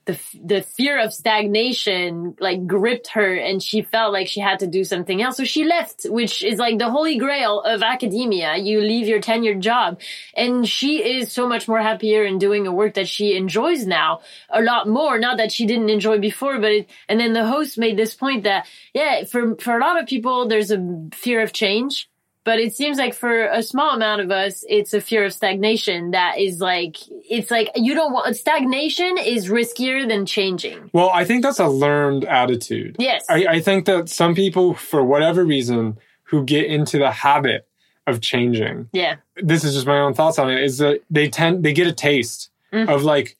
the 0.06 0.18
the 0.42 0.62
fear 0.62 1.00
of 1.00 1.12
stagnation 1.12 2.36
like 2.38 2.66
gripped 2.66 3.08
her 3.08 3.34
and 3.34 3.60
she 3.60 3.82
felt 3.82 4.12
like 4.12 4.28
she 4.28 4.40
had 4.40 4.60
to 4.60 4.66
do 4.66 4.84
something 4.84 5.20
else. 5.20 5.36
So 5.36 5.44
she 5.44 5.64
left 5.64 6.06
which 6.08 6.44
is 6.44 6.58
like 6.58 6.78
the 6.78 6.90
holy 6.90 7.18
grail 7.18 7.60
of 7.60 7.82
academia. 7.82 8.56
You 8.56 8.80
leave 8.80 9.08
your 9.08 9.20
tenured 9.20 9.60
job. 9.60 10.00
And 10.34 10.66
she 10.66 11.18
is 11.18 11.32
so 11.32 11.48
much 11.48 11.66
more 11.66 11.80
happier 11.80 12.24
in 12.24 12.38
doing 12.38 12.66
a 12.66 12.72
work 12.72 12.94
that 12.94 13.08
she 13.08 13.36
enjoys 13.36 13.84
now. 13.84 14.20
A 14.48 14.62
lot 14.62 14.88
more. 14.88 15.18
Not 15.18 15.38
that 15.38 15.52
she 15.52 15.66
didn't 15.66 15.90
enjoy 15.90 16.18
before 16.18 16.58
but 16.60 16.70
it, 16.70 16.90
and 17.08 17.18
then 17.18 17.32
the 17.32 17.46
host 17.46 17.76
made 17.76 17.96
this 17.96 18.14
point 18.14 18.44
that 18.44 18.66
yeah 18.94 19.24
for 19.24 19.56
for 19.56 19.76
a 19.76 19.80
lot 19.80 20.00
of 20.00 20.06
people 20.08 20.46
there's 20.46 20.70
a 20.70 21.08
fear 21.12 21.42
of 21.42 21.52
change 21.52 22.08
but 22.46 22.58
it 22.60 22.74
seems 22.74 22.96
like 22.96 23.12
for 23.12 23.46
a 23.48 23.62
small 23.62 23.90
amount 23.94 24.20
of 24.22 24.30
us, 24.30 24.64
it's 24.68 24.94
a 24.94 25.00
fear 25.00 25.24
of 25.26 25.32
stagnation 25.34 26.12
that 26.12 26.38
is 26.38 26.60
like, 26.60 26.96
it's 27.28 27.50
like 27.50 27.68
you 27.74 27.92
don't 27.92 28.12
want, 28.12 28.34
stagnation 28.36 29.18
is 29.18 29.48
riskier 29.48 30.08
than 30.08 30.24
changing. 30.24 30.88
Well, 30.94 31.10
I 31.10 31.24
think 31.24 31.42
that's 31.42 31.58
a 31.58 31.66
learned 31.68 32.24
attitude. 32.24 32.96
Yes. 33.00 33.26
I, 33.28 33.46
I 33.56 33.60
think 33.60 33.84
that 33.86 34.08
some 34.08 34.34
people, 34.34 34.74
for 34.74 35.02
whatever 35.04 35.44
reason, 35.44 35.98
who 36.22 36.44
get 36.44 36.66
into 36.66 36.98
the 36.98 37.10
habit 37.10 37.66
of 38.06 38.20
changing, 38.20 38.88
Yeah. 38.92 39.16
this 39.34 39.64
is 39.64 39.74
just 39.74 39.86
my 39.86 39.98
own 39.98 40.14
thoughts 40.14 40.38
on 40.38 40.48
it, 40.48 40.62
is 40.62 40.78
that 40.78 41.02
they 41.10 41.28
tend, 41.28 41.64
they 41.64 41.72
get 41.72 41.88
a 41.88 41.92
taste 41.92 42.50
Mhm. 42.72 42.88
of 42.88 43.02
like, 43.02 43.36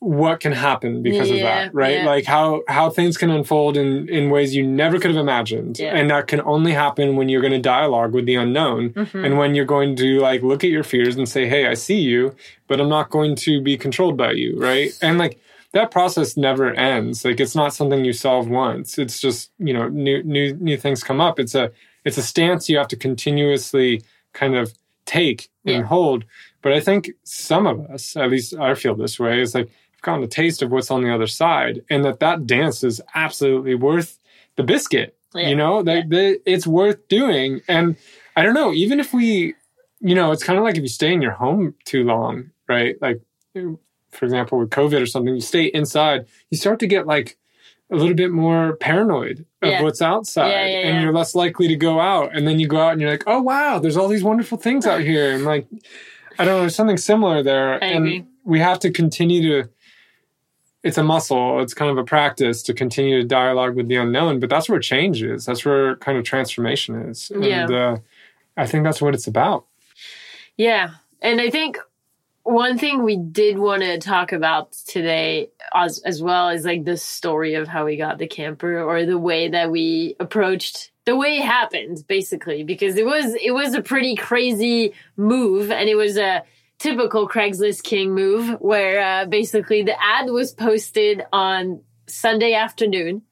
what 0.00 0.38
can 0.40 0.52
happen 0.52 1.02
because 1.02 1.28
of 1.30 1.38
that, 1.40 1.74
right? 1.74 1.98
yeah. 1.98 2.06
Like 2.06 2.24
how 2.24 2.62
how 2.68 2.88
things 2.88 3.16
can 3.16 3.30
unfold 3.30 3.76
in 3.76 4.08
in 4.08 4.30
ways 4.30 4.54
you 4.54 4.64
never 4.64 4.98
could 4.98 5.10
have 5.10 5.18
imagined, 5.20 5.78
Yeah. 5.78 5.96
and 5.96 6.08
that 6.10 6.28
can 6.28 6.40
only 6.42 6.72
happen 6.72 7.16
when 7.16 7.28
you're 7.28 7.40
going 7.40 7.52
to 7.52 7.58
dialogue 7.60 8.12
with 8.14 8.24
the 8.26 8.36
unknown, 8.36 8.90
Mhm. 8.90 9.24
and 9.24 9.38
when 9.38 9.54
you're 9.56 9.64
going 9.64 9.96
to 9.96 10.20
like 10.20 10.42
look 10.42 10.62
at 10.62 10.70
your 10.70 10.84
fears 10.84 11.16
and 11.16 11.28
say, 11.28 11.46
"Hey, 11.48 11.66
I 11.66 11.74
see 11.74 11.98
you, 12.00 12.34
but 12.68 12.80
I'm 12.80 12.88
not 12.88 13.10
going 13.10 13.34
to 13.36 13.60
be 13.60 13.76
controlled 13.76 14.16
by 14.16 14.32
you," 14.32 14.56
right? 14.58 14.90
And 15.02 15.18
like 15.18 15.40
that 15.72 15.90
process 15.90 16.36
never 16.36 16.72
ends. 16.74 17.24
Like 17.24 17.40
it's 17.40 17.56
not 17.56 17.74
something 17.74 18.04
you 18.04 18.12
solve 18.12 18.48
once. 18.48 18.98
It's 18.98 19.20
just 19.20 19.50
you 19.58 19.72
know 19.74 19.88
new 19.88 20.22
new 20.22 20.54
new 20.60 20.76
things 20.76 21.02
come 21.02 21.20
up. 21.20 21.40
It's 21.40 21.56
a 21.56 21.72
it's 22.04 22.16
a 22.18 22.22
stance 22.22 22.68
you 22.68 22.78
have 22.78 22.88
to 22.88 22.96
continuously 22.96 24.02
kind 24.32 24.54
of 24.54 24.72
take 25.06 25.48
and 25.66 25.76
Yeah. 25.76 25.82
hold. 25.82 26.24
But 26.62 26.72
I 26.72 26.80
think 26.80 27.10
some 27.24 27.66
of 27.66 27.80
us, 27.90 28.16
at 28.16 28.30
least 28.30 28.54
I 28.58 28.74
feel 28.74 28.94
this 28.94 29.18
way, 29.18 29.40
is 29.40 29.54
like 29.54 29.68
gotten 30.02 30.22
a 30.24 30.28
taste 30.28 30.62
of 30.62 30.70
what's 30.70 30.90
on 30.90 31.02
the 31.02 31.12
other 31.12 31.26
side, 31.26 31.82
and 31.90 32.04
that 32.04 32.20
that 32.20 32.46
dance 32.46 32.84
is 32.84 33.00
absolutely 33.14 33.74
worth 33.74 34.18
the 34.56 34.62
biscuit. 34.62 35.16
Yeah. 35.34 35.48
You 35.48 35.56
know 35.56 35.82
that 35.82 36.08
that 36.10 36.40
it's 36.46 36.66
worth 36.66 37.06
doing, 37.08 37.60
and 37.68 37.96
I 38.36 38.42
don't 38.42 38.54
know. 38.54 38.72
Even 38.72 38.98
if 39.00 39.12
we, 39.12 39.54
you 40.00 40.14
know, 40.14 40.32
it's 40.32 40.42
kind 40.44 40.58
of 40.58 40.64
like 40.64 40.76
if 40.76 40.82
you 40.82 40.88
stay 40.88 41.12
in 41.12 41.20
your 41.22 41.32
home 41.32 41.74
too 41.84 42.04
long, 42.04 42.50
right? 42.68 42.96
Like, 43.02 43.20
for 44.10 44.24
example, 44.24 44.58
with 44.58 44.70
COVID 44.70 45.02
or 45.02 45.06
something, 45.06 45.34
you 45.34 45.40
stay 45.40 45.64
inside, 45.66 46.26
you 46.50 46.56
start 46.56 46.78
to 46.80 46.86
get 46.86 47.06
like 47.06 47.36
a 47.90 47.96
little 47.96 48.14
bit 48.14 48.30
more 48.30 48.76
paranoid 48.76 49.44
of 49.62 49.68
Yeah. 49.68 49.82
what's 49.82 50.00
outside, 50.02 50.48
Yeah, 50.50 50.66
yeah, 50.66 50.78
and 50.86 50.96
yeah. 50.96 51.02
you're 51.02 51.12
less 51.12 51.34
likely 51.34 51.68
to 51.68 51.76
go 51.76 52.00
out. 52.00 52.34
And 52.36 52.46
then 52.46 52.58
you 52.60 52.66
go 52.68 52.78
out 52.80 52.92
and 52.92 53.00
you're 53.00 53.10
like, 53.10 53.24
oh 53.26 53.40
wow, 53.42 53.78
there's 53.78 53.96
all 53.96 54.08
these 54.08 54.22
wonderful 54.24 54.58
things 54.58 54.86
out 54.86 55.00
here, 55.02 55.32
and 55.32 55.44
like, 55.44 55.66
I 56.38 56.44
don't 56.44 56.54
know, 56.54 56.60
there's 56.60 56.74
something 56.76 56.96
similar 56.98 57.42
there, 57.42 57.74
I 57.82 57.86
and 57.86 58.06
agree. 58.06 58.24
we 58.44 58.60
have 58.60 58.78
to 58.80 58.90
continue 58.90 59.62
to. 59.62 59.68
It's 60.84 60.98
a 60.98 61.02
muscle. 61.02 61.60
It's 61.60 61.74
kind 61.74 61.90
of 61.90 61.98
a 61.98 62.04
practice 62.04 62.62
to 62.64 62.74
continue 62.74 63.20
to 63.20 63.26
dialogue 63.26 63.74
with 63.74 63.88
the 63.88 63.96
unknown, 63.96 64.38
but 64.38 64.48
that's 64.48 64.68
where 64.68 64.78
change 64.78 65.22
is. 65.22 65.44
That's 65.44 65.64
where 65.64 65.96
kind 65.96 66.16
of 66.16 66.24
transformation 66.24 66.94
is. 67.10 67.30
And 67.30 67.44
Yeah. 67.44 67.66
uh, 67.66 67.96
I 68.56 68.66
think 68.66 68.84
that's 68.84 69.02
what 69.02 69.14
it's 69.14 69.26
about. 69.26 69.66
Yeah. 70.56 70.90
And 71.20 71.40
I 71.40 71.50
think 71.50 71.78
one 72.44 72.78
thing 72.78 73.02
we 73.02 73.16
did 73.16 73.58
want 73.58 73.82
to 73.82 73.98
talk 73.98 74.32
about 74.32 74.72
today 74.72 75.50
as, 75.74 75.98
as 76.00 76.22
well 76.22 76.48
is 76.48 76.64
like 76.64 76.84
the 76.84 76.96
story 76.96 77.54
of 77.54 77.68
how 77.68 77.84
we 77.84 77.96
got 77.96 78.18
the 78.18 78.26
camper 78.26 78.80
or 78.80 79.04
the 79.04 79.18
way 79.18 79.48
that 79.48 79.70
we 79.70 80.14
approached 80.20 80.90
the 81.04 81.16
way 81.16 81.38
it 81.38 81.44
happened 81.44 82.04
basically 82.06 82.62
because 82.64 82.96
it 82.96 83.04
was 83.06 83.34
it 83.42 83.52
was 83.52 83.72
a 83.74 83.80
pretty 83.80 84.14
crazy 84.14 84.92
move 85.16 85.70
and 85.70 85.88
it 85.88 85.94
was 85.94 86.18
a 86.18 86.42
typical 86.78 87.28
Craigslist 87.28 87.82
King 87.82 88.14
move 88.14 88.60
where 88.60 89.00
uh, 89.00 89.24
basically 89.26 89.82
the 89.82 89.96
ad 90.02 90.30
was 90.30 90.52
posted 90.52 91.24
on 91.32 91.82
Sunday 92.06 92.54
afternoon 92.54 93.22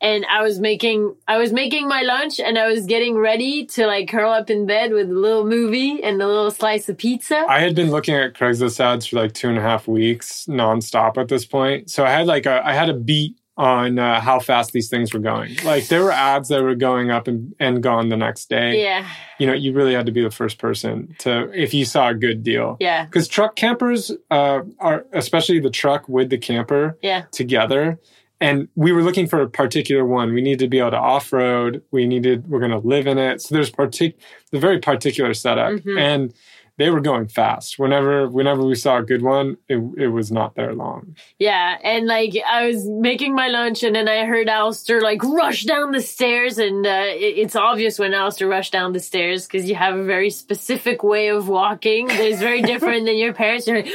and 0.00 0.24
I 0.30 0.42
was 0.42 0.60
making 0.60 1.16
I 1.26 1.38
was 1.38 1.52
making 1.52 1.88
my 1.88 2.02
lunch 2.02 2.38
and 2.38 2.58
I 2.58 2.68
was 2.68 2.86
getting 2.86 3.16
ready 3.16 3.66
to 3.66 3.86
like 3.86 4.08
curl 4.08 4.32
up 4.32 4.50
in 4.50 4.66
bed 4.66 4.92
with 4.92 5.10
a 5.10 5.14
little 5.14 5.44
movie 5.44 6.02
and 6.02 6.20
a 6.22 6.26
little 6.26 6.50
slice 6.50 6.88
of 6.88 6.98
pizza. 6.98 7.44
I 7.48 7.60
had 7.60 7.74
been 7.74 7.90
looking 7.90 8.14
at 8.14 8.34
Craigslist 8.34 8.78
ads 8.80 9.06
for 9.06 9.16
like 9.16 9.32
two 9.32 9.48
and 9.48 9.58
a 9.58 9.62
half 9.62 9.88
weeks 9.88 10.46
nonstop 10.48 11.16
at 11.16 11.28
this 11.28 11.44
point. 11.44 11.90
So 11.90 12.04
I 12.04 12.10
had 12.10 12.26
like 12.26 12.46
a 12.46 12.64
I 12.64 12.74
had 12.74 12.88
a 12.88 12.94
beat 12.94 13.36
on 13.58 13.98
uh, 13.98 14.20
how 14.20 14.38
fast 14.38 14.72
these 14.72 14.88
things 14.88 15.12
were 15.12 15.18
going. 15.20 15.56
Like 15.64 15.88
there 15.88 16.04
were 16.04 16.12
ads 16.12 16.48
that 16.48 16.62
were 16.62 16.76
going 16.76 17.10
up 17.10 17.26
and, 17.26 17.54
and 17.58 17.82
gone 17.82 18.08
the 18.08 18.16
next 18.16 18.48
day. 18.48 18.80
yeah, 18.82 19.06
You 19.38 19.48
know, 19.48 19.52
you 19.52 19.72
really 19.72 19.94
had 19.94 20.06
to 20.06 20.12
be 20.12 20.22
the 20.22 20.30
first 20.30 20.58
person 20.58 21.16
to 21.18 21.50
if 21.52 21.74
you 21.74 21.84
saw 21.84 22.08
a 22.08 22.14
good 22.14 22.44
deal. 22.44 22.76
yeah, 22.78 23.04
Because 23.04 23.26
truck 23.26 23.56
campers 23.56 24.12
uh, 24.30 24.60
are 24.78 25.04
especially 25.12 25.58
the 25.58 25.70
truck 25.70 26.08
with 26.08 26.30
the 26.30 26.38
camper 26.38 26.96
yeah, 27.02 27.24
together. 27.32 27.98
And 28.40 28.68
we 28.76 28.92
were 28.92 29.02
looking 29.02 29.26
for 29.26 29.42
a 29.42 29.50
particular 29.50 30.04
one. 30.06 30.32
We 30.32 30.40
needed 30.40 30.60
to 30.60 30.68
be 30.68 30.78
able 30.78 30.92
to 30.92 30.96
off 30.96 31.32
road. 31.32 31.82
We 31.90 32.06
needed, 32.06 32.48
we're 32.48 32.60
going 32.60 32.70
to 32.70 32.78
live 32.78 33.08
in 33.08 33.18
it. 33.18 33.42
So 33.42 33.52
there's 33.56 33.72
partic, 33.72 34.14
the 34.52 34.60
very 34.60 34.78
particular 34.78 35.34
setup. 35.34 35.72
Mhm. 35.72 35.98
And 36.00 36.34
they 36.78 36.90
were 36.90 37.00
going 37.00 37.28
fast. 37.28 37.78
Whenever, 37.78 38.28
whenever 38.28 38.64
we 38.64 38.76
saw 38.76 38.98
a 38.98 39.02
good 39.02 39.22
one, 39.22 39.56
it, 39.68 39.78
it 39.98 40.08
was 40.08 40.30
not 40.32 40.54
there 40.54 40.74
long. 40.74 41.16
yeah. 41.38 41.76
And 41.82 42.06
like 42.06 42.34
I 42.48 42.66
was 42.68 42.88
making 42.88 43.34
my 43.34 43.48
lunch 43.48 43.82
and 43.82 43.94
then 43.96 44.08
I 44.08 44.24
heard 44.24 44.46
Alasdair 44.46 45.02
like 45.02 45.22
rush 45.22 45.64
down 45.64 45.92
the 45.92 46.00
stairs 46.00 46.58
and 46.58 46.86
uh, 46.86 47.06
it, 47.08 47.38
it's 47.38 47.56
obvious 47.56 47.98
when 47.98 48.12
Alasdair 48.12 48.48
rushed 48.48 48.72
down 48.72 48.92
the 48.92 49.00
stairs 49.00 49.46
because 49.46 49.68
you 49.68 49.74
have 49.74 49.96
a 49.96 50.04
very 50.04 50.30
specific 50.30 51.02
way 51.02 51.28
of 51.28 51.48
walking 51.48 52.06
that 52.06 52.20
is 52.20 52.38
very 52.38 52.62
different 52.62 53.06
than 53.06 53.16
your 53.16 53.32
parents. 53.32 53.66
You're 53.66 53.82
like, 53.82 53.92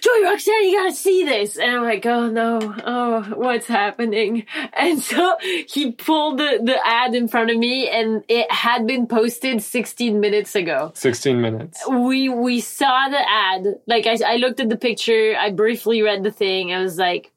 Julie-Roxane, 0.00 0.64
you 0.64 0.78
gotta 0.78 0.94
see 0.94 1.24
this. 1.24 1.56
And 1.56 1.70
I'm 1.70 1.82
like, 1.84 2.04
oh 2.04 2.28
no, 2.28 2.74
oh, 2.84 3.22
what's 3.36 3.66
happening? 3.66 4.46
And 4.72 5.00
so 5.00 5.36
he 5.68 5.92
pulled 5.92 6.38
the, 6.38 6.60
the 6.62 6.78
ad 6.84 7.14
in 7.14 7.28
front 7.28 7.50
of 7.50 7.56
me 7.56 7.88
and 7.88 8.24
it 8.28 8.50
had 8.50 8.86
been 8.86 9.06
posted 9.06 9.62
16 9.62 10.18
minutes 10.18 10.56
ago. 10.56 10.90
16 10.94 11.40
minutes. 11.40 11.80
We, 11.88 12.23
we 12.28 12.60
saw 12.60 13.08
the 13.08 13.20
ad. 13.28 13.80
Like 13.86 14.06
I, 14.06 14.16
I 14.26 14.36
looked 14.36 14.60
at 14.60 14.68
the 14.68 14.76
picture. 14.76 15.34
I 15.38 15.50
briefly 15.50 16.02
read 16.02 16.22
the 16.22 16.30
thing. 16.30 16.72
I 16.72 16.80
was 16.80 16.98
like, 16.98 17.32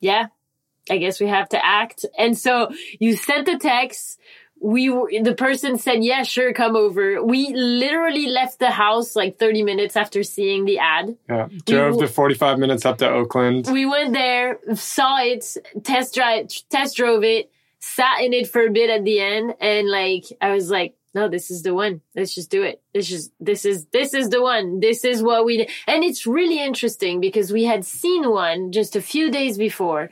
yeah, 0.00 0.26
I 0.90 0.98
guess 0.98 1.20
we 1.20 1.28
have 1.28 1.48
to 1.50 1.64
act. 1.64 2.04
And 2.18 2.36
so 2.36 2.70
you 2.98 3.16
sent 3.16 3.46
the 3.46 3.58
text. 3.58 4.18
We 4.62 4.88
the 4.88 5.34
person 5.34 5.78
said, 5.78 6.04
yeah, 6.04 6.22
sure, 6.22 6.52
come 6.52 6.76
over. 6.76 7.24
We 7.24 7.54
literally 7.54 8.26
left 8.26 8.58
the 8.58 8.70
house 8.70 9.16
like 9.16 9.38
30 9.38 9.62
minutes 9.62 9.96
after 9.96 10.22
seeing 10.22 10.66
the 10.66 10.78
ad. 10.78 11.16
Yeah. 11.28 11.48
Drove 11.64 11.98
the 11.98 12.06
45 12.06 12.58
minutes 12.58 12.84
up 12.84 12.98
to 12.98 13.08
Oakland. 13.08 13.68
We 13.72 13.86
went 13.86 14.12
there, 14.12 14.58
saw 14.74 15.18
it, 15.22 15.56
test 15.82 16.14
drive, 16.14 16.48
test 16.68 16.96
drove 16.96 17.24
it, 17.24 17.50
sat 17.78 18.20
in 18.20 18.34
it 18.34 18.48
for 18.48 18.66
a 18.66 18.70
bit 18.70 18.90
at 18.90 19.04
the 19.04 19.20
end, 19.20 19.54
and 19.60 19.88
like 19.88 20.24
I 20.42 20.52
was 20.52 20.70
like, 20.70 20.94
no, 21.14 21.28
this 21.28 21.50
is 21.50 21.62
the 21.62 21.74
one. 21.74 22.00
Let's 22.14 22.34
just 22.34 22.50
do 22.50 22.62
it. 22.62 22.82
This 22.94 23.10
is 23.10 23.30
this 23.40 23.64
is 23.64 23.86
this 23.86 24.14
is 24.14 24.28
the 24.30 24.40
one. 24.42 24.80
This 24.80 25.04
is 25.04 25.22
what 25.22 25.44
we. 25.44 25.66
And 25.86 26.04
it's 26.04 26.26
really 26.26 26.62
interesting 26.62 27.20
because 27.20 27.52
we 27.52 27.64
had 27.64 27.84
seen 27.84 28.30
one 28.30 28.72
just 28.72 28.94
a 28.96 29.02
few 29.02 29.30
days 29.30 29.58
before, 29.58 30.10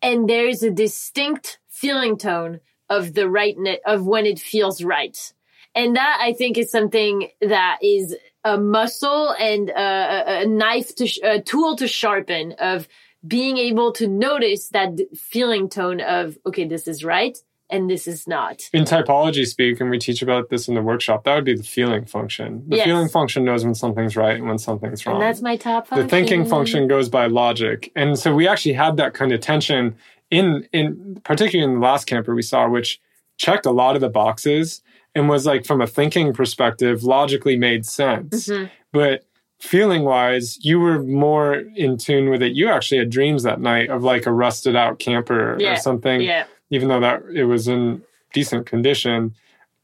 and 0.00 0.28
there's 0.28 0.62
a 0.62 0.70
distinct 0.70 1.58
feeling 1.68 2.16
tone 2.16 2.60
of 2.88 3.14
the 3.14 3.28
rightness 3.28 3.78
of 3.84 4.06
when 4.06 4.26
it 4.26 4.38
feels 4.38 4.82
right. 4.82 5.32
And 5.74 5.96
that 5.96 6.18
I 6.20 6.32
think 6.34 6.56
is 6.56 6.70
something 6.70 7.28
that 7.40 7.78
is 7.82 8.16
a 8.44 8.56
muscle 8.58 9.30
and 9.32 9.70
a, 9.70 9.74
a- 9.74 10.42
a 10.42 10.46
knife 10.46 10.94
to, 10.96 11.06
sh- 11.06 11.18
a 11.24 11.40
tool 11.40 11.76
to 11.76 11.88
sharpen 11.88 12.52
of 12.58 12.86
being 13.26 13.56
able 13.56 13.90
to 13.92 14.06
notice 14.06 14.68
that 14.68 15.00
feeling 15.16 15.68
tone 15.68 16.00
of, 16.00 16.38
okay, 16.46 16.68
this 16.68 16.86
is 16.86 17.02
right. 17.02 17.36
And 17.74 17.90
this 17.90 18.06
is 18.06 18.26
not. 18.26 18.62
In 18.72 18.84
typology 18.84 19.46
speak, 19.46 19.80
and 19.80 19.90
we 19.90 19.98
teach 19.98 20.22
about 20.22 20.48
this 20.48 20.68
in 20.68 20.74
the 20.74 20.82
workshop, 20.82 21.24
that 21.24 21.34
would 21.34 21.44
be 21.44 21.56
the 21.56 21.62
feeling 21.62 22.04
function. 22.04 22.64
The 22.68 22.76
Yes. 22.76 22.86
feeling 22.86 23.08
function 23.08 23.44
knows 23.44 23.64
when 23.64 23.74
something's 23.74 24.16
right 24.16 24.36
and 24.36 24.46
when 24.48 24.58
something's 24.58 25.04
wrong. 25.04 25.16
And 25.16 25.22
that's 25.22 25.42
my 25.42 25.56
top 25.56 25.88
the 25.90 26.06
thinking 26.06 26.44
function 26.46 26.88
goes 26.88 27.08
by 27.08 27.26
logic 27.26 27.90
and 27.96 28.18
so 28.18 28.34
we 28.34 28.46
actually 28.48 28.74
had 28.74 28.96
that 28.96 29.14
kind 29.14 29.32
of 29.32 29.40
tension 29.40 29.96
in 30.30 30.66
in 30.72 31.20
particularly 31.24 31.70
in 31.70 31.80
the 31.80 31.84
last 31.86 32.06
camper 32.06 32.34
we 32.34 32.42
saw 32.42 32.68
which 32.68 33.00
checked 33.36 33.66
a 33.66 33.70
lot 33.70 33.94
of 33.94 34.00
the 34.00 34.08
boxes 34.08 34.82
and 35.14 35.28
was 35.28 35.44
like 35.46 35.64
from 35.66 35.80
a 35.80 35.86
thinking 35.86 36.32
perspective 36.32 37.02
logically 37.04 37.56
made 37.56 37.84
sense 37.84 38.48
Mhm. 38.48 38.70
but 38.92 39.24
feeling 39.60 40.02
wise 40.04 40.58
you 40.64 40.80
were 40.80 41.02
more 41.02 41.62
in 41.76 41.96
tune 41.96 42.28
with 42.30 42.42
it 42.42 42.52
you 42.52 42.68
actually 42.68 42.98
had 42.98 43.10
dreams 43.10 43.42
that 43.44 43.60
night 43.60 43.88
of 43.90 44.02
like 44.02 44.26
a 44.26 44.32
rusted 44.32 44.74
out 44.76 44.98
camper 44.98 45.56
Yeah. 45.58 45.72
or 45.72 45.76
something 45.76 46.20
Yeah. 46.20 46.44
Even 46.70 46.88
though 46.88 47.00
that 47.00 47.22
it 47.34 47.44
was 47.44 47.68
in 47.68 48.02
decent 48.32 48.66
condition. 48.66 49.34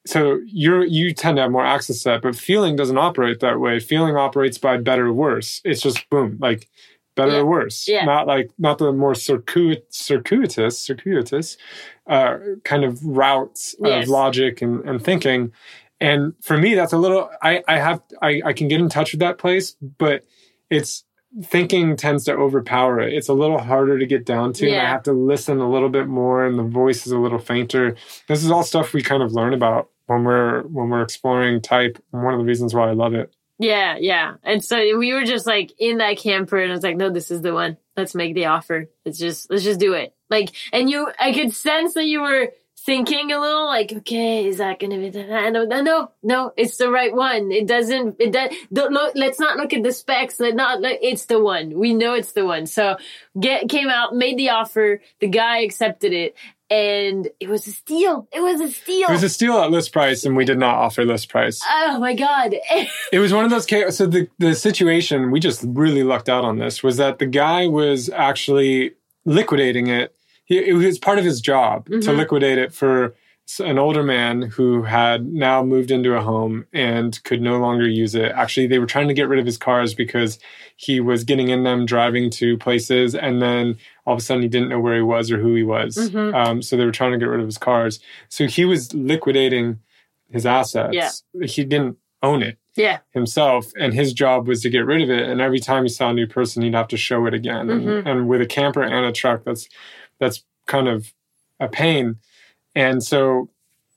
So 0.07 0.41
you're 0.47 0.85
you 0.85 1.13
tend 1.13 1.37
to 1.37 1.43
have 1.43 1.51
more 1.51 1.65
access 1.65 2.03
to 2.03 2.09
that, 2.11 2.23
but 2.23 2.35
feeling 2.35 2.75
doesn't 2.77 2.97
operate 2.99 3.41
that 3.41 3.61
way. 3.61 3.79
Feeling 3.81 4.17
operates 4.17 4.59
by 4.59 4.77
better 4.79 5.07
or 5.09 5.13
worse. 5.13 5.61
It's 5.65 5.83
just 5.83 6.09
boom, 6.09 6.39
like 6.41 6.69
better 7.17 7.33
Yeah. 7.33 7.39
or 7.41 7.47
worse. 7.47 7.87
Yeah. 7.87 8.05
Not 8.07 8.27
like 8.27 8.51
not 8.59 8.79
the 8.79 8.93
more 8.93 9.15
circuit, 9.15 9.87
circuitous, 9.91 10.79
circuitous 10.79 11.59
uh, 12.07 12.39
kind 12.65 12.85
of 12.85 13.05
routes 13.05 13.75
Yes. 13.79 14.05
of 14.05 14.09
logic 14.09 14.63
and, 14.63 14.83
and 14.89 15.05
thinking. 15.05 15.53
And 16.01 16.33
for 16.41 16.57
me, 16.57 16.75
that's 16.75 16.95
a 16.95 16.99
little 16.99 17.29
I, 17.43 17.63
I 17.69 17.79
have 17.79 18.01
I, 18.23 18.41
I 18.47 18.53
can 18.55 18.69
get 18.69 18.81
in 18.81 18.89
touch 18.89 19.13
with 19.13 19.21
that 19.21 19.37
place, 19.37 19.77
but 19.99 20.25
it's 20.71 21.05
thinking 21.45 21.97
tends 21.97 22.25
to 22.25 22.35
overpower 22.35 23.01
it. 23.01 23.15
It's 23.15 23.29
a 23.29 23.35
little 23.35 23.59
harder 23.59 23.99
to 23.99 24.07
get 24.07 24.27
down 24.27 24.53
to. 24.55 24.69
And 24.69 24.81
I 24.81 24.89
have 24.89 25.05
to 25.05 25.13
listen 25.13 25.61
a 25.61 25.71
little 25.71 25.89
bit 25.89 26.09
more 26.09 26.45
and 26.45 26.59
the 26.59 26.65
voice 26.65 27.07
is 27.07 27.13
a 27.13 27.19
little 27.19 27.39
fainter. 27.39 27.97
This 28.27 28.43
is 28.43 28.51
all 28.51 28.63
stuff 28.63 28.93
we 28.93 29.03
kind 29.03 29.23
of 29.23 29.33
learn 29.33 29.55
about 29.55 29.91
when 30.07 30.25
we're 30.25 30.63
when 30.63 30.89
we're 30.89 31.03
exploring 31.03 31.61
type. 31.61 32.03
And 32.13 32.25
one 32.25 32.35
of 32.35 32.41
the 32.41 32.47
reasons 32.47 32.75
why 32.75 32.89
I 32.89 32.93
love 32.93 33.15
it. 33.15 33.33
Yeah, 33.59 33.97
yeah. 34.01 34.37
And 34.43 34.65
so 34.65 34.99
we 34.99 35.13
were 35.13 35.25
just 35.25 35.47
like 35.47 35.73
in 35.79 35.99
that 35.99 36.17
camper 36.17 36.59
and 36.59 36.73
I 36.73 36.75
was 36.75 36.83
like, 36.83 36.97
no, 36.97 37.11
this 37.11 37.31
is 37.31 37.43
the 37.43 37.53
one. 37.53 37.77
Let's 37.97 38.15
make 38.15 38.35
the 38.35 38.47
offer. 38.47 38.89
Let's 39.05 39.19
just 39.19 39.51
let's 39.51 39.65
just 39.65 39.79
do 39.81 39.93
it. 39.93 40.15
Like 40.31 40.51
and 40.73 40.91
you 40.91 41.11
I 41.19 41.33
could 41.33 41.55
sense 41.55 41.95
that 41.95 42.07
you 42.07 42.23
were 42.23 42.53
thinking 42.85 43.31
a 43.33 43.41
little 43.41 43.67
like, 43.67 43.93
okay, 43.93 44.47
is 44.47 44.59
that 44.59 44.81
gonna 44.81 44.99
be 44.99 45.11
the 45.11 45.25
no 45.25 45.65
no 45.65 45.81
no 45.83 46.11
no, 46.23 46.53
it's 46.57 46.77
the 46.77 46.91
right 46.91 47.15
one. 47.15 47.53
It 47.53 47.67
doesn't 47.67 48.17
it 48.19 48.33
does 48.33 48.51
don't 48.73 48.93
look 48.93 49.13
let's 49.15 49.39
not 49.39 49.57
look 49.57 49.73
at 49.73 49.83
the 49.83 49.93
specs. 49.93 50.41
Let 50.41 50.55
not 50.55 50.81
look, 50.81 50.99
it's 51.03 51.27
the 51.27 51.43
one. 51.43 51.79
We 51.79 51.95
know 51.95 52.15
it's 52.15 52.33
the 52.33 52.45
one. 52.45 52.67
So 52.67 52.97
get 53.39 53.69
came 53.69 53.89
out, 53.89 54.15
made 54.15 54.39
the 54.39 54.51
offer, 54.51 55.01
the 55.21 55.29
guy 55.29 55.59
accepted 55.59 56.13
it, 56.13 56.37
and 56.71 57.29
it 57.41 57.49
was 57.49 57.67
a 57.67 57.73
steal. 57.73 58.29
It 58.33 58.41
was 58.41 58.61
a 58.61 58.69
steal. 58.69 59.09
It 59.09 59.13
was 59.13 59.25
a 59.25 59.29
steal 59.29 59.59
at 59.59 59.71
list 59.71 59.93
price, 59.93 60.25
and 60.25 60.37
we 60.37 60.45
did 60.45 60.59
not 60.59 60.77
offer 60.77 61.05
list 61.05 61.29
price. 61.29 61.61
oh 61.69 61.99
my 61.99 62.15
god. 62.15 62.55
It 63.13 63.19
was 63.19 63.33
one 63.33 63.45
of 63.45 63.51
those. 63.51 63.67
So 63.97 64.07
the 64.07 64.29
the 64.39 64.55
situation 64.55 65.31
we 65.31 65.41
just 65.41 65.65
really 65.67 66.05
lucked 66.05 66.29
out 66.29 66.45
on 66.45 66.59
this 66.59 66.83
was 66.83 66.97
that 66.99 67.19
the 67.19 67.27
guy 67.27 67.67
was 67.67 68.09
actually 68.09 68.93
liquidating 69.25 69.89
it. 69.89 70.15
He, 70.51 70.59
it 70.59 70.75
was 70.75 70.99
part 70.99 71.19
of 71.19 71.25
his 71.25 71.41
job 71.41 71.87
to 71.87 71.93
Mhm. 71.93 72.17
liquidate 72.19 72.59
it 72.59 72.75
for 72.75 73.15
an 73.61 73.79
older 73.79 74.03
man 74.03 74.43
who 74.43 74.83
had 74.83 75.27
now 75.27 75.63
moved 75.63 75.91
into 75.91 76.15
a 76.15 76.21
home 76.21 76.67
and 76.73 77.19
could 77.25 77.41
no 77.41 77.59
longer 77.59 77.89
use 77.89 78.15
it. 78.15 78.31
Actually, 78.33 78.67
they 78.67 78.79
were 78.79 78.87
trying 78.87 79.09
to 79.09 79.15
get 79.15 79.29
rid 79.29 79.39
of 79.41 79.47
his 79.47 79.57
cars 79.59 79.95
because 79.95 80.39
he 80.77 81.01
was 81.01 81.25
getting 81.25 81.49
in 81.49 81.63
them, 81.65 81.85
driving 81.87 82.31
to 82.31 82.57
places, 82.59 83.15
and 83.15 83.41
then 83.43 83.77
all 84.07 84.15
of 84.15 84.19
a 84.19 84.23
sudden 84.23 84.43
he 84.43 84.49
didn't 84.49 84.69
know 84.69 84.79
where 84.81 84.95
he 84.97 85.03
was 85.03 85.31
or 85.33 85.39
who 85.39 85.55
he 85.55 85.63
was. 85.65 85.97
Mhm. 85.97 86.35
Um, 86.35 86.63
so 86.63 86.77
they 86.77 86.85
were 86.85 86.93
trying 86.93 87.13
to 87.13 87.19
get 87.19 87.29
rid 87.29 87.41
of 87.41 87.47
his 87.47 87.59
cars. 87.59 87.99
So 88.29 88.47
he 88.47 88.65
was 88.65 88.93
liquidating 88.95 89.79
his 90.33 90.47
assets. 90.47 91.23
He 91.43 91.65
didn't 91.65 91.97
own 92.23 92.43
it 92.43 92.57
yeah. 92.77 92.99
himself 93.13 93.73
and 93.81 93.95
his 93.95 94.13
job 94.13 94.47
was 94.47 94.61
to 94.61 94.69
get 94.71 94.85
rid 94.85 95.01
of 95.01 95.09
it 95.11 95.27
and 95.27 95.41
every 95.41 95.59
time 95.59 95.85
he 95.85 95.89
saw 95.89 96.11
a 96.11 96.13
new 96.13 96.27
person 96.27 96.63
he'd 96.63 96.75
have 96.75 96.87
to 96.89 96.97
show 96.99 97.25
it 97.25 97.33
again 97.33 97.67
Mhm. 97.69 97.99
and, 98.01 98.09
and 98.09 98.29
with 98.29 98.43
a 98.43 98.47
camper 98.47 98.83
and 98.83 99.07
a 99.07 99.11
truck 99.11 99.43
that's 99.43 99.67
that's 100.21 100.45
kind 100.67 100.87
of 100.89 101.13
a 101.59 101.67
pain 101.69 102.17
and 102.77 103.03
so 103.03 103.49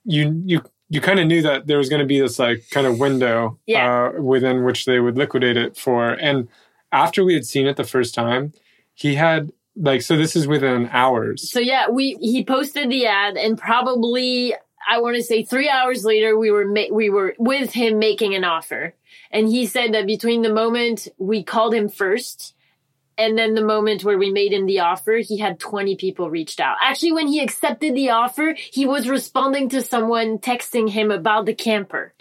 you 0.05 0.41
you 0.45 0.61
you 0.89 0.99
kind 1.01 1.19
of 1.19 1.27
knew 1.27 1.41
that 1.41 1.67
there 1.67 1.77
was 1.77 1.89
going 1.89 1.99
to 2.01 2.05
be 2.05 2.19
this 2.19 2.39
like 2.39 2.63
kind 2.71 2.87
of 2.87 2.99
window 2.99 3.57
Yeah. 3.67 4.11
uh, 4.17 4.21
within 4.21 4.63
which 4.63 4.85
they 4.85 4.99
would 4.99 5.17
liquidate 5.17 5.57
it 5.57 5.77
for 5.77 6.09
and 6.13 6.47
after 6.91 7.23
we 7.23 7.33
had 7.35 7.45
seen 7.45 7.67
it 7.67 7.75
the 7.77 7.83
first 7.83 8.13
time 8.15 8.53
he 8.93 9.15
had 9.15 9.51
like 9.75 10.01
so 10.01 10.15
this 10.17 10.35
is 10.35 10.47
within 10.47 10.87
hours 10.91 11.49
So 11.51 11.59
yeah, 11.59 11.89
we 11.89 12.15
he 12.21 12.43
posted 12.45 12.89
the 12.91 13.07
ad, 13.07 13.37
and 13.37 13.57
probably 13.57 14.53
I 14.87 14.99
want 14.99 15.15
to 15.15 15.23
say 15.23 15.43
three 15.43 15.67
hours 15.69 16.03
later, 16.05 16.37
we 16.37 16.51
were 16.51 16.65
ma- 16.67 16.91
we 16.91 17.09
were 17.09 17.33
with 17.39 17.71
him 17.73 17.97
making 17.97 18.35
an 18.35 18.43
offer, 18.43 18.93
and 19.31 19.47
he 19.47 19.65
said 19.65 19.93
that 19.95 20.05
between 20.05 20.43
the 20.43 20.53
moment 20.53 21.07
we 21.17 21.41
called 21.41 21.73
him 21.73 21.89
first. 21.89 22.53
And 23.17 23.37
then 23.37 23.53
the 23.53 23.63
moment 23.63 24.03
where 24.03 24.17
we 24.17 24.31
made 24.31 24.53
him 24.53 24.65
the 24.65 24.79
offer, 24.79 25.17
he 25.17 25.37
had 25.37 25.59
20 25.59 25.95
people 25.95 26.29
reached 26.29 26.59
out. 26.59 26.77
Actually, 26.83 27.11
when 27.11 27.27
he 27.27 27.39
accepted 27.39 27.95
the 27.95 28.09
offer, 28.09 28.55
he 28.57 28.85
was 28.85 29.07
responding 29.07 29.69
to 29.69 29.81
someone 29.81 30.39
texting 30.39 30.89
him 30.89 31.11
about 31.11 31.45
the 31.45 31.53
camper. 31.53 32.13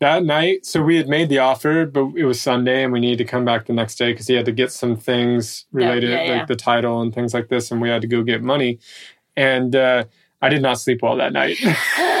that 0.00 0.24
night 0.24 0.64
so 0.64 0.82
we 0.82 0.96
had 0.96 1.08
made 1.08 1.28
the 1.28 1.38
offer 1.38 1.84
but 1.84 2.12
it 2.16 2.24
was 2.24 2.40
sunday 2.40 2.82
and 2.82 2.92
we 2.92 3.00
needed 3.00 3.18
to 3.18 3.24
come 3.24 3.44
back 3.44 3.66
the 3.66 3.72
next 3.72 3.96
day 3.96 4.12
because 4.12 4.26
he 4.26 4.34
had 4.34 4.46
to 4.46 4.52
get 4.52 4.72
some 4.72 4.96
things 4.96 5.66
related 5.72 6.10
yeah, 6.10 6.24
yeah. 6.24 6.38
like 6.38 6.46
the 6.46 6.56
title 6.56 7.02
and 7.02 7.14
things 7.14 7.34
like 7.34 7.48
this 7.48 7.70
and 7.70 7.82
we 7.82 7.88
had 7.90 8.00
to 8.00 8.08
go 8.08 8.22
get 8.22 8.42
money 8.42 8.78
and 9.36 9.76
uh, 9.76 10.02
i 10.40 10.48
did 10.48 10.62
not 10.62 10.80
sleep 10.80 11.00
well 11.02 11.16
that 11.16 11.34
night 11.34 11.58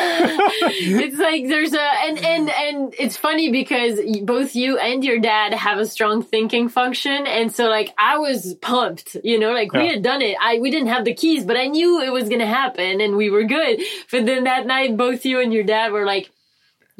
it's 1.02 1.18
like 1.18 1.48
there's 1.48 1.72
a 1.72 1.80
and 1.80 2.18
and 2.18 2.50
and 2.50 2.94
it's 2.98 3.16
funny 3.16 3.50
because 3.50 4.00
both 4.22 4.54
you 4.54 4.78
and 4.78 5.04
your 5.04 5.18
dad 5.18 5.54
have 5.54 5.78
a 5.78 5.86
strong 5.86 6.22
thinking 6.22 6.68
function. 6.68 7.26
And 7.26 7.52
so 7.52 7.68
like 7.68 7.94
i 7.98 8.18
was 8.18 8.54
pumped 8.60 9.16
you 9.22 9.38
know 9.38 9.52
like 9.52 9.72
we 9.72 9.88
had 9.88 10.02
done 10.02 10.22
it. 10.22 10.36
I 10.40 10.58
we 10.58 10.70
didn't 10.70 10.88
have 10.88 11.04
the 11.04 11.14
keys 11.14 11.44
but 11.44 11.56
i 11.56 11.66
knew 11.66 12.00
it 12.00 12.12
was 12.12 12.28
gonna 12.28 12.46
happen 12.46 13.00
and 13.00 13.16
we 13.16 13.30
were 13.30 13.44
good. 13.44 13.80
But 14.10 14.26
then 14.26 14.44
that 14.44 14.66
night 14.66 14.96
both 14.96 15.24
you 15.24 15.40
and 15.40 15.52
your 15.52 15.64
dad 15.64 15.92
were 15.92 16.04
like 16.04 16.30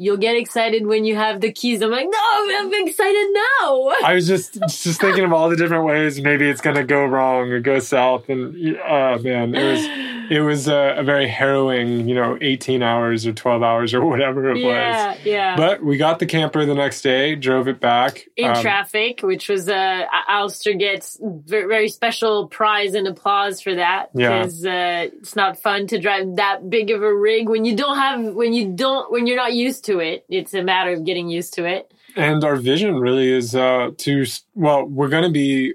you'll 0.01 0.17
get 0.17 0.35
excited 0.35 0.85
when 0.87 1.05
you 1.05 1.15
have 1.15 1.41
the 1.41 1.51
keys. 1.51 1.81
I'm 1.81 1.91
like 1.91 2.07
no 2.09 2.19
i'm 2.59 2.73
excited 2.87 3.27
now. 3.33 3.91
I 4.03 4.13
was 4.15 4.27
just 4.27 4.53
just 4.83 4.99
thinking 4.99 5.23
of 5.23 5.31
all 5.33 5.49
the 5.49 5.55
different 5.55 5.85
ways 5.85 6.19
maybe 6.21 6.49
it's 6.49 6.61
going 6.61 6.75
to 6.75 6.83
go 6.83 7.05
wrong 7.05 7.49
or 7.51 7.59
go 7.59 7.79
south 7.79 8.29
and 8.29 8.55
oh 8.87 9.17
man 9.19 9.53
it 9.55 9.63
was 9.71 9.81
it 10.31 10.39
was 10.39 10.67
a, 10.69 10.95
a 10.97 11.03
very 11.03 11.27
harrowing 11.27 12.07
you 12.07 12.15
know 12.15 12.37
18 12.41 12.81
hours 12.81 13.27
or 13.27 13.33
12 13.33 13.63
hours 13.63 13.93
or 13.93 14.05
whatever 14.05 14.49
it 14.49 14.55
was. 14.55 14.61
yeah. 14.63 15.15
Yeah 15.23 15.55
but 15.57 15.83
we 15.83 15.97
got 15.97 16.19
the 16.19 16.25
camper 16.25 16.65
the 16.65 16.73
next 16.75 17.01
day 17.01 17.35
drove 17.35 17.67
it 17.67 17.79
back 17.79 18.25
in 18.37 18.49
Um, 18.49 18.61
traffic, 18.61 19.21
which 19.21 19.49
was 19.49 19.67
uh, 19.69 20.03
Alasdair 20.29 20.79
gets 20.79 21.19
very, 21.21 21.67
very 21.67 21.89
special 21.89 22.47
prize 22.47 22.93
and 22.95 23.07
applause 23.07 23.61
for 23.61 23.75
that 23.75 24.09
Yeah. 24.15 24.39
because 24.39 24.65
uh, 24.65 25.09
it's 25.19 25.35
not 25.35 25.61
fun 25.61 25.87
to 25.87 25.99
drive 25.99 26.37
that 26.37 26.69
big 26.69 26.89
of 26.91 27.01
a 27.03 27.13
rig 27.13 27.49
when 27.49 27.65
you 27.65 27.75
don't 27.75 27.97
have 27.97 28.33
when 28.33 28.53
you 28.53 28.71
don't 28.73 29.11
when 29.11 29.27
you're 29.27 29.37
not 29.45 29.53
used 29.53 29.85
to 29.85 29.90
it. 29.99 30.25
It's 30.29 30.53
a 30.53 30.63
matter 30.63 30.91
of 30.93 31.05
getting 31.05 31.29
used 31.29 31.53
to 31.55 31.65
it. 31.65 31.93
and 32.15 32.43
our 32.43 32.55
vision 32.57 32.95
really 32.99 33.31
is 33.31 33.55
uh 33.55 33.91
to 33.97 34.25
well 34.53 34.85
we're 34.85 35.07
going 35.09 35.23
to 35.23 35.29
be 35.31 35.73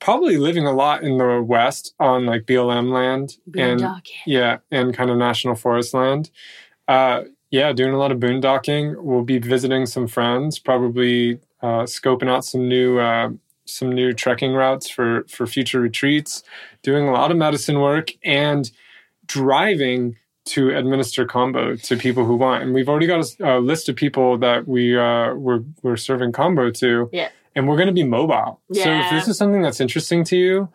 probably 0.00 0.36
living 0.38 0.66
a 0.66 0.72
lot 0.72 1.02
in 1.02 1.18
the 1.18 1.42
west 1.42 1.94
on 1.98 2.24
like 2.24 2.44
blm 2.46 2.90
land 2.92 3.36
and 3.56 3.80
yeah 4.26 4.58
and 4.70 4.94
kind 4.94 5.10
of 5.10 5.16
national 5.18 5.54
forest 5.56 5.92
land 5.92 6.30
uh 6.86 7.22
yeah 7.50 7.72
doing 7.72 7.92
a 7.92 7.98
lot 7.98 8.12
of 8.12 8.18
boondocking 8.18 8.96
we'll 9.02 9.24
be 9.24 9.38
visiting 9.38 9.84
some 9.86 10.06
friends 10.06 10.58
probably 10.58 11.38
uh 11.62 11.82
scoping 11.84 12.28
out 12.30 12.44
some 12.44 12.66
new 12.68 12.98
uh 12.98 13.28
some 13.66 13.90
new 13.92 14.12
trekking 14.14 14.52
routes 14.54 14.88
for 14.88 15.24
for 15.28 15.46
future 15.46 15.80
retreats 15.80 16.42
doing 16.82 17.06
a 17.08 17.12
lot 17.12 17.30
of 17.30 17.36
medicine 17.36 17.80
work 17.80 18.12
and 18.24 18.70
driving 19.26 20.16
to 20.48 20.70
administer 20.76 21.26
Kambo 21.26 21.80
to 21.82 21.96
people 21.96 22.24
who 22.24 22.36
want. 22.36 22.62
And 22.62 22.74
we've 22.74 22.88
already 22.88 23.06
got 23.06 23.24
a, 23.40 23.58
a 23.58 23.60
list 23.60 23.88
of 23.88 23.96
people 23.96 24.38
that 24.38 24.66
we 24.66 24.96
uh, 24.98 25.34
we're 25.34 25.62
we're 25.82 25.96
serving 25.96 26.32
Kambo 26.32 26.72
to. 26.78 27.08
Yeah. 27.12 27.28
And 27.54 27.66
we're 27.66 27.76
going 27.76 27.88
to 27.88 27.94
be 27.94 28.04
mobile. 28.04 28.60
So 28.72 28.88
if 28.88 29.10
this 29.10 29.26
is 29.26 29.36
something 29.36 29.62
that's 29.62 29.80
interesting 29.80 30.22
to 30.24 30.36
you, 30.36 30.68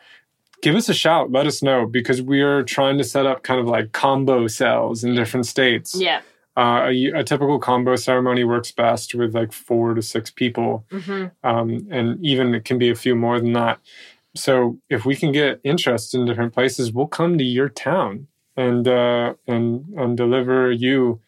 give 0.61 0.75
us 0.75 0.89
a 0.89 0.93
shout. 0.93 1.31
Let 1.31 1.47
us 1.47 1.63
know 1.63 1.85
because 1.85 2.21
we 2.21 2.41
are 2.41 2.61
trying 2.61 2.97
to 2.97 3.05
set 3.05 3.25
up 3.25 3.43
kind 3.43 3.59
of 3.59 3.67
like 3.67 3.91
Kambo 3.91 4.51
cells 4.51 5.03
in 5.03 5.15
different 5.15 5.45
states. 5.45 5.95
Yeah. 5.95 6.21
Uh, 6.57 6.89
a, 6.89 7.11
a 7.19 7.23
typical 7.23 7.59
Kambo 7.59 7.97
ceremony 7.97 8.43
works 8.43 8.71
best 8.71 9.15
with 9.15 9.33
like 9.33 9.51
four 9.53 9.93
to 9.93 10.01
six 10.01 10.29
people 10.29 10.85
hmm 10.91 11.25
um, 11.43 11.87
and 11.89 12.23
even 12.23 12.53
it 12.53 12.63
can 12.63 12.77
be 12.77 12.89
a 12.91 12.95
few 12.95 13.15
more 13.15 13.39
than 13.39 13.53
that. 13.53 13.79
So 14.35 14.79
if 14.89 15.05
we 15.05 15.15
can 15.15 15.31
get 15.31 15.61
interest 15.63 16.13
in 16.13 16.25
different 16.25 16.53
places, 16.53 16.91
we'll 16.91 17.07
come 17.07 17.37
to 17.37 17.43
your 17.43 17.69
town 17.69 18.27
and 18.55 18.87
uh, 18.87 19.33
and 19.47 19.85
and 19.97 20.17
deliver 20.17 20.71
you 20.71 21.19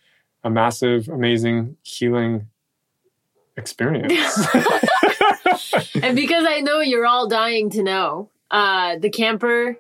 a 0.44 0.50
massive, 0.50 1.10
amazing 1.10 1.78
healing 1.84 2.48
experience. 3.58 4.14
and 6.02 6.16
because 6.16 6.46
I 6.48 6.62
know 6.62 6.82
you're 6.82 7.06
all 7.06 7.28
dying 7.28 7.70
to 7.72 7.84
know, 7.84 8.30
uh, 8.52 8.98
the 8.98 9.10
camper, 9.10 9.78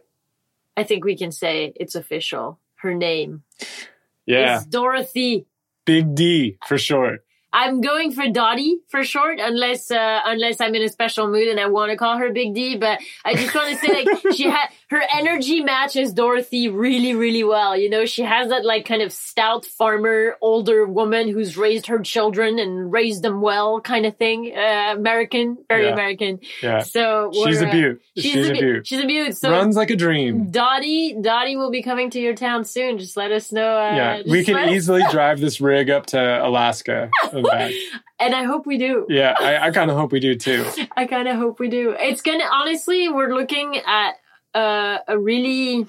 I 0.75 0.83
think 0.83 1.05
we 1.05 1.17
can 1.17 1.31
say 1.31 1.73
it's 1.75 1.95
official. 1.95 2.59
her 2.77 2.93
name. 2.93 3.43
Yeah. 4.25 4.57
It's 4.57 4.65
Dorothy. 4.65 5.45
Big 5.85 6.15
D 6.15 6.57
for 6.67 6.77
short. 6.77 7.24
I'm 7.55 7.79
going 7.79 8.11
for 8.11 8.27
Dottie 8.27 8.79
for 8.89 9.03
short, 9.05 9.39
unless 9.39 9.89
uh, 9.89 10.19
unless 10.25 10.59
I'm 10.59 10.75
in 10.75 10.81
a 10.83 10.89
special 10.89 11.29
mood 11.29 11.47
and 11.47 11.57
I 11.57 11.67
want 11.67 11.89
to 11.91 11.97
call 11.97 12.17
her 12.17 12.31
Big 12.33 12.53
D. 12.53 12.75
But 12.75 12.99
I 13.23 13.33
just 13.35 13.55
want 13.55 13.69
to 13.69 13.77
say, 13.77 13.93
like, 14.03 14.35
she 14.35 14.49
had 14.49 14.67
her 14.89 15.01
energy 15.15 15.61
matches 15.61 16.11
Dorothy 16.13 16.67
really, 16.67 17.15
really 17.15 17.45
well. 17.45 17.77
You 17.77 17.89
know, 17.89 18.05
she 18.05 18.23
has 18.23 18.49
that 18.49 18.65
like 18.65 18.85
kind 18.85 19.01
of 19.01 19.13
stout 19.13 19.65
farmer, 19.65 20.35
older 20.41 20.85
woman 20.85 21.29
who's 21.29 21.55
raised 21.55 21.87
her 21.87 21.99
children 21.99 22.59
and 22.59 22.91
raised 22.91 23.21
them 23.23 23.39
well, 23.41 23.79
kind 23.79 24.05
of 24.05 24.17
thing. 24.17 24.51
Uh, 24.55 24.93
American, 24.97 25.57
very 25.69 25.85
Yeah. 25.85 25.93
American. 25.93 26.39
Yeah. 26.61 26.79
So 26.79 27.31
She's 27.33 27.61
a 27.61 27.69
uh, 27.69 27.71
beaut. 27.71 28.01
She's, 28.17 28.23
She's 28.33 28.49
a, 28.49 28.51
a 28.51 28.53
beaut. 28.59 28.87
She's 28.87 28.99
a 29.01 29.07
beaut. 29.07 29.37
So 29.37 29.49
Runs 29.51 29.77
like 29.77 29.91
a 29.91 29.95
dream. 29.95 30.51
Dottie, 30.51 31.15
Dottie 31.21 31.55
will 31.55 31.71
be 31.71 31.81
coming 31.81 32.09
to 32.09 32.19
your 32.19 32.35
town 32.35 32.65
soon. 32.65 32.97
Just 32.97 33.15
let 33.15 33.31
us 33.31 33.51
know. 33.53 33.77
Uh, 33.77 33.95
Yeah. 33.95 34.21
We 34.27 34.43
can 34.43 34.69
easily 34.69 35.03
drive 35.11 35.39
this 35.39 35.61
rig 35.61 35.89
up 35.89 36.07
to 36.07 36.45
Alaska 36.45 37.09
back. 37.51 37.73
and 38.19 38.35
I 38.35 38.43
hope 38.43 38.65
we 38.65 38.77
do. 38.77 39.05
Yeah. 39.09 39.35
I, 39.39 39.67
I 39.67 39.71
kind 39.71 39.89
of 39.89 39.97
hope 39.97 40.11
we 40.11 40.19
do 40.19 40.35
too. 40.35 40.65
I 40.97 41.05
kind 41.05 41.27
of 41.27 41.37
hope 41.37 41.59
we 41.59 41.69
do. 41.69 41.95
It's 41.97 42.21
gonna 42.21 42.45
honestly, 42.51 43.09
we're 43.09 43.33
looking 43.33 43.77
at 43.85 44.15
uh, 44.53 44.99
a 45.07 45.17
really, 45.17 45.87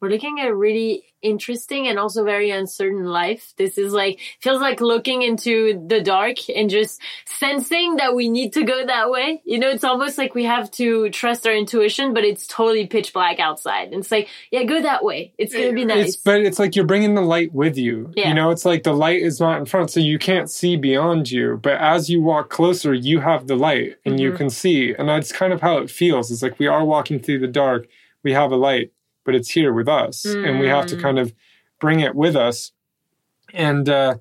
we're 0.00 0.10
looking 0.10 0.40
at 0.40 0.48
a 0.48 0.54
really 0.54 1.04
interesting 1.26 1.88
and 1.88 1.98
also 1.98 2.24
very 2.24 2.50
uncertain 2.50 3.04
life. 3.04 3.52
This 3.56 3.76
is 3.78 3.92
like 3.92 4.20
feels 4.40 4.60
like 4.60 4.80
looking 4.80 5.22
into 5.22 5.84
the 5.86 6.00
dark 6.00 6.36
and 6.54 6.70
just 6.70 7.00
sensing 7.26 7.96
that 7.96 8.14
we 8.14 8.28
need 8.28 8.52
to 8.54 8.64
go 8.64 8.86
that 8.86 9.10
way. 9.10 9.42
You 9.44 9.58
know, 9.58 9.68
it's 9.68 9.84
almost 9.84 10.18
like 10.18 10.34
we 10.34 10.44
have 10.44 10.70
to 10.72 11.10
trust 11.10 11.46
our 11.46 11.52
intuition, 11.52 12.14
but 12.14 12.24
it's 12.24 12.46
totally 12.46 12.86
pitch 12.86 13.12
black 13.12 13.38
outside. 13.40 13.88
And 13.88 13.96
it's 13.96 14.10
like, 14.10 14.28
yeah, 14.50 14.62
go 14.64 14.80
that 14.82 15.04
way. 15.04 15.32
It's 15.38 15.52
gonna 15.54 15.72
be 15.72 15.84
nice. 15.84 16.08
It's, 16.08 16.16
but 16.16 16.40
it's 16.40 16.58
like 16.58 16.76
you're 16.76 16.86
bringing 16.86 17.14
the 17.14 17.22
light 17.22 17.52
with 17.52 17.76
you. 17.76 18.12
Yeah. 18.16 18.28
You 18.28 18.34
know, 18.34 18.50
it's 18.50 18.64
like 18.64 18.82
the 18.84 18.94
light 18.94 19.20
is 19.22 19.40
not 19.40 19.58
in 19.58 19.66
front, 19.66 19.90
so 19.90 20.00
you 20.00 20.18
can't 20.18 20.48
see 20.50 20.76
beyond 20.76 21.30
you. 21.30 21.58
But 21.62 21.74
as 21.80 22.08
you 22.08 22.22
walk 22.22 22.50
closer, 22.50 22.94
you 22.94 23.20
have 23.20 23.46
the 23.46 23.56
light 23.56 23.96
and 24.04 24.20
you 24.20 24.32
Mhm. 24.32 24.36
can 24.36 24.50
see. 24.50 24.94
And 24.96 25.08
that's 25.08 25.32
kind 25.32 25.52
of 25.52 25.60
how 25.60 25.78
it 25.78 25.90
feels. 25.90 26.30
It's 26.30 26.42
like 26.42 26.58
we 26.58 26.66
are 26.66 26.84
walking 26.84 27.18
through 27.18 27.40
the 27.40 27.46
dark, 27.48 27.86
we 28.22 28.32
have 28.32 28.52
a 28.52 28.56
light, 28.56 28.90
but 29.26 29.34
it's 29.34 29.50
here 29.50 29.72
with 29.74 29.88
us. 29.88 30.24
And 30.24 30.58
we 30.60 30.68
have 30.68 30.86
to 30.86 30.96
Mm. 30.96 31.02
kind 31.02 31.18
of 31.18 31.34
bring 31.80 32.00
it 32.00 32.14
with 32.14 32.36
us. 32.36 32.72
And 33.52 33.88
uh 33.88 34.16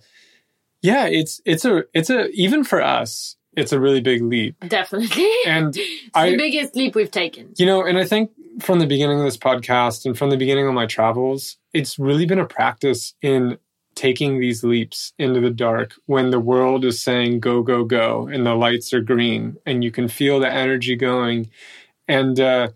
yeah, 0.82 1.06
it's 1.08 1.42
it's 1.46 1.66
a 1.66 1.86
it's 1.94 2.10
a 2.10 2.28
even 2.32 2.64
for 2.64 2.82
us, 2.82 3.38
it's 3.56 3.72
a 3.72 3.80
really 3.80 4.02
big 4.02 4.22
leap. 4.22 4.56
Definitely. 4.68 5.26
And 5.48 5.76
it's 5.78 6.10
I- 6.14 6.32
the 6.32 6.38
biggest 6.38 6.76
leap 6.76 6.96
we've 6.96 7.12
taken. 7.12 7.54
you 7.58 7.66
know, 7.66 7.84
and 7.86 7.98
I 7.98 8.06
think 8.06 8.32
from 8.60 8.80
the 8.80 8.86
beginning 8.88 9.20
of 9.20 9.26
this 9.26 9.38
podcast 9.38 10.06
and 10.06 10.18
from 10.18 10.30
the 10.30 10.38
beginning 10.38 10.68
of 10.68 10.74
my 10.74 10.86
travels, 10.86 11.58
it's 11.74 11.98
really 12.00 12.26
been 12.26 12.40
a 12.40 12.46
practice 12.46 13.14
in 13.22 13.58
taking 13.96 14.40
these 14.40 14.64
leaps 14.64 15.14
into 15.18 15.40
the 15.40 15.50
dark 15.50 15.94
when 16.06 16.30
the 16.30 16.40
world 16.40 16.84
is 16.86 17.02
saying 17.02 17.40
go, 17.40 17.62
go, 17.64 17.84
go, 17.86 18.28
and 18.28 18.46
the 18.46 18.54
lights 18.54 18.94
are 18.94 19.02
green 19.02 19.56
and 19.66 19.84
you 19.84 19.92
can 19.92 20.08
feel 20.10 20.40
the 20.40 20.52
energy 20.52 20.96
going. 20.98 21.50
And, 22.08 22.38
uh, 22.40 22.70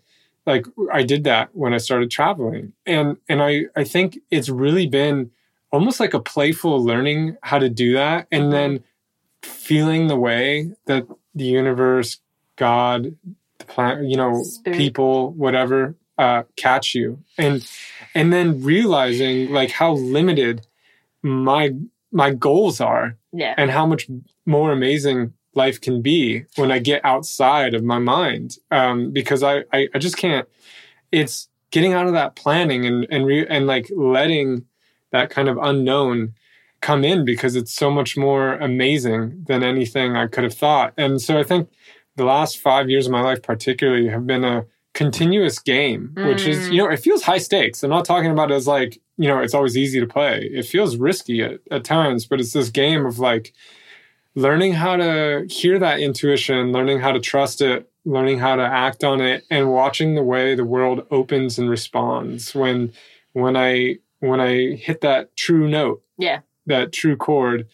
like 0.49 0.65
I 0.91 1.03
did 1.03 1.23
that 1.25 1.49
when 1.53 1.73
I 1.73 1.77
started 1.77 2.09
traveling. 2.11 2.73
And, 2.85 3.17
and 3.29 3.41
I, 3.41 3.65
I 3.75 3.83
think 3.83 4.19
it's 4.31 4.49
really 4.49 4.87
been 4.87 5.31
almost 5.71 5.99
like 5.99 6.13
a 6.13 6.19
playful 6.19 6.83
learning 6.83 7.37
how 7.43 7.59
to 7.59 7.69
do 7.69 7.93
that. 7.93 8.27
And 8.31 8.51
then 8.51 8.83
feeling 9.43 10.07
the 10.07 10.17
way 10.17 10.71
that 10.87 11.05
the 11.35 11.45
universe, 11.45 12.19
God, 12.55 13.15
the 13.59 13.65
planet, 13.65 14.05
you 14.09 14.17
know, 14.17 14.43
Spirit. 14.43 14.77
people, 14.77 15.31
whatever, 15.33 15.95
uh, 16.17 16.43
catch 16.55 16.95
you. 16.95 17.19
And, 17.37 17.65
and 18.15 18.33
then 18.33 18.63
realizing 18.63 19.51
like 19.51 19.71
how 19.71 19.93
limited 19.93 20.65
my, 21.21 21.73
my 22.11 22.31
goals 22.33 22.81
are 22.81 23.17
Yeah. 23.31 23.53
and 23.57 23.69
how 23.71 23.85
much 23.85 24.07
more 24.45 24.71
amazing 24.71 25.33
life 25.55 25.81
can 25.81 26.01
be 26.01 26.45
when 26.55 26.71
I 26.71 26.79
get 26.79 27.03
outside 27.03 27.73
of 27.73 27.83
my 27.83 27.99
mind. 27.99 28.57
Um, 28.71 29.11
because 29.11 29.43
I, 29.43 29.63
I, 29.73 29.87
I 29.93 29.99
just 29.99 30.17
can't, 30.17 30.47
it's 31.11 31.49
getting 31.71 31.93
out 31.93 32.07
of 32.07 32.13
that 32.13 32.35
planning 32.35 32.85
and, 32.85 33.07
and, 33.09 33.25
re, 33.25 33.45
and 33.47 33.67
like 33.67 33.89
letting 33.95 34.65
that 35.11 35.29
kind 35.29 35.49
of 35.49 35.57
unknown 35.61 36.33
come 36.81 37.03
in 37.03 37.25
because 37.25 37.55
it's 37.55 37.73
so 37.73 37.91
much 37.91 38.15
more 38.15 38.53
amazing 38.55 39.43
than 39.47 39.63
anything 39.63 40.15
I 40.15 40.27
could 40.27 40.43
have 40.43 40.53
thought. 40.53 40.93
And 40.97 41.21
so 41.21 41.37
I 41.37 41.43
think 41.43 41.69
the 42.15 42.23
last 42.25 42.57
five 42.57 42.89
years 42.89 43.05
of 43.05 43.11
my 43.11 43.21
life, 43.21 43.41
particularly, 43.41 44.07
have 44.07 44.25
been 44.25 44.43
a 44.43 44.65
continuous 44.93 45.59
game, 45.59 46.11
which 46.15 46.45
is, 46.47 46.69
Mm. 46.69 46.71
you 46.71 46.77
know, 46.77 46.89
it 46.89 46.97
feels 46.97 47.23
high 47.23 47.37
stakes. 47.37 47.83
I'm 47.83 47.89
not 47.89 48.05
talking 48.05 48.31
about 48.31 48.51
it 48.51 48.55
as 48.55 48.67
like, 48.67 48.99
you 49.17 49.27
know, 49.27 49.39
it's 49.39 49.53
always 49.53 49.77
easy 49.77 49.99
to 49.99 50.07
play. 50.07 50.49
It 50.51 50.65
feels 50.65 50.97
risky 50.97 51.41
at, 51.43 51.59
at 51.69 51.83
times, 51.83 52.25
but 52.25 52.39
it's 52.39 52.53
this 52.53 52.69
game 52.69 53.05
of 53.05 53.19
like 53.19 53.53
learning 54.35 54.73
how 54.73 54.95
to 54.95 55.45
hear 55.49 55.79
that 55.79 55.99
intuition, 55.99 56.71
learning 56.71 56.99
how 56.99 57.11
to 57.11 57.19
trust 57.19 57.61
it, 57.61 57.89
learning 58.05 58.39
how 58.39 58.55
to 58.55 58.63
act 58.63 59.03
on 59.03 59.21
it, 59.21 59.43
and 59.49 59.71
watching 59.71 60.15
the 60.15 60.23
way 60.23 60.55
the 60.55 60.65
world 60.65 61.05
opens 61.11 61.57
and 61.59 61.69
responds 61.69 62.53
when 62.55 62.93
when 63.33 63.55
I 63.57 63.97
when 64.19 64.39
I 64.39 64.75
hit 64.75 65.01
that 65.01 65.35
true 65.35 65.67
note 65.69 66.03
Yeah. 66.17 66.39
that 66.65 66.91
true 66.91 67.15
chord. 67.15 67.67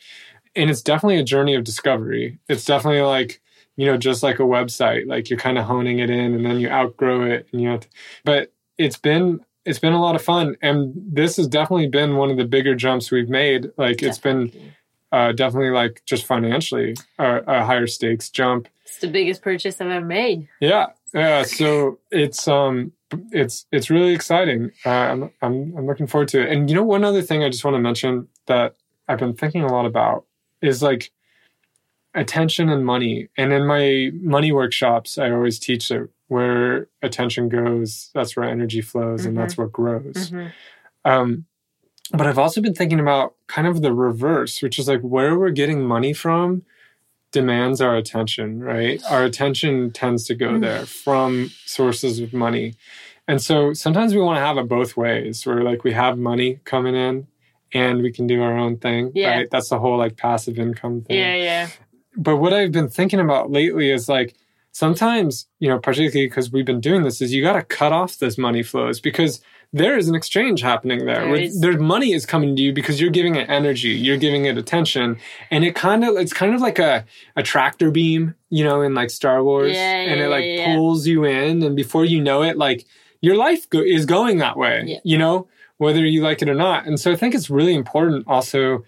And 0.56 0.70
it's 0.70 0.82
definitely 0.82 1.18
a 1.18 1.24
journey 1.24 1.56
of 1.56 1.64
discovery. 1.64 2.40
It's 2.48 2.64
definitely 2.66 3.02
like, 3.02 3.42
you 3.76 3.86
know, 3.86 3.98
just 3.98 4.24
like 4.24 4.40
a 4.40 4.44
website, 4.44 5.06
like 5.08 5.30
you're 5.30 5.40
kind 5.40 5.58
of 5.58 5.66
honing 5.66 6.00
it 6.00 6.10
in 6.10 6.34
and 6.34 6.46
then 6.46 6.60
you 6.60 6.70
outgrow 6.70 7.24
it 7.26 7.48
and 7.52 7.62
you 7.62 7.70
have 7.70 7.82
to, 7.82 7.88
but 8.24 8.54
it's 8.78 8.98
been, 8.98 9.42
it's 9.66 9.80
been 9.80 9.94
a 9.94 10.02
lot 10.02 10.16
of 10.16 10.22
fun. 10.22 10.56
And 10.62 10.94
this 10.96 11.36
has 11.38 11.48
definitely 11.48 11.88
been 11.88 12.16
one 12.16 12.30
of 12.32 12.38
the 12.38 12.46
bigger 12.46 12.76
jumps 12.76 13.12
we've 13.12 13.28
made. 13.30 13.72
Like 13.78 14.02
it's 14.04 14.18
been 14.20 14.46
Definitely. 14.46 14.74
Uh, 15.16 15.32
definitely 15.32 15.70
like 15.70 16.02
just 16.06 16.26
financially 16.26 16.94
a, 17.18 17.38
a 17.48 17.64
higher 17.64 17.88
stakes 17.88 18.30
jump. 18.30 18.68
It's 18.84 19.00
the 19.00 19.08
biggest 19.08 19.42
purchase 19.42 19.80
I've 19.80 19.88
ever 19.88 20.06
made. 20.06 20.50
Yeah. 20.60 20.88
Yeah. 21.14 21.44
So 21.44 22.00
it's, 22.12 22.48
um, 22.50 22.92
it's, 23.32 23.66
it's 23.72 23.90
really 23.90 24.14
exciting. 24.14 24.72
Uh, 24.86 24.90
I'm, 24.90 25.24
I'm, 25.42 25.78
I'm 25.78 25.88
looking 25.88 26.08
forward 26.08 26.28
to 26.30 26.42
it. 26.42 26.52
And 26.52 26.70
you 26.70 26.76
know, 26.76 26.84
one 26.84 27.06
other 27.06 27.22
thing 27.22 27.44
I 27.44 27.50
just 27.50 27.64
want 27.64 27.76
to 27.76 27.80
mention 27.80 28.28
that 28.48 28.76
I've 29.08 29.20
been 29.20 29.34
thinking 29.34 29.64
a 29.64 29.72
lot 29.72 29.86
about 29.86 30.26
is 30.62 30.84
like 30.84 31.12
attention 32.14 32.68
and 32.68 32.86
money. 32.86 33.30
And 33.38 33.54
in 33.54 33.66
my 33.66 34.12
money 34.16 34.52
workshops, 34.52 35.18
I 35.18 35.32
always 35.32 35.60
teach 35.60 35.88
that 35.90 36.10
where 36.28 36.90
attention 37.02 37.48
goes, 37.48 38.10
that's 38.14 38.36
where 38.36 38.50
energy 38.50 38.82
flows 38.82 39.26
and 39.26 39.38
that's 39.38 39.58
what 39.58 39.72
grows. 39.72 40.32
Mhm. 40.32 40.52
Um, 41.06 41.46
but 42.12 42.28
I've 42.28 42.38
also 42.40 42.62
been 42.62 42.74
thinking 42.76 43.00
about 43.00 43.36
kind 43.48 43.68
of 43.68 43.82
the 43.82 43.94
reverse, 43.94 44.62
which 44.62 44.78
is 44.80 44.88
like 44.88 45.02
where 45.02 45.38
we're 45.38 45.50
getting 45.52 45.84
money 45.86 46.14
from 46.14 46.64
demands 47.32 47.82
our 47.82 47.96
attention, 47.98 48.62
right? 48.62 49.02
Our 49.10 49.24
attention 49.26 49.92
tends 49.92 50.26
to 50.28 50.36
go 50.36 50.50
Mm. 50.52 50.62
there 50.62 50.86
from 50.86 51.52
sources 51.66 52.20
of 52.20 52.32
money. 52.34 52.76
And 53.28 53.42
so 53.42 53.74
sometimes 53.74 54.14
we 54.16 54.22
want 54.22 54.38
to 54.38 54.42
have 54.42 54.58
it 54.58 54.68
both 54.70 54.96
ways 54.96 55.46
where 55.46 55.62
like 55.64 55.84
we 55.84 55.92
have 55.94 56.18
money 56.18 56.60
coming 56.64 56.96
in 56.96 57.28
and 57.74 58.02
we 58.02 58.12
can 58.12 58.28
do 58.28 58.42
our 58.42 58.56
own 58.58 58.78
thing, 58.78 59.12
Yeah. 59.16 59.32
right? 59.38 59.48
That's 59.52 59.70
the 59.70 59.80
whole 59.80 59.98
like 59.98 60.16
passive 60.16 60.58
income 60.60 61.02
thing 61.02 61.18
Yeah, 61.18 61.36
yeah. 61.36 61.68
but 62.16 62.38
what 62.38 62.54
I've 62.54 62.72
been 62.72 62.88
thinking 62.88 63.20
about 63.20 63.52
lately 63.52 63.92
is 63.92 64.08
like 64.08 64.36
sometimes, 64.72 65.48
you 65.60 65.68
know, 65.68 65.80
particularly 65.80 66.28
because 66.28 66.52
we've 66.52 66.66
been 66.66 66.80
doing 66.82 67.04
this, 67.04 67.22
is 67.22 67.34
you 67.34 67.42
got 67.42 67.54
to 67.54 67.64
cut 67.64 67.92
off 67.92 68.18
those 68.20 68.38
money 68.38 68.62
flows 68.64 69.00
because 69.02 69.42
there 69.74 69.98
is 69.98 70.08
an 70.08 70.16
exchange 70.16 70.62
happening 70.62 71.06
there. 71.06 71.22
There 71.22 71.30
With- 71.32 71.62
There's 71.62 71.78
money 71.78 72.14
is 72.14 72.26
coming 72.26 72.56
to 72.56 72.62
you 72.62 72.72
because 72.74 73.00
you're 73.02 73.10
giving 73.12 73.36
it 73.36 73.50
energy, 73.50 73.90
you're 73.90 74.18
giving 74.18 74.46
it 74.46 74.58
attention, 74.58 75.18
and 75.52 75.64
it 75.66 75.76
kind 75.76 76.04
of 76.06 76.16
it's 76.18 76.34
kind 76.34 76.54
of 76.56 76.62
like 76.62 76.80
a 76.80 77.06
a 77.36 77.44
tractor 77.44 77.92
beam, 77.92 78.36
you 78.50 78.64
know, 78.64 78.82
in 78.82 78.94
like 78.94 79.10
Star 79.10 79.44
Wars, 79.44 79.76
Yeah, 79.76 80.02
and 80.02 80.20
yeah, 80.20 80.26
it 80.26 80.30
like 80.30 80.46
yeah, 80.46 80.76
pulls 80.76 81.06
you 81.08 81.24
in, 81.26 81.64
and 81.64 81.76
before 81.76 82.06
you 82.06 82.22
know 82.22 82.42
it, 82.44 82.58
like 82.58 82.86
your 83.22 83.36
life 83.36 83.70
go- 83.70 83.82
is 83.82 84.06
going 84.06 84.38
that 84.38 84.56
way, 84.58 84.84
you 85.04 85.18
know, 85.18 85.48
whether 85.78 86.06
you 86.06 86.22
like 86.22 86.42
it 86.42 86.50
or 86.50 86.56
not. 86.56 86.86
And 86.86 87.00
so 87.00 87.12
I 87.12 87.16
think 87.16 87.36
it's 87.36 87.50
really 87.50 87.74
important 87.74 88.26
also. 88.28 88.84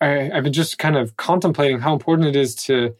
I, 0.00 0.30
I've 0.30 0.44
been 0.44 0.52
just 0.52 0.78
kind 0.78 0.96
of 0.96 1.16
contemplating 1.16 1.80
how 1.80 1.92
important 1.92 2.28
it 2.28 2.36
is 2.36 2.54
to 2.66 2.94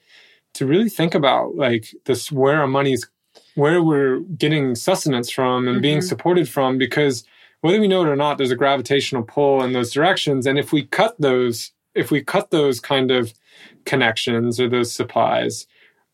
to 0.54 0.66
really 0.66 0.88
think 0.88 1.14
about 1.14 1.54
like 1.56 1.94
this 2.06 2.30
where 2.32 2.60
our 2.60 2.66
money's 2.66 3.08
where 3.54 3.82
we're 3.82 4.20
getting 4.38 4.74
sustenance 4.74 5.30
from 5.30 5.66
and 5.68 5.82
being 5.82 5.98
Mhm. 5.98 6.08
supported 6.08 6.48
from 6.48 6.78
because 6.78 7.24
whether 7.62 7.80
we 7.80 7.88
know 7.88 8.02
it 8.02 8.08
or 8.08 8.16
not 8.16 8.38
there's 8.38 8.50
a 8.50 8.56
gravitational 8.56 9.22
pull 9.22 9.62
in 9.62 9.72
those 9.72 9.92
directions 9.92 10.46
and 10.46 10.58
if 10.58 10.72
we 10.72 10.84
cut 10.84 11.14
those 11.20 11.72
if 11.94 12.10
we 12.10 12.22
cut 12.22 12.50
those 12.50 12.78
kind 12.80 13.10
of 13.10 13.32
connections 13.84 14.60
or 14.60 14.68
those 14.68 14.92
supplies 14.92 15.66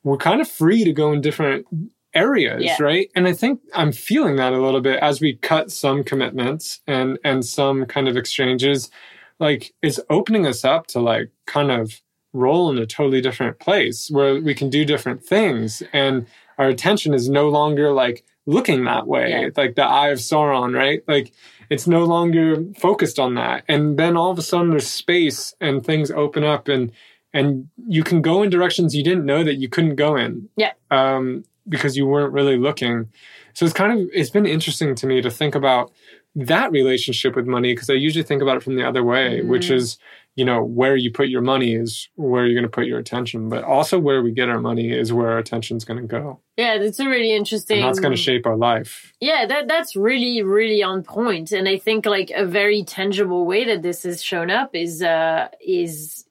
we're 0.05 0.17
kind 0.17 0.41
of 0.41 0.49
free 0.49 0.85
to 0.85 0.93
go 0.93 1.13
in 1.13 1.21
different 1.21 1.67
areas 2.15 2.63
Yeah. 2.65 2.77
right 2.81 3.11
and 3.15 3.27
i 3.29 3.33
think 3.33 3.61
i'm 3.75 3.93
feeling 3.93 4.37
that 4.37 4.53
a 4.53 4.61
little 4.63 4.81
bit 4.81 4.99
as 5.01 5.21
we 5.21 5.35
cut 5.35 5.71
some 5.71 6.03
commitments 6.03 6.81
and 6.87 7.19
and 7.25 7.45
some 7.45 7.85
kind 7.87 8.09
of 8.09 8.17
exchanges 8.17 8.91
like 9.39 9.73
it's 9.83 10.01
opening 10.09 10.47
us 10.47 10.65
up 10.65 10.87
to 10.89 11.01
like 11.01 11.31
kind 11.47 11.71
of 11.71 12.01
roll 12.33 12.71
in 12.71 12.79
a 12.79 12.87
totally 12.87 13.21
different 13.21 13.59
place 13.59 14.09
where 14.11 14.41
we 14.41 14.55
can 14.55 14.71
do 14.71 14.85
different 14.85 15.23
things 15.23 15.83
and 15.93 16.27
our 16.59 16.69
attention 16.69 17.15
is 17.15 17.29
no 17.29 17.49
longer 17.49 17.93
like 17.93 18.25
looking 18.47 18.85
that 18.85 19.07
way, 19.07 19.31
Yeah. 19.31 19.49
like 19.57 19.75
the 19.75 19.85
eye 19.85 20.09
of 20.09 20.19
Sauron, 20.19 20.75
right? 20.75 21.03
Like 21.09 21.33
it's 21.69 21.87
no 21.87 22.05
longer 22.05 22.63
focused 22.79 23.19
on 23.19 23.35
that. 23.35 23.65
And 23.69 23.99
then 23.99 24.17
all 24.17 24.31
of 24.31 24.39
a 24.39 24.43
sudden 24.43 24.71
there's 24.71 24.87
space 24.87 25.55
and 25.61 25.85
things 25.85 26.11
open 26.11 26.45
up 26.45 26.69
and 26.69 26.93
and 27.35 27.69
you 27.87 28.03
can 28.03 28.23
go 28.23 28.43
in 28.43 28.49
directions 28.51 28.95
you 28.95 29.03
didn't 29.05 29.27
know 29.27 29.45
that 29.45 29.57
you 29.57 29.69
couldn't 29.69 29.97
go 29.97 30.17
in. 30.17 30.49
Yeah. 30.57 30.73
Um, 30.91 31.45
because 31.69 31.97
you 31.97 32.07
weren't 32.07 32.33
really 32.33 32.57
looking. 32.57 33.09
So 33.53 33.65
it's 33.67 33.75
kind 33.75 33.93
of 34.01 34.09
it's 34.15 34.31
been 34.31 34.47
interesting 34.47 34.95
to 34.95 35.07
me 35.07 35.21
to 35.21 35.31
think 35.31 35.55
about 35.55 35.93
that 36.37 36.71
relationship 36.71 37.35
with 37.35 37.47
money 37.47 37.73
because 37.75 37.91
I 37.91 37.95
usually 37.95 38.23
think 38.23 38.43
about 38.43 38.59
it 38.59 38.63
from 38.63 38.77
the 38.77 38.87
other 38.87 39.03
way, 39.03 39.43
which 39.43 39.69
Mm. 39.69 39.75
is 39.77 39.99
you 40.37 40.45
know 40.45 40.63
where 40.63 40.95
you 40.97 41.11
put 41.11 41.29
your 41.29 41.41
money 41.41 41.75
is 41.75 42.09
where 42.15 42.45
you're 42.47 42.55
going 42.55 42.71
to 42.71 42.77
put 42.81 42.87
your 42.87 42.99
attention, 42.99 43.49
but 43.49 43.65
also 43.65 43.99
where 43.99 44.23
we 44.23 44.31
get 44.33 44.49
our 44.49 44.61
money 44.61 44.93
is 44.93 45.13
where 45.13 45.31
our 45.31 45.39
attention's 45.39 45.85
going 45.85 46.01
to 46.01 46.07
go, 46.07 46.41
Yeah, 46.57 46.79
that's 46.79 47.01
a 47.01 47.09
really 47.09 47.33
interesting. 47.35 47.79
and 47.79 47.89
that's 47.89 48.01
going 48.01 48.15
to 48.15 48.23
shape 48.29 48.47
our 48.47 48.57
life. 48.57 49.13
Yeah, 49.21 49.47
that 49.47 49.67
that's 49.67 49.97
really 49.97 50.43
really 50.43 50.83
on 50.83 51.03
point, 51.03 51.51
and 51.53 51.67
I 51.69 51.79
think 51.79 52.07
like 52.07 52.31
a 52.35 52.47
very 52.47 52.85
tangible 52.85 53.47
way 53.47 53.65
that 53.65 53.83
this 53.83 54.05
has 54.05 54.23
shown 54.23 54.51
up 54.51 54.71
is 54.75 55.03
uh 55.03 55.49
is 55.67 56.25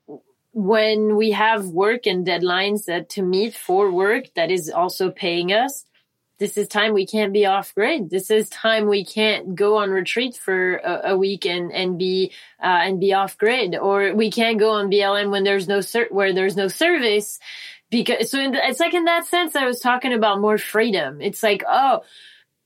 when 0.53 1.17
we 1.17 1.31
have 1.31 1.65
work 1.67 2.05
and 2.07 2.25
deadlines 2.25 2.85
that 2.85 3.09
to 3.09 3.21
meet 3.21 3.53
for 3.55 3.91
work 3.91 4.25
that 4.35 4.49
is 4.51 4.69
also 4.69 5.11
paying 5.11 5.51
us. 5.51 5.85
This 6.37 6.57
is 6.57 6.67
time 6.67 6.93
we 6.93 7.05
can't 7.05 7.31
be 7.31 7.45
off 7.45 7.73
grid. 7.73 8.09
This 8.09 8.29
is 8.29 8.49
time 8.49 8.87
we 8.87 9.05
can't 9.05 9.55
go 9.55 9.77
on 9.77 9.89
retreat 9.89 10.35
for 10.35 10.75
a, 10.77 11.11
a 11.11 11.17
week 11.17 11.45
and 11.45 11.71
and 11.71 11.97
be 11.97 12.31
uh, 12.61 12.81
and 12.83 12.99
be 12.99 13.13
off 13.13 13.37
grid, 13.37 13.75
or 13.75 14.13
we 14.13 14.31
can't 14.31 14.59
go 14.59 14.71
on 14.71 14.91
BLM 14.91 15.31
when 15.31 15.43
there's 15.43 15.67
no 15.67 15.81
where 16.09 16.33
there's 16.33 16.57
no 16.57 16.67
service 16.67 17.39
because 17.89 18.29
so 18.29 18.37
the, 18.37 18.59
it's 18.67 18.79
like 18.79 18.93
in 18.93 19.05
that 19.05 19.25
sense 19.25 19.55
I 19.55 19.65
was 19.65 19.79
talking 19.79 20.13
about 20.13 20.41
more 20.41 20.57
freedom. 20.57 21.21
It's 21.21 21.41
like 21.41 21.63
oh 21.67 22.01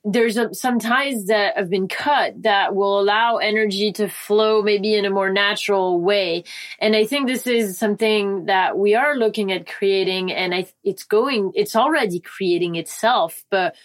there's 0.05 0.37
a, 0.37 0.53
some 0.53 0.79
ties 0.79 1.25
that 1.25 1.57
have 1.57 1.69
been 1.69 1.87
cut 1.87 2.43
that 2.43 2.73
will 2.73 2.99
allow 2.99 3.37
energy 3.37 3.91
to 3.91 4.07
flow 4.07 4.61
maybe 4.61 4.95
in 4.95 5.05
a 5.05 5.09
more 5.09 5.29
natural 5.29 5.99
way. 5.99 6.45
And 6.79 6.95
I 6.95 7.05
think 7.05 7.27
this 7.27 7.47
is 7.47 7.77
something 7.77 8.45
that 8.45 8.77
we 8.77 8.95
are 8.95 9.15
looking 9.15 9.51
at 9.51 9.67
creating 9.67 10.31
and 10.31 10.55
I, 10.55 10.67
it's 10.83 11.03
going, 11.03 11.51
it's 11.53 11.75
already 11.75 12.21
creating 12.21 12.75
itself, 12.75 13.43
but 13.49 13.75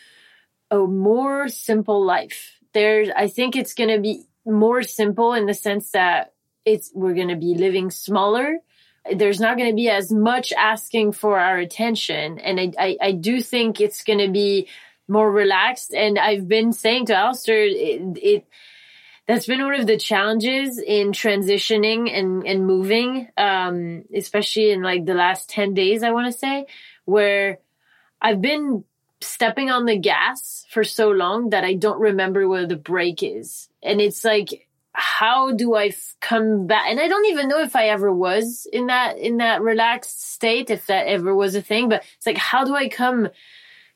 a 0.70 0.78
more 0.78 1.48
simple 1.48 2.04
life. 2.04 2.58
There's, 2.72 3.08
I 3.14 3.26
think 3.26 3.56
it's 3.56 3.74
going 3.74 3.90
to 3.90 4.00
be 4.00 4.24
more 4.46 4.82
simple 4.82 5.34
in 5.34 5.46
the 5.46 5.54
sense 5.54 5.90
that 5.92 6.32
it's, 6.64 6.92
we're 6.94 7.14
going 7.14 7.28
to 7.28 7.36
be 7.36 7.54
living 7.54 7.90
smaller. 7.90 8.58
There's 9.12 9.40
not 9.40 9.58
going 9.58 9.70
to 9.70 9.76
be 9.76 9.90
as 9.90 10.12
much 10.12 10.52
asking 10.52 11.12
for 11.12 11.38
our 11.38 11.58
attention. 11.58 12.38
And 12.38 12.60
I, 12.60 12.72
I, 12.78 12.96
I 13.00 13.12
do 13.12 13.42
think 13.42 13.80
it's 13.80 14.04
going 14.04 14.20
to 14.20 14.30
be 14.30 14.68
more 15.08 15.30
relaxed. 15.30 15.94
And 15.94 16.18
I've 16.18 16.48
been 16.48 16.72
saying 16.72 17.06
to 17.06 17.14
Alasdair, 17.14 17.66
it, 17.66 18.18
it 18.22 18.46
that's 19.26 19.46
been 19.46 19.62
one 19.62 19.80
of 19.80 19.86
the 19.86 19.96
challenges 19.96 20.78
in 20.78 21.12
transitioning 21.12 22.12
and, 22.12 22.46
and 22.46 22.66
moving, 22.66 23.28
um, 23.38 24.04
especially 24.14 24.70
in 24.70 24.82
like 24.82 25.06
the 25.06 25.14
last 25.14 25.48
10 25.48 25.72
days, 25.72 26.02
I 26.02 26.10
want 26.10 26.30
to 26.30 26.38
say, 26.38 26.66
where 27.06 27.58
I've 28.20 28.42
been 28.42 28.84
stepping 29.22 29.70
on 29.70 29.86
the 29.86 29.96
gas 29.96 30.66
for 30.68 30.84
so 30.84 31.10
long 31.10 31.50
that 31.50 31.64
I 31.64 31.74
don't 31.74 32.00
remember 32.00 32.46
where 32.46 32.66
the 32.66 32.76
brake 32.76 33.22
is. 33.22 33.68
And 33.82 34.00
it's 34.00 34.24
like, 34.24 34.68
how 34.92 35.52
do 35.52 35.74
I 35.74 35.86
f- 35.86 36.14
come 36.20 36.66
back? 36.66 36.84
And 36.88 37.00
I 37.00 37.08
don't 37.08 37.26
even 37.26 37.48
know 37.48 37.60
if 37.60 37.74
I 37.74 37.88
ever 37.88 38.12
was 38.12 38.66
in 38.70 38.88
that, 38.88 39.18
in 39.18 39.38
that 39.38 39.62
relaxed 39.62 40.32
state, 40.32 40.70
if 40.70 40.86
that 40.86 41.06
ever 41.06 41.34
was 41.34 41.54
a 41.54 41.62
thing, 41.62 41.88
but 41.88 42.04
it's 42.16 42.26
like, 42.26 42.36
how 42.36 42.64
do 42.64 42.76
I 42.76 42.88
come 42.88 43.28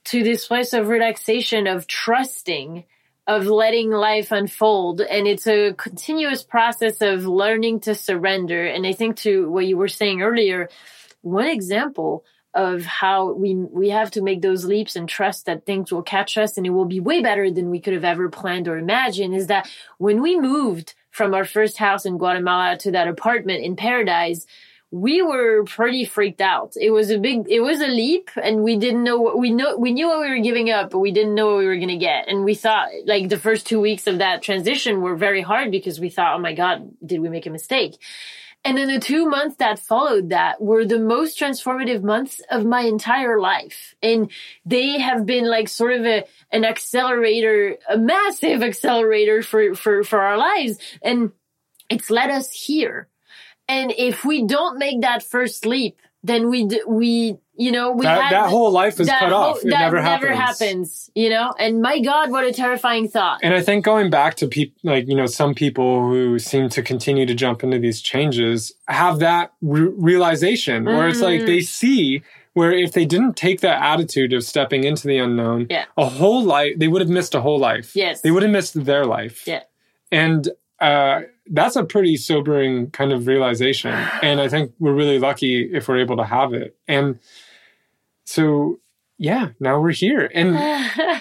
to 0.07 0.23
this 0.23 0.47
place 0.47 0.73
of 0.73 0.89
relaxation, 0.89 1.67
of 1.67 1.87
trusting, 1.87 2.85
of 3.27 3.47
letting 3.47 3.91
life 3.91 4.33
unfold. 4.33 5.03
And 5.03 5.27
it's 5.27 5.47
a 5.47 5.75
continuous 5.75 6.43
process 6.43 7.03
of 7.03 7.27
learning 7.27 7.81
to 7.81 7.95
surrender. 7.95 8.67
And 8.67 8.87
I 8.87 8.93
think 8.93 9.17
to 9.19 9.51
what 9.51 9.67
you 9.67 9.77
were 9.77 9.89
saying 9.89 10.23
earlier, 10.23 10.71
one 11.21 11.49
example 11.49 12.25
of 12.55 12.85
how 12.85 13.33
we 13.33 13.55
we 13.55 13.91
have 13.91 14.11
to 14.11 14.23
make 14.23 14.41
those 14.41 14.65
leaps 14.65 14.97
and 14.97 15.09
trust 15.09 15.45
that 15.47 15.67
things 15.67 15.93
will 15.93 16.03
catch 16.03 16.39
us 16.39 16.57
and 16.57 16.67
it 16.67 16.71
will 16.71 16.87
be 16.87 16.99
way 16.99 17.23
better 17.23 17.51
than 17.51 17.71
we 17.71 17.79
could 17.79 17.93
have 17.93 18.05
ever 18.05 18.31
planned 18.31 18.67
or 18.67 18.79
imagined 18.79 19.35
is 19.35 19.49
that 19.49 19.69
when 19.99 20.23
we 20.23 20.41
moved 20.41 20.95
from 21.11 21.35
our 21.35 21.45
first 21.45 21.77
house 21.77 22.07
in 22.07 22.17
Guatemala 22.17 22.79
to 22.79 22.91
that 22.93 23.07
apartment 23.07 23.63
in 23.63 23.77
Paradise, 23.77 24.47
we 24.91 25.21
were 25.21 25.65
pretty 25.65 26.05
freaked 26.05 26.41
out. 26.41 26.75
It 26.81 26.91
was 26.91 27.11
a 27.11 27.19
big, 27.19 27.47
it 27.49 27.61
was 27.61 27.81
a 27.81 27.87
leap 27.87 28.31
and 28.43 28.63
we 28.63 28.77
didn't 28.77 29.05
know 29.05 29.19
what 29.19 29.39
we 29.39 29.51
know, 29.51 29.77
we 29.77 29.93
knew 29.93 30.09
what 30.09 30.21
we 30.21 30.31
were 30.31 30.43
giving 30.43 30.71
up, 30.71 30.91
but 30.91 31.01
we 31.01 31.13
didn't 31.13 31.35
know 31.35 31.49
what 31.49 31.59
we 31.59 31.67
were 31.67 31.77
going 31.77 31.89
to 31.89 31.97
get. 31.97 32.29
And 32.29 32.45
we 32.45 32.55
thought 32.55 32.89
like 33.05 33.29
the 33.29 33.39
first 33.39 33.67
two 33.67 33.81
weeks 33.81 34.07
of 34.07 34.19
that 34.19 34.43
transition 34.43 35.03
were 35.03 35.17
very 35.17 35.43
hard 35.43 35.71
because 35.71 36.01
we 36.01 36.09
thought, 36.09 36.37
oh 36.37 36.41
my 36.41 36.55
God, 36.55 36.91
did 37.05 37.21
we 37.21 37.29
make 37.29 37.47
a 37.47 37.51
mistake? 37.51 37.99
And 38.65 38.77
then 38.77 38.89
the 38.89 38.99
two 38.99 39.29
months 39.29 39.57
that 39.57 39.79
followed 39.79 40.31
that 40.31 40.61
were 40.61 40.85
the 40.85 40.99
most 40.99 41.39
transformative 41.39 42.03
months 42.03 42.41
of 42.51 42.65
my 42.65 42.81
entire 42.81 43.39
life. 43.39 43.95
And 44.03 44.31
they 44.65 44.99
have 44.99 45.27
been 45.27 45.49
like 45.49 45.69
sort 45.69 45.93
of 45.93 46.05
a, 46.05 46.25
an 46.51 46.65
accelerator, 46.65 47.77
a 47.89 47.99
massive 47.99 48.63
accelerator 48.63 49.43
for, 49.43 49.75
for, 49.75 50.03
for 50.03 50.21
our 50.21 50.39
lives. 50.39 50.79
And 51.03 51.33
it's 51.91 52.11
led 52.11 52.31
us 52.31 52.51
here. 52.53 53.09
And 53.69 53.93
if 53.97 54.25
we 54.25 54.47
don't 54.47 54.79
make 54.79 55.03
that 55.03 55.23
first 55.23 55.67
leap, 55.67 55.99
then 56.25 56.49
we, 56.51 56.67
d- 56.67 56.83
we, 56.87 57.37
you 57.57 57.71
know, 57.71 57.93
we 57.93 58.05
That, 58.05 58.23
had 58.23 58.33
that 58.33 58.49
whole 58.49 58.73
life 58.73 58.99
is 58.99 59.09
cut 59.09 59.31
whole- 59.31 59.35
off. 59.35 59.59
It 59.59 59.71
that 59.71 59.79
never, 59.79 60.03
never 60.03 60.33
happens. 60.33 60.61
happens, 60.61 61.11
you 61.15 61.29
know? 61.31 61.53
And 61.59 61.81
my 61.81 62.01
God, 62.01 62.31
what 62.31 62.45
a 62.45 62.53
terrifying 62.53 63.09
thought. 63.09 63.41
And 63.43 63.55
I 63.55 63.61
think 63.63 63.85
going 63.85 64.11
back 64.11 64.35
to 64.37 64.49
people, 64.49 64.75
like, 64.83 65.07
you 65.07 65.15
know, 65.15 65.27
some 65.27 65.55
people 65.55 66.01
who 66.01 66.39
seem 66.41 66.69
to 66.71 66.83
continue 66.83 67.25
to 67.27 67.35
jump 67.35 67.63
into 67.63 67.79
these 67.79 68.01
changes 68.01 68.73
have 68.89 69.21
that 69.21 69.53
re- 69.63 69.93
realization 69.97 70.85
where 70.85 71.07
it's 71.09 71.21
like 71.21 71.43
Mm. 71.43 71.47
they 71.47 71.61
see 71.61 72.23
where 72.55 72.73
if 72.73 72.93
they 72.93 73.05
didn't 73.05 73.37
take 73.37 73.61
that 73.61 73.81
attitude 73.81 74.33
of 74.33 74.43
stepping 74.43 74.83
into 74.83 75.07
the 75.07 75.19
unknown, 75.19 75.69
Yeah. 75.71 75.85
a 75.97 76.07
whole 76.07 76.43
life, 76.43 76.75
they 76.77 76.89
would 76.89 77.01
have 77.01 77.11
missed 77.11 77.35
a 77.37 77.41
whole 77.41 77.59
life. 77.61 77.95
Yes. 77.95 78.23
They 78.23 78.33
would 78.33 78.43
have 78.43 78.51
missed 78.51 78.85
their 78.85 79.05
life. 79.05 79.47
Yeah. 79.47 79.63
And 80.11 80.49
uh, 80.81 81.21
that's 81.51 81.77
a 81.77 81.85
pretty 81.85 82.17
sobering 82.17 82.91
kind 82.91 83.13
of 83.13 83.27
realization. 83.27 83.93
And 84.23 84.41
I 84.41 84.49
think 84.49 84.73
we're 84.79 84.95
really 84.95 85.19
lucky 85.19 85.63
if 85.75 85.89
we're 85.89 85.99
able 86.01 86.17
to 86.17 86.25
have 86.25 86.53
it. 86.53 86.77
And 86.87 87.19
so, 88.25 88.79
yeah, 89.19 89.49
now 89.61 89.81
we're 89.81 89.93
here. 89.93 90.31
And 90.35 90.55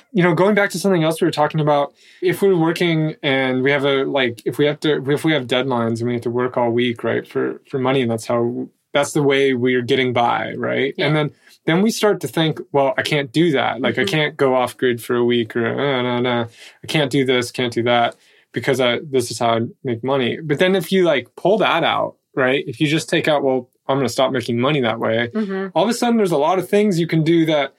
you 0.11 0.23
know, 0.23 0.33
going 0.33 0.55
back 0.55 0.69
to 0.71 0.79
something 0.79 1.03
else 1.03 1.21
we 1.21 1.25
were 1.27 1.31
talking 1.31 1.59
about, 1.59 1.93
if 2.21 2.41
we're 2.41 2.55
working 2.57 3.15
and 3.23 3.63
we 3.63 3.71
have 3.71 3.85
a 3.85 4.03
like, 4.03 4.41
if 4.45 4.57
we 4.57 4.65
have 4.65 4.79
to, 4.81 5.03
if 5.11 5.23
we 5.23 5.33
have 5.33 5.47
deadlines 5.47 5.99
and 5.99 6.07
we 6.07 6.13
have 6.13 6.23
to 6.23 6.29
work 6.29 6.57
all 6.57 6.71
week, 6.71 7.03
right, 7.03 7.27
for 7.27 7.61
for 7.69 7.79
money, 7.79 8.01
and 8.01 8.11
that's 8.11 8.25
how 8.25 8.67
that's 8.93 9.13
the 9.13 9.23
way 9.23 9.53
we're 9.53 9.81
getting 9.81 10.13
by, 10.13 10.53
right? 10.55 10.93
Yeah. 10.97 11.07
And 11.07 11.15
then 11.15 11.31
then 11.65 11.81
we 11.81 11.91
start 11.91 12.21
to 12.21 12.27
think, 12.27 12.59
well, 12.71 12.93
I 12.97 13.01
can't 13.01 13.31
do 13.31 13.51
that. 13.51 13.81
Like, 13.81 13.95
Mhm. 13.95 14.01
I 14.01 14.05
can't 14.05 14.37
go 14.37 14.55
off 14.55 14.77
grid 14.77 15.03
for 15.03 15.15
a 15.15 15.23
week, 15.23 15.55
or 15.55 15.65
uh, 15.67 16.01
no, 16.01 16.19
no, 16.19 16.47
I 16.83 16.87
can't 16.87 17.11
do 17.11 17.25
this, 17.25 17.51
can't 17.51 17.73
do 17.73 17.83
that, 17.83 18.15
because 18.53 18.79
I 18.79 18.99
this 19.09 19.31
is 19.31 19.39
how 19.39 19.55
I 19.55 19.59
make 19.83 20.03
money. 20.03 20.39
But 20.41 20.59
then 20.59 20.75
if 20.75 20.91
you 20.91 21.03
like 21.03 21.27
pull 21.35 21.57
that 21.59 21.83
out, 21.83 22.15
right? 22.35 22.63
If 22.67 22.79
you 22.79 22.87
just 22.87 23.09
take 23.09 23.27
out, 23.27 23.43
well, 23.43 23.69
I'm 23.89 23.97
going 23.97 24.05
to 24.07 24.11
stop 24.13 24.31
making 24.33 24.59
money 24.59 24.81
that 24.81 24.99
way 24.99 25.29
Mhm. 25.33 25.71
all 25.73 25.83
of 25.85 25.89
a 25.89 25.93
sudden 25.93 26.17
there's 26.17 26.31
a 26.33 26.37
lot 26.37 26.59
of 26.59 26.67
things 26.69 26.99
you 26.99 27.07
can 27.07 27.23
do 27.23 27.45
that 27.45 27.73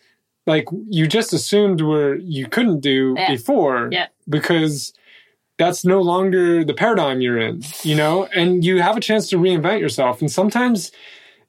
like 0.47 0.67
you 0.89 1.07
just 1.07 1.35
assumed 1.35 1.83
were 1.83 2.17
you 2.17 2.47
couldn't 2.47 2.81
do 2.81 3.15
Yeah. 3.19 3.31
before 3.31 3.91
Yeah. 3.93 4.07
because 4.27 4.95
that's 5.59 5.85
no 5.85 6.01
longer 6.01 6.65
the 6.65 6.73
paradigm 6.73 7.21
you're 7.21 7.37
in 7.39 7.61
you 7.83 7.95
know 7.95 8.27
and 8.35 8.65
you 8.65 8.81
have 8.81 8.97
a 8.97 9.01
chance 9.01 9.29
to 9.29 9.37
reinvent 9.37 9.81
yourself 9.81 10.23
and 10.23 10.31
sometimes 10.31 10.93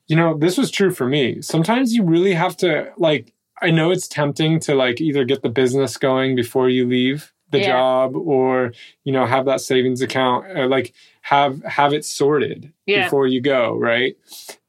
you 0.08 0.16
know 0.18 0.38
this 0.38 0.58
was 0.58 0.70
true 0.72 0.92
for 0.92 1.08
me 1.08 1.42
sometimes 1.42 1.94
you 1.94 2.04
really 2.04 2.34
have 2.34 2.58
to 2.58 2.92
like 2.98 3.32
i 3.62 3.70
know 3.72 3.92
it's 3.92 4.10
tempting 4.10 4.60
to 4.60 4.76
like 4.76 5.00
either 5.00 5.24
get 5.24 5.42
the 5.42 5.50
business 5.50 5.96
going 5.96 6.36
before 6.36 6.68
you 6.68 6.86
leave 6.86 7.32
the 7.52 7.60
Yeah. 7.60 7.68
job 7.68 8.16
or 8.16 8.72
you 9.04 9.12
know 9.12 9.26
have 9.26 9.46
that 9.46 9.62
savings 9.62 10.02
account 10.02 10.46
or 10.58 10.68
like 10.68 10.94
have 11.22 11.64
have 11.64 11.94
it 11.94 12.06
sorted 12.06 12.72
Yeah. 12.86 13.04
before 13.04 13.28
you 13.28 13.42
go 13.42 13.76
right 13.76 14.16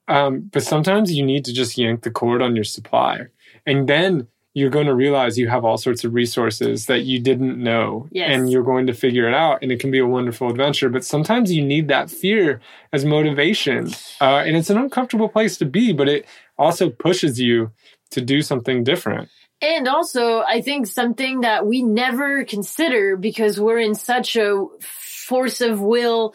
um, 0.08 0.50
but 0.52 0.62
sometimes 0.62 1.12
you 1.12 1.24
need 1.24 1.44
to 1.44 1.52
just 1.52 1.78
yank 1.78 2.02
the 2.02 2.10
cord 2.10 2.42
on 2.42 2.54
your 2.56 2.64
supply 2.64 3.26
and 3.66 3.88
then 3.88 4.26
you're 4.52 4.70
going 4.70 4.86
to 4.86 4.94
realize 4.96 5.38
you 5.38 5.46
have 5.46 5.64
all 5.64 5.78
sorts 5.78 6.02
of 6.02 6.12
resources 6.12 6.86
that 6.86 7.02
you 7.04 7.20
didn't 7.20 7.56
know 7.62 8.08
Yes. 8.10 8.30
and 8.32 8.50
you're 8.50 8.64
going 8.64 8.86
to 8.88 8.92
figure 8.94 9.28
it 9.28 9.34
out 9.34 9.58
and 9.62 9.70
it 9.70 9.78
can 9.78 9.92
be 9.92 10.00
a 10.00 10.06
wonderful 10.06 10.48
adventure 10.50 10.88
but 10.88 11.04
sometimes 11.04 11.52
you 11.52 11.64
need 11.64 11.86
that 11.88 12.10
fear 12.10 12.60
as 12.92 13.04
motivation 13.04 13.88
uh, 14.20 14.42
and 14.44 14.56
it's 14.56 14.70
an 14.70 14.78
uncomfortable 14.78 15.28
place 15.28 15.56
to 15.58 15.64
be 15.66 15.92
but 15.92 16.08
it 16.08 16.26
also 16.58 16.90
pushes 16.90 17.38
you 17.40 17.70
to 18.10 18.20
do 18.20 18.42
something 18.42 18.82
different 18.82 19.28
And 19.62 19.88
also, 19.88 20.40
I 20.40 20.62
think 20.62 20.86
something 20.86 21.42
that 21.42 21.66
we 21.66 21.82
never 21.82 22.44
consider 22.44 23.16
because 23.16 23.60
we're 23.60 23.78
in 23.78 23.94
such 23.94 24.36
a 24.36 24.64
force 24.80 25.60
of 25.60 25.80
will, 25.80 26.34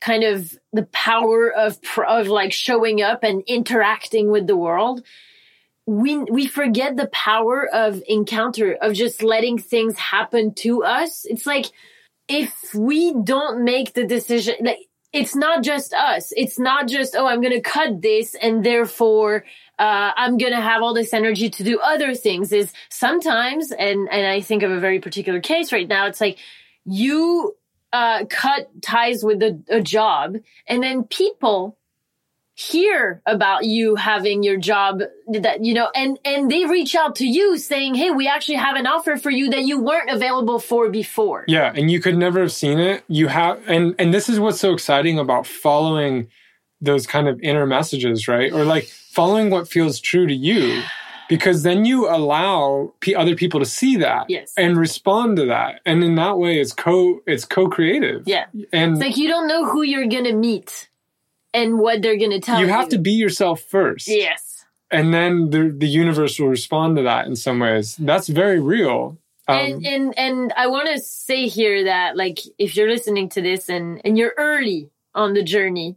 kind 0.00 0.24
of 0.24 0.58
the 0.72 0.84
power 0.92 1.50
of, 1.50 1.78
of 2.06 2.28
like 2.28 2.52
showing 2.52 3.00
up 3.02 3.24
and 3.24 3.42
interacting 3.46 4.30
with 4.30 4.46
the 4.46 4.56
world. 4.56 5.02
we 5.86 6.16
we 6.18 6.46
forget 6.46 6.96
the 6.96 7.06
power 7.08 7.66
of 7.72 8.02
encounter 8.08 8.74
of 8.74 8.92
just 8.92 9.22
letting 9.22 9.56
things 9.56 9.96
happen 9.96 10.52
to 10.52 10.82
us 10.82 11.24
it's 11.24 11.46
like 11.46 11.66
if 12.28 12.74
we 12.74 13.14
don't 13.22 13.64
make 13.64 13.94
the 13.94 14.04
decision 14.04 14.54
like 14.60 14.80
it's 15.12 15.36
not 15.36 15.62
just 15.62 15.94
us 15.94 16.32
it's 16.36 16.58
not 16.58 16.88
just 16.88 17.14
oh 17.14 17.26
i'm 17.26 17.40
gonna 17.40 17.60
cut 17.60 18.02
this 18.02 18.34
and 18.34 18.64
therefore 18.64 19.44
uh, 19.78 20.12
i'm 20.16 20.38
gonna 20.38 20.60
have 20.60 20.82
all 20.82 20.94
this 20.94 21.12
energy 21.12 21.50
to 21.50 21.64
do 21.64 21.80
other 21.80 22.14
things 22.14 22.52
is 22.52 22.72
sometimes 22.88 23.72
and 23.72 24.08
and 24.10 24.26
i 24.26 24.40
think 24.40 24.62
of 24.62 24.70
a 24.70 24.80
very 24.80 25.00
particular 25.00 25.40
case 25.40 25.72
right 25.72 25.88
now 25.88 26.06
it's 26.06 26.20
like 26.20 26.38
you 26.84 27.54
uh, 27.92 28.24
cut 28.28 28.68
ties 28.82 29.24
with 29.24 29.42
a, 29.42 29.58
a 29.68 29.80
job 29.80 30.36
and 30.66 30.82
then 30.82 31.04
people 31.04 31.78
hear 32.58 33.20
about 33.26 33.66
you 33.66 33.96
having 33.96 34.42
your 34.42 34.56
job 34.56 35.02
that 35.28 35.62
you 35.62 35.74
know 35.74 35.90
and 35.94 36.18
and 36.24 36.50
they 36.50 36.64
reach 36.64 36.94
out 36.94 37.16
to 37.16 37.26
you 37.26 37.58
saying 37.58 37.94
hey 37.94 38.10
we 38.10 38.26
actually 38.26 38.54
have 38.54 38.76
an 38.76 38.86
offer 38.86 39.18
for 39.18 39.28
you 39.28 39.50
that 39.50 39.64
you 39.64 39.82
weren't 39.82 40.08
available 40.08 40.58
for 40.58 40.88
before. 40.88 41.44
Yeah 41.48 41.70
and 41.74 41.90
you 41.90 42.00
could 42.00 42.16
never 42.16 42.40
have 42.40 42.52
seen 42.52 42.78
it. 42.78 43.04
You 43.08 43.28
have 43.28 43.60
and 43.68 43.94
and 43.98 44.12
this 44.12 44.30
is 44.30 44.40
what's 44.40 44.58
so 44.58 44.72
exciting 44.72 45.18
about 45.18 45.46
following 45.46 46.28
those 46.80 47.06
kind 47.06 47.28
of 47.28 47.40
inner 47.40 47.66
messages 47.66 48.28
right 48.28 48.52
or 48.52 48.64
like 48.64 48.84
following 48.84 49.50
what 49.50 49.68
feels 49.68 50.00
true 50.00 50.26
to 50.26 50.34
you 50.34 50.82
because 51.28 51.62
then 51.62 51.84
you 51.84 52.08
allow 52.08 52.92
p- 53.00 53.14
other 53.14 53.34
people 53.34 53.58
to 53.58 53.66
see 53.66 53.96
that 53.96 54.26
yes. 54.28 54.52
and 54.56 54.76
respond 54.76 55.36
to 55.36 55.46
that 55.46 55.80
and 55.84 56.04
in 56.04 56.14
that 56.14 56.38
way 56.38 56.60
it's 56.60 56.72
co 56.72 57.20
it's 57.26 57.44
co-creative 57.44 58.22
yeah 58.26 58.46
and 58.72 58.92
it's 58.92 59.00
like 59.00 59.16
you 59.16 59.28
don't 59.28 59.48
know 59.48 59.64
who 59.64 59.82
you're 59.82 60.06
gonna 60.06 60.32
meet 60.32 60.88
and 61.56 61.78
what 61.78 62.02
they're 62.02 62.18
going 62.18 62.30
to 62.30 62.40
tell 62.40 62.60
you. 62.60 62.66
You 62.66 62.72
have 62.72 62.90
to 62.90 62.98
be 62.98 63.12
yourself 63.12 63.60
first. 63.62 64.06
Yes. 64.06 64.64
And 64.90 65.12
then 65.12 65.50
the 65.50 65.74
the 65.76 65.88
universe 65.88 66.38
will 66.38 66.48
respond 66.48 66.96
to 66.96 67.02
that 67.02 67.26
in 67.26 67.34
some 67.34 67.58
ways. 67.58 67.96
That's 67.96 68.28
very 68.28 68.60
real. 68.60 69.18
Um, 69.48 69.56
and 69.56 69.86
and 69.86 70.18
and 70.18 70.52
I 70.56 70.68
want 70.68 70.88
to 70.88 71.00
say 71.00 71.48
here 71.48 71.84
that 71.84 72.16
like 72.16 72.38
if 72.58 72.76
you're 72.76 72.88
listening 72.88 73.28
to 73.30 73.42
this 73.42 73.68
and 73.68 74.00
and 74.04 74.16
you're 74.16 74.34
early 74.36 74.90
on 75.14 75.34
the 75.34 75.42
journey 75.42 75.96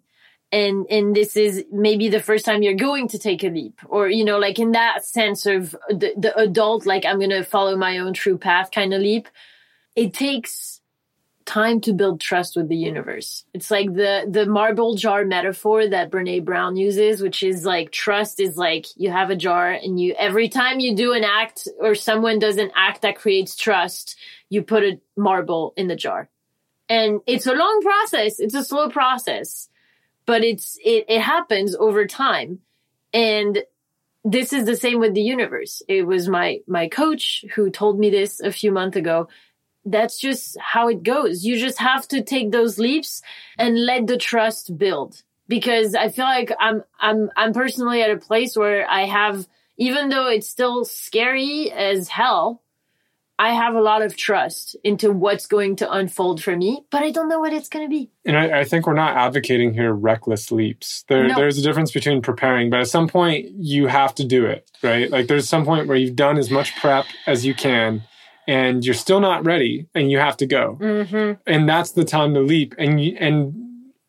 and 0.51 0.85
and 0.89 1.15
this 1.15 1.37
is 1.37 1.65
maybe 1.71 2.09
the 2.09 2.19
first 2.19 2.45
time 2.45 2.63
you're 2.63 2.73
going 2.73 3.07
to 3.07 3.19
take 3.19 3.43
a 3.43 3.49
leap 3.49 3.79
or 3.87 4.09
you 4.09 4.25
know 4.25 4.39
like 4.39 4.59
in 4.59 4.71
that 4.71 5.05
sense 5.05 5.45
of 5.45 5.75
the, 5.89 6.13
the 6.17 6.35
adult 6.37 6.85
like 6.85 7.05
I'm 7.05 7.19
to 7.19 7.43
follow 7.43 7.75
my 7.77 7.99
own 7.99 8.13
true 8.13 8.37
path 8.37 8.71
kind 8.71 8.93
of 8.93 9.01
leap 9.01 9.27
it 9.95 10.13
takes 10.13 10.79
time 11.49 11.81
to 11.81 11.93
build 11.93 12.21
trust 12.21 12.55
with 12.55 12.69
the 12.69 12.75
universe. 12.75 13.43
It's 13.55 13.71
like 13.71 13.91
the 13.93 14.27
the 14.29 14.45
marble 14.45 14.95
jar 14.95 15.25
metaphor 15.25 15.87
that 15.87 16.11
Brené 16.11 16.45
Brown 16.45 16.77
uses, 16.77 17.21
which 17.21 17.41
is 17.41 17.65
like 17.65 17.91
trust 17.91 18.39
is 18.39 18.55
like 18.55 18.85
you 18.95 19.09
have 19.09 19.31
a 19.31 19.35
jar 19.35 19.71
and 19.71 19.99
you 19.99 20.13
every 20.17 20.47
time 20.47 20.79
you 20.79 20.95
do 20.95 21.13
an 21.13 21.23
act 21.23 21.67
or 21.79 21.95
someone 21.95 22.37
does 22.37 22.57
an 22.57 22.69
act 22.75 23.01
that 23.01 23.15
creates 23.15 23.55
trust, 23.55 24.15
you 24.49 24.61
put 24.61 24.83
a 24.83 24.99
marble 25.17 25.73
in 25.75 25.87
the 25.87 25.95
jar. 25.95 26.29
And 26.87 27.21
it's 27.25 27.47
a 27.47 27.53
long 27.53 27.81
process. 27.81 28.39
It's 28.39 28.55
a 28.55 28.63
slow 28.63 28.89
process, 28.89 29.69
but 30.29 30.43
it's 30.43 30.77
it, 30.85 31.05
it 31.09 31.21
happens 31.21 31.75
over 31.75 32.05
time. 32.05 32.59
And 33.13 33.63
this 34.23 34.53
is 34.53 34.65
the 34.65 34.75
same 34.75 34.99
with 34.99 35.15
the 35.15 35.23
universe. 35.23 35.81
It 35.87 36.05
was 36.05 36.29
my 36.29 36.59
my 36.67 36.87
coach 36.87 37.43
who 37.55 37.71
told 37.71 37.99
me 37.99 38.09
this 38.11 38.39
a 38.39 38.51
few 38.51 38.71
months 38.71 38.95
ago 38.95 39.27
that's 39.85 40.19
just 40.19 40.57
how 40.59 40.89
it 40.89 41.03
goes. 41.03 41.43
You 41.43 41.57
just 41.57 41.79
have 41.79 42.07
to 42.09 42.21
take 42.21 42.51
those 42.51 42.77
leaps 42.77 43.21
and 43.57 43.85
let 43.85 44.07
the 44.07 44.17
trust 44.17 44.77
build. 44.77 45.23
Because 45.47 45.95
I 45.95 46.09
feel 46.09 46.25
like 46.25 46.51
I'm, 46.59 46.83
I'm, 46.99 47.31
I'm 47.35 47.53
personally 47.53 48.03
at 48.03 48.11
a 48.11 48.17
place 48.17 48.55
where 48.55 48.87
I 48.87 49.05
have, 49.05 49.47
even 49.77 50.09
though 50.09 50.27
it's 50.27 50.47
still 50.47 50.85
scary 50.85 51.71
as 51.71 52.07
hell, 52.07 52.61
I 53.39 53.53
have 53.53 53.73
a 53.73 53.81
lot 53.81 54.01
of 54.01 54.17
trust 54.17 54.75
into 54.83 55.13
what's 55.13 55.47
going 55.47 55.77
to 55.77 55.89
unfold 55.89 56.43
for 56.43 56.57
me, 56.57 56.83
but 56.91 57.03
I 57.03 57.11
don't 57.11 57.29
know 57.29 57.39
what 57.39 57.53
it's 57.53 57.69
going 57.69 57.85
to 57.85 57.89
be. 57.89 58.11
And 58.25 58.37
I, 58.37 58.59
I, 58.59 58.63
think 58.65 58.85
we're 58.85 58.93
not 58.93 59.15
advocating 59.15 59.73
here 59.73 59.93
reckless 59.93 60.51
leaps. 60.51 61.05
There, 61.07 61.25
no. 61.25 61.35
There's 61.35 61.57
a 61.57 61.61
difference 61.61 61.93
between 61.93 62.21
preparing, 62.21 62.69
but 62.69 62.81
at 62.81 62.89
some 62.89 63.07
point 63.07 63.47
you 63.57 63.87
have 63.87 64.13
to 64.15 64.25
do 64.25 64.45
it, 64.45 64.69
right? 64.83 65.09
Like 65.09 65.27
there's 65.27 65.47
some 65.47 65.63
point 65.63 65.87
where 65.87 65.95
you've 65.95 66.17
done 66.17 66.37
as 66.37 66.51
much 66.51 66.75
prep 66.81 67.05
as 67.27 67.45
you 67.45 67.53
can 67.53 68.03
and 68.45 68.83
you're 68.83 68.93
still 68.93 69.21
not 69.21 69.45
ready 69.45 69.87
and 69.95 70.11
you 70.11 70.19
have 70.19 70.35
to 70.37 70.45
go. 70.45 70.77
Mm-hmm. 70.81 71.41
And 71.47 71.69
that's 71.69 71.91
the 71.91 72.03
time 72.03 72.33
to 72.33 72.41
leap. 72.41 72.75
And 72.77 73.01
you, 73.01 73.15
and 73.17 73.53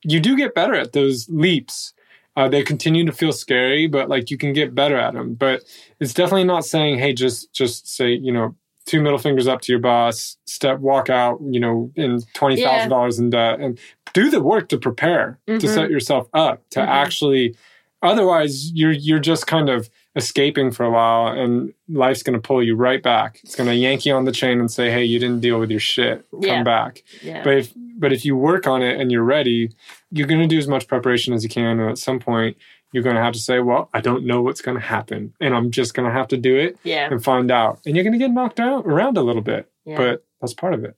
you 0.02 0.18
do 0.18 0.36
get 0.36 0.56
better 0.56 0.74
at 0.74 0.92
those 0.92 1.28
leaps. 1.28 1.94
Uh, 2.36 2.48
they 2.48 2.64
continue 2.64 3.04
to 3.04 3.12
feel 3.12 3.32
scary, 3.32 3.86
but 3.86 4.08
like 4.08 4.30
you 4.30 4.38
can 4.38 4.52
get 4.52 4.74
better 4.74 4.96
at 4.96 5.14
them. 5.14 5.34
But 5.34 5.62
it's 6.00 6.14
definitely 6.14 6.44
not 6.44 6.64
saying, 6.64 6.98
hey, 6.98 7.12
just 7.12 7.52
just 7.52 7.88
say, 7.88 8.12
you 8.12 8.32
know, 8.32 8.56
two 8.90 9.00
middle 9.00 9.18
fingers 9.18 9.46
up 9.46 9.60
to 9.60 9.72
your 9.72 9.78
boss, 9.78 10.36
step, 10.46 10.80
walk 10.80 11.08
out, 11.08 11.38
you 11.48 11.60
know, 11.60 11.92
in 11.94 12.20
twenty 12.34 12.56
thousand 12.56 12.80
yeah. 12.80 12.88
dollars 12.88 13.18
in 13.20 13.30
debt, 13.30 13.60
and 13.60 13.78
do 14.12 14.28
the 14.28 14.42
work 14.42 14.68
to 14.68 14.78
prepare 14.78 15.38
mm-hmm. 15.46 15.60
to 15.60 15.68
set 15.68 15.90
yourself 15.90 16.28
up 16.34 16.68
to 16.70 16.80
mm-hmm. 16.80 16.88
actually. 16.88 17.56
Otherwise, 18.02 18.72
you're 18.72 18.90
you're 18.90 19.20
just 19.20 19.46
kind 19.46 19.68
of 19.68 19.88
escaping 20.16 20.72
for 20.72 20.84
a 20.84 20.90
while 20.90 21.28
and 21.28 21.72
life's 21.88 22.22
going 22.22 22.34
to 22.34 22.40
pull 22.40 22.62
you 22.62 22.74
right 22.74 23.02
back. 23.02 23.38
It's 23.44 23.54
going 23.54 23.68
to 23.68 23.76
yank 23.76 24.04
you 24.04 24.14
on 24.14 24.24
the 24.24 24.32
chain 24.32 24.58
and 24.58 24.70
say, 24.70 24.90
"Hey, 24.90 25.04
you 25.04 25.18
didn't 25.20 25.40
deal 25.40 25.60
with 25.60 25.70
your 25.70 25.80
shit. 25.80 26.26
Come 26.32 26.42
yeah. 26.42 26.62
back." 26.64 27.04
Yeah. 27.22 27.44
But 27.44 27.58
if 27.58 27.72
but 27.76 28.12
if 28.12 28.24
you 28.24 28.36
work 28.36 28.66
on 28.66 28.82
it 28.82 28.98
and 28.98 29.12
you're 29.12 29.22
ready, 29.22 29.70
you're 30.10 30.26
going 30.26 30.40
to 30.40 30.48
do 30.48 30.58
as 30.58 30.66
much 30.66 30.88
preparation 30.88 31.32
as 31.32 31.44
you 31.44 31.50
can 31.50 31.78
and 31.78 31.90
at 31.90 31.98
some 31.98 32.18
point 32.18 32.56
you're 32.92 33.02
going 33.02 33.16
to 33.16 33.22
have 33.22 33.34
to 33.34 33.38
say, 33.38 33.60
"Well, 33.60 33.88
I 33.94 34.00
don't 34.00 34.24
know 34.24 34.42
what's 34.42 34.60
going 34.60 34.76
to 34.76 34.84
happen 34.84 35.34
and 35.40 35.54
I'm 35.54 35.70
just 35.70 35.94
going 35.94 36.08
to 36.08 36.12
have 36.12 36.28
to 36.28 36.36
do 36.36 36.56
it 36.56 36.78
yeah. 36.82 37.08
and 37.10 37.22
find 37.22 37.50
out." 37.50 37.80
And 37.86 37.94
you're 37.94 38.04
going 38.04 38.12
to 38.12 38.18
get 38.18 38.30
knocked 38.30 38.60
out 38.60 38.86
around 38.86 39.16
a 39.16 39.22
little 39.22 39.42
bit. 39.42 39.70
Yeah. 39.84 39.96
But 39.96 40.24
that's 40.40 40.54
part 40.54 40.74
of 40.74 40.84
it. 40.84 40.96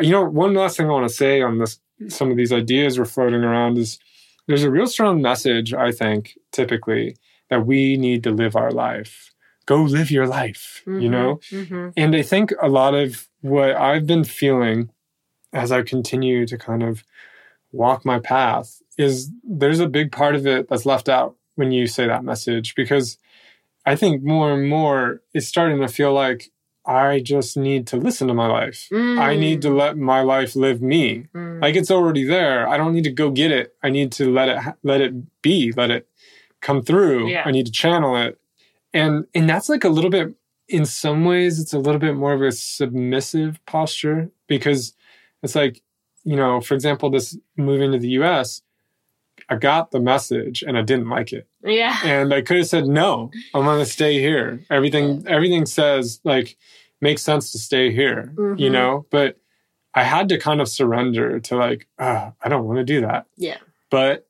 You 0.00 0.10
know, 0.10 0.24
one 0.24 0.54
last 0.54 0.76
thing 0.76 0.86
I 0.86 0.90
want 0.90 1.08
to 1.08 1.14
say 1.14 1.42
on 1.42 1.58
this 1.58 1.78
some 2.08 2.30
of 2.30 2.36
these 2.36 2.52
ideas 2.52 2.98
we're 2.98 3.04
floating 3.04 3.44
around 3.44 3.78
is 3.78 3.98
there's 4.46 4.64
a 4.64 4.70
real 4.70 4.86
strong 4.86 5.22
message, 5.22 5.72
I 5.72 5.92
think, 5.92 6.36
typically 6.50 7.16
that 7.50 7.66
we 7.66 7.96
need 7.96 8.24
to 8.24 8.30
live 8.30 8.56
our 8.56 8.70
life. 8.70 9.32
Go 9.66 9.82
live 9.82 10.10
your 10.10 10.26
life, 10.26 10.82
mm-hmm, 10.86 11.00
you 11.00 11.08
know? 11.08 11.40
Mm-hmm. 11.50 11.90
And 11.96 12.16
I 12.16 12.22
think 12.22 12.52
a 12.60 12.68
lot 12.68 12.94
of 12.94 13.28
what 13.40 13.76
I've 13.76 14.06
been 14.06 14.24
feeling 14.24 14.90
as 15.52 15.70
I 15.70 15.82
continue 15.82 16.46
to 16.46 16.58
kind 16.58 16.82
of 16.82 17.04
walk 17.70 18.04
my 18.04 18.18
path 18.18 18.81
is 18.98 19.30
there's 19.42 19.80
a 19.80 19.88
big 19.88 20.12
part 20.12 20.34
of 20.34 20.46
it 20.46 20.68
that's 20.68 20.86
left 20.86 21.08
out 21.08 21.36
when 21.54 21.72
you 21.72 21.86
say 21.86 22.06
that 22.06 22.24
message 22.24 22.74
because 22.74 23.18
I 23.84 23.96
think 23.96 24.22
more 24.22 24.52
and 24.52 24.68
more 24.68 25.22
it's 25.34 25.48
starting 25.48 25.80
to 25.80 25.88
feel 25.88 26.12
like 26.12 26.50
I 26.84 27.20
just 27.20 27.56
need 27.56 27.86
to 27.88 27.96
listen 27.96 28.28
to 28.28 28.34
my 28.34 28.48
life. 28.48 28.88
Mm. 28.90 29.18
I 29.18 29.36
need 29.36 29.62
to 29.62 29.70
let 29.70 29.96
my 29.96 30.20
life 30.22 30.56
live 30.56 30.82
me. 30.82 31.26
Mm. 31.34 31.62
Like 31.62 31.76
it's 31.76 31.90
already 31.90 32.24
there. 32.24 32.68
I 32.68 32.76
don't 32.76 32.92
need 32.92 33.04
to 33.04 33.12
go 33.12 33.30
get 33.30 33.52
it. 33.52 33.74
I 33.82 33.90
need 33.90 34.12
to 34.12 34.32
let 34.32 34.48
it 34.48 34.58
let 34.82 35.00
it 35.00 35.42
be, 35.42 35.72
let 35.76 35.90
it 35.90 36.08
come 36.60 36.82
through. 36.82 37.28
Yeah. 37.28 37.42
I 37.44 37.50
need 37.50 37.66
to 37.66 37.72
channel 37.72 38.16
it. 38.16 38.38
And 38.92 39.26
and 39.34 39.48
that's 39.48 39.68
like 39.68 39.84
a 39.84 39.88
little 39.88 40.10
bit 40.10 40.34
in 40.68 40.86
some 40.86 41.24
ways 41.24 41.60
it's 41.60 41.72
a 41.72 41.78
little 41.78 42.00
bit 42.00 42.14
more 42.14 42.32
of 42.32 42.42
a 42.42 42.50
submissive 42.50 43.64
posture 43.66 44.30
because 44.46 44.94
it's 45.42 45.54
like, 45.54 45.82
you 46.24 46.36
know, 46.36 46.60
for 46.60 46.74
example, 46.74 47.10
this 47.10 47.36
moving 47.56 47.92
to 47.92 47.98
the 47.98 48.10
US, 48.10 48.62
I 49.48 49.56
got 49.56 49.90
the 49.90 50.00
message 50.00 50.62
and 50.62 50.78
I 50.78 50.82
didn't 50.82 51.08
like 51.08 51.32
it. 51.32 51.48
Yeah. 51.62 51.98
And 52.04 52.32
I 52.32 52.42
could 52.42 52.58
have 52.58 52.66
said 52.68 52.86
no, 52.86 53.30
I'm 53.54 53.64
gonna 53.64 53.84
stay 53.84 54.20
here. 54.20 54.64
Everything 54.70 55.24
everything 55.26 55.66
says 55.66 56.20
like 56.24 56.56
makes 57.00 57.22
sense 57.22 57.52
to 57.52 57.58
stay 57.58 57.92
here, 57.92 58.32
mm-hmm. 58.34 58.58
you 58.58 58.70
know? 58.70 59.06
But 59.10 59.38
I 59.94 60.04
had 60.04 60.28
to 60.30 60.38
kind 60.38 60.60
of 60.60 60.68
surrender 60.68 61.38
to 61.40 61.56
like, 61.56 61.86
oh, 61.98 62.32
I 62.40 62.48
don't 62.48 62.64
want 62.64 62.78
to 62.78 62.84
do 62.84 63.02
that. 63.02 63.26
Yeah. 63.36 63.58
But 63.90 64.26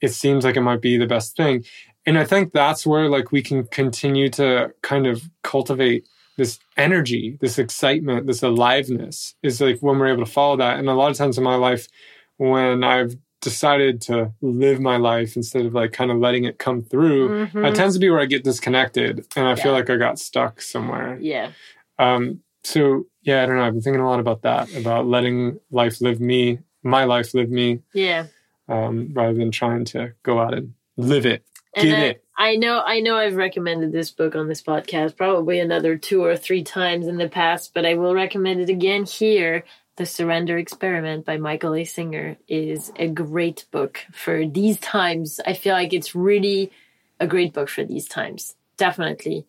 it 0.00 0.12
seems 0.12 0.44
like 0.44 0.56
it 0.56 0.60
might 0.60 0.80
be 0.80 0.96
the 0.96 1.06
best 1.06 1.36
thing. 1.36 1.64
And 2.06 2.18
I 2.18 2.24
think 2.24 2.52
that's 2.52 2.86
where 2.86 3.08
like 3.08 3.32
we 3.32 3.42
can 3.42 3.64
continue 3.64 4.28
to 4.30 4.72
kind 4.82 5.06
of 5.06 5.28
cultivate 5.42 6.08
this 6.36 6.60
energy, 6.76 7.36
this 7.40 7.58
excitement, 7.58 8.26
this 8.26 8.42
aliveness 8.42 9.34
is 9.42 9.60
like 9.60 9.80
when 9.80 9.98
we're 9.98 10.12
able 10.12 10.24
to 10.24 10.30
follow 10.30 10.56
that. 10.56 10.78
And 10.78 10.88
a 10.88 10.94
lot 10.94 11.10
of 11.10 11.16
times 11.16 11.36
in 11.36 11.42
my 11.42 11.56
life, 11.56 11.88
when 12.36 12.84
I've 12.84 13.16
decided 13.40 14.00
to 14.02 14.32
live 14.40 14.80
my 14.80 14.96
life 14.96 15.36
instead 15.36 15.66
of 15.66 15.74
like 15.74 15.92
kind 15.92 16.10
of 16.10 16.18
letting 16.18 16.44
it 16.44 16.58
come 16.58 16.82
through, 16.82 17.46
mm-hmm. 17.46 17.62
that 17.62 17.74
tends 17.74 17.94
to 17.94 18.00
be 18.00 18.10
where 18.10 18.20
I 18.20 18.26
get 18.26 18.44
disconnected 18.44 19.26
and 19.36 19.46
I 19.46 19.50
yeah. 19.50 19.54
feel 19.62 19.72
like 19.72 19.90
I 19.90 19.96
got 19.96 20.18
stuck 20.18 20.60
somewhere. 20.60 21.18
Yeah. 21.20 21.52
Um, 21.98 22.40
so 22.64 23.06
yeah, 23.22 23.42
I 23.42 23.46
don't 23.46 23.56
know. 23.56 23.64
I've 23.64 23.72
been 23.72 23.82
thinking 23.82 24.00
a 24.00 24.08
lot 24.08 24.20
about 24.20 24.42
that, 24.42 24.74
about 24.74 25.06
letting 25.06 25.60
life 25.70 26.00
live 26.00 26.20
me, 26.20 26.58
my 26.82 27.04
life 27.04 27.34
live 27.34 27.50
me. 27.50 27.80
Yeah 27.92 28.26
um, 28.68 29.10
rather 29.12 29.34
than 29.34 29.50
trying 29.50 29.84
to 29.86 30.12
go 30.22 30.38
out 30.38 30.54
and 30.54 30.74
live 30.96 31.26
it, 31.26 31.44
and 31.74 31.88
get 31.88 31.98
I, 31.98 32.04
it. 32.04 32.24
I 32.36 32.56
know, 32.56 32.82
I 32.84 33.00
know, 33.00 33.16
I've 33.16 33.34
recommended 33.34 33.90
this 33.90 34.10
book 34.10 34.36
on 34.36 34.46
this 34.46 34.62
podcast 34.62 35.16
probably 35.16 35.58
another 35.58 35.96
two 35.96 36.24
or 36.24 36.36
three 36.36 36.62
times 36.62 37.06
in 37.06 37.16
the 37.16 37.28
past, 37.28 37.74
but 37.74 37.84
I 37.84 37.94
will 37.94 38.14
recommend 38.14 38.60
it 38.60 38.68
again 38.68 39.04
here. 39.04 39.64
The 39.98 40.06
Surrender 40.06 40.56
Experiment 40.56 41.24
by 41.24 41.38
Michael 41.38 41.74
A. 41.74 41.82
Singer 41.82 42.36
is 42.46 42.92
a 42.94 43.08
great 43.08 43.66
book 43.72 43.98
for 44.12 44.46
these 44.46 44.78
times. 44.78 45.40
I 45.44 45.54
feel 45.54 45.72
like 45.72 45.92
it's 45.92 46.14
really 46.14 46.70
a 47.18 47.26
great 47.26 47.52
book 47.52 47.68
for 47.68 47.84
these 47.84 48.06
times. 48.06 48.54
definitely. 48.76 49.44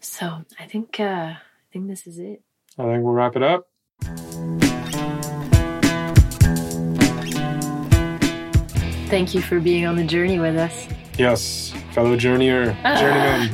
So 0.00 0.44
I 0.60 0.66
think 0.66 1.00
uh, 1.00 1.32
I 1.32 1.38
think 1.72 1.88
this 1.88 2.06
is 2.06 2.18
it. 2.18 2.42
I 2.78 2.82
think 2.82 3.04
we'll 3.04 3.14
wrap 3.14 3.36
it 3.36 3.42
up. 3.42 3.66
Thank 9.08 9.34
you 9.34 9.40
for 9.40 9.60
being 9.60 9.86
on 9.86 9.96
the 9.96 10.04
journey 10.04 10.38
with 10.38 10.58
us. 10.58 10.86
Yes, 11.16 11.72
fellow 11.92 12.18
journeyer, 12.18 12.74
journeyman. 13.00 13.48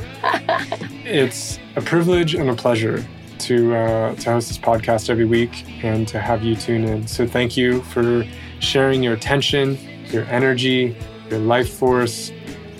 it's 1.05 1.57
a 1.77 1.81
privilege 1.81 2.35
and 2.35 2.49
a 2.49 2.55
pleasure 2.55 3.01
to 3.41 3.75
uh, 3.75 4.15
to 4.15 4.31
host 4.31 4.47
this 4.47 4.57
podcast 4.57 5.09
every 5.09 5.25
week 5.25 5.65
and 5.83 6.07
to 6.07 6.19
have 6.19 6.43
you 6.43 6.55
tune 6.55 6.83
in. 6.83 7.07
So 7.07 7.27
thank 7.27 7.57
you 7.57 7.81
for 7.83 8.25
sharing 8.59 9.03
your 9.03 9.13
attention, 9.13 9.77
your 10.07 10.23
energy, 10.25 10.95
your 11.29 11.39
life 11.39 11.73
force. 11.73 12.31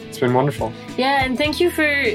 It's 0.07 0.19
been 0.19 0.33
wonderful. 0.33 0.71
Yeah, 0.97 1.23
and 1.23 1.37
thank 1.37 1.59
you 1.59 1.71
for 1.71 2.05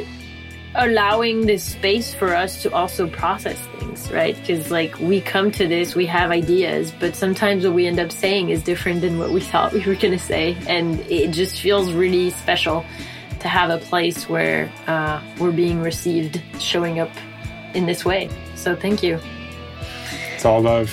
allowing 0.77 1.47
this 1.47 1.65
space 1.65 2.15
for 2.15 2.35
us 2.35 2.63
to 2.63 2.73
also 2.73 3.09
process 3.09 3.59
things, 3.79 4.11
right? 4.13 4.37
Because 4.37 4.71
like 4.71 4.99
we 4.99 5.21
come 5.21 5.51
to 5.53 5.67
this, 5.67 5.95
we 5.95 6.07
have 6.07 6.31
ideas, 6.31 6.93
but 7.01 7.17
sometimes 7.17 7.65
what 7.65 7.75
we 7.75 7.87
end 7.87 7.99
up 7.99 8.13
saying 8.13 8.51
is 8.51 8.63
different 8.63 9.01
than 9.01 9.19
what 9.19 9.31
we 9.31 9.41
thought 9.41 9.73
we 9.73 9.81
were 9.81 9.95
going 9.95 10.13
to 10.13 10.19
say. 10.19 10.57
And 10.69 11.01
it 11.11 11.31
just 11.31 11.61
feels 11.61 11.93
really 11.93 12.31
special 12.31 12.85
to 13.41 13.49
have 13.49 13.71
a 13.71 13.79
place 13.79 14.29
where 14.29 14.71
uh, 14.87 15.23
we're 15.41 15.53
being 15.53 15.81
received, 15.83 16.43
showing 16.59 17.01
up 17.01 17.11
in 17.77 17.87
this 17.87 18.05
way. 18.05 18.29
So 18.55 18.75
thank 18.75 19.03
you. 19.03 19.21
It's 20.35 20.45
all 20.45 20.61
love. 20.61 20.91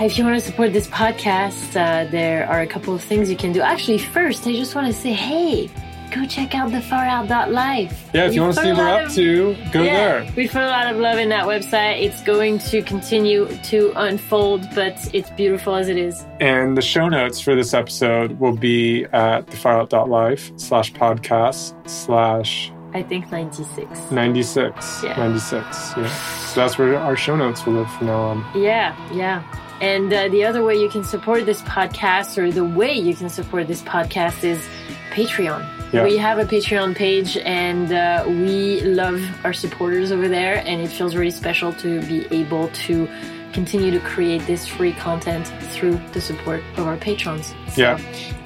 If 0.00 0.18
you 0.18 0.24
want 0.24 0.40
to 0.40 0.44
support 0.44 0.72
this 0.72 0.86
podcast, 0.88 1.70
uh, 1.76 2.10
there 2.10 2.48
are 2.48 2.60
a 2.60 2.66
couple 2.66 2.94
of 2.94 3.02
things 3.02 3.30
you 3.30 3.36
can 3.36 3.52
do. 3.52 3.60
Actually, 3.60 3.98
first, 3.98 4.46
I 4.46 4.52
just 4.52 4.74
want 4.74 4.86
to 4.88 4.92
say, 4.92 5.12
hey, 5.12 5.70
go 6.12 6.26
check 6.26 6.54
out 6.54 6.70
the 6.72 6.78
farout.life. 6.80 8.10
Yeah, 8.12 8.24
if 8.24 8.30
We 8.30 8.34
you 8.36 8.42
want 8.42 8.54
to 8.54 8.60
see 8.62 8.68
what 8.72 8.78
we're 8.78 8.88
up 8.88 9.06
of- 9.06 9.14
to, 9.14 9.56
go 9.72 9.82
yeah, 9.82 9.96
there. 10.22 10.32
We 10.36 10.48
put 10.48 10.62
a 10.62 10.66
lot 10.66 10.88
of 10.92 10.96
love 10.96 11.18
in 11.18 11.28
that 11.28 11.44
website. 11.46 12.02
It's 12.02 12.22
going 12.22 12.58
to 12.70 12.82
continue 12.82 13.46
to 13.64 13.92
unfold, 13.96 14.66
but 14.74 14.98
it's 15.14 15.30
beautiful 15.30 15.74
as 15.76 15.88
it 15.88 15.98
is. 15.98 16.24
And 16.40 16.76
the 16.76 16.82
show 16.82 17.08
notes 17.08 17.38
for 17.40 17.54
this 17.54 17.72
episode 17.72 18.40
will 18.40 18.56
be 18.56 19.04
at 19.12 19.46
thefarout.life 19.46 20.52
slash 20.56 20.92
podcast 20.94 21.74
slash 21.88 22.72
I 22.94 23.02
think 23.02 23.30
96. 23.30 24.10
96. 24.10 25.02
Yeah. 25.02 25.16
96. 25.16 25.92
Yeah. 25.96 26.08
So 26.08 26.60
that's 26.60 26.78
where 26.78 26.98
our 26.98 27.16
show 27.16 27.36
notes 27.36 27.64
will 27.64 27.74
live 27.74 27.90
from 27.92 28.08
now 28.08 28.20
on. 28.20 28.44
Yeah, 28.54 28.94
yeah. 29.12 29.42
And 29.80 30.12
uh, 30.12 30.28
the 30.28 30.44
other 30.44 30.62
way 30.62 30.76
you 30.76 30.88
can 30.88 31.02
support 31.02 31.44
this 31.46 31.62
podcast, 31.62 32.38
or 32.38 32.52
the 32.52 32.64
way 32.64 32.92
you 32.92 33.14
can 33.14 33.28
support 33.28 33.66
this 33.66 33.82
podcast, 33.82 34.44
is 34.44 34.62
Patreon. 35.10 35.66
Yeah. 35.92 36.04
We 36.04 36.16
have 36.18 36.38
a 36.38 36.44
Patreon 36.44 36.94
page, 36.94 37.36
and 37.38 37.92
uh, 37.92 38.24
we 38.26 38.80
love 38.82 39.20
our 39.44 39.52
supporters 39.52 40.12
over 40.12 40.28
there, 40.28 40.62
and 40.66 40.80
it 40.80 40.88
feels 40.88 41.16
really 41.16 41.30
special 41.32 41.72
to 41.74 42.00
be 42.02 42.26
able 42.30 42.68
to 42.68 43.08
continue 43.52 43.90
to 43.90 44.00
create 44.00 44.46
this 44.46 44.66
free 44.66 44.92
content 44.92 45.46
through 45.72 46.00
the 46.12 46.20
support 46.20 46.62
of 46.76 46.86
our 46.86 46.96
patrons. 46.96 47.54
So, 47.74 47.82
Yeah. 47.82 47.98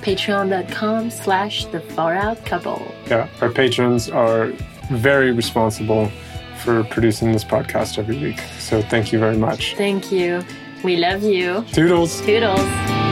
Patreon.com 0.02 1.10
slash 1.10 1.64
the 1.66 1.80
far 1.80 2.14
out 2.14 2.44
couple. 2.44 2.94
Yeah. 3.08 3.28
Our 3.40 3.50
patrons 3.50 4.08
are 4.08 4.52
very 4.90 5.32
responsible 5.32 6.10
for 6.62 6.84
producing 6.84 7.32
this 7.32 7.44
podcast 7.44 7.98
every 7.98 8.18
week. 8.18 8.40
So 8.58 8.82
thank 8.82 9.12
you 9.12 9.18
very 9.18 9.36
much. 9.36 9.74
Thank 9.76 10.10
you. 10.12 10.42
We 10.84 10.96
love 10.96 11.22
you. 11.22 11.64
Toodles. 11.72 12.20
Toodles. 12.22 13.05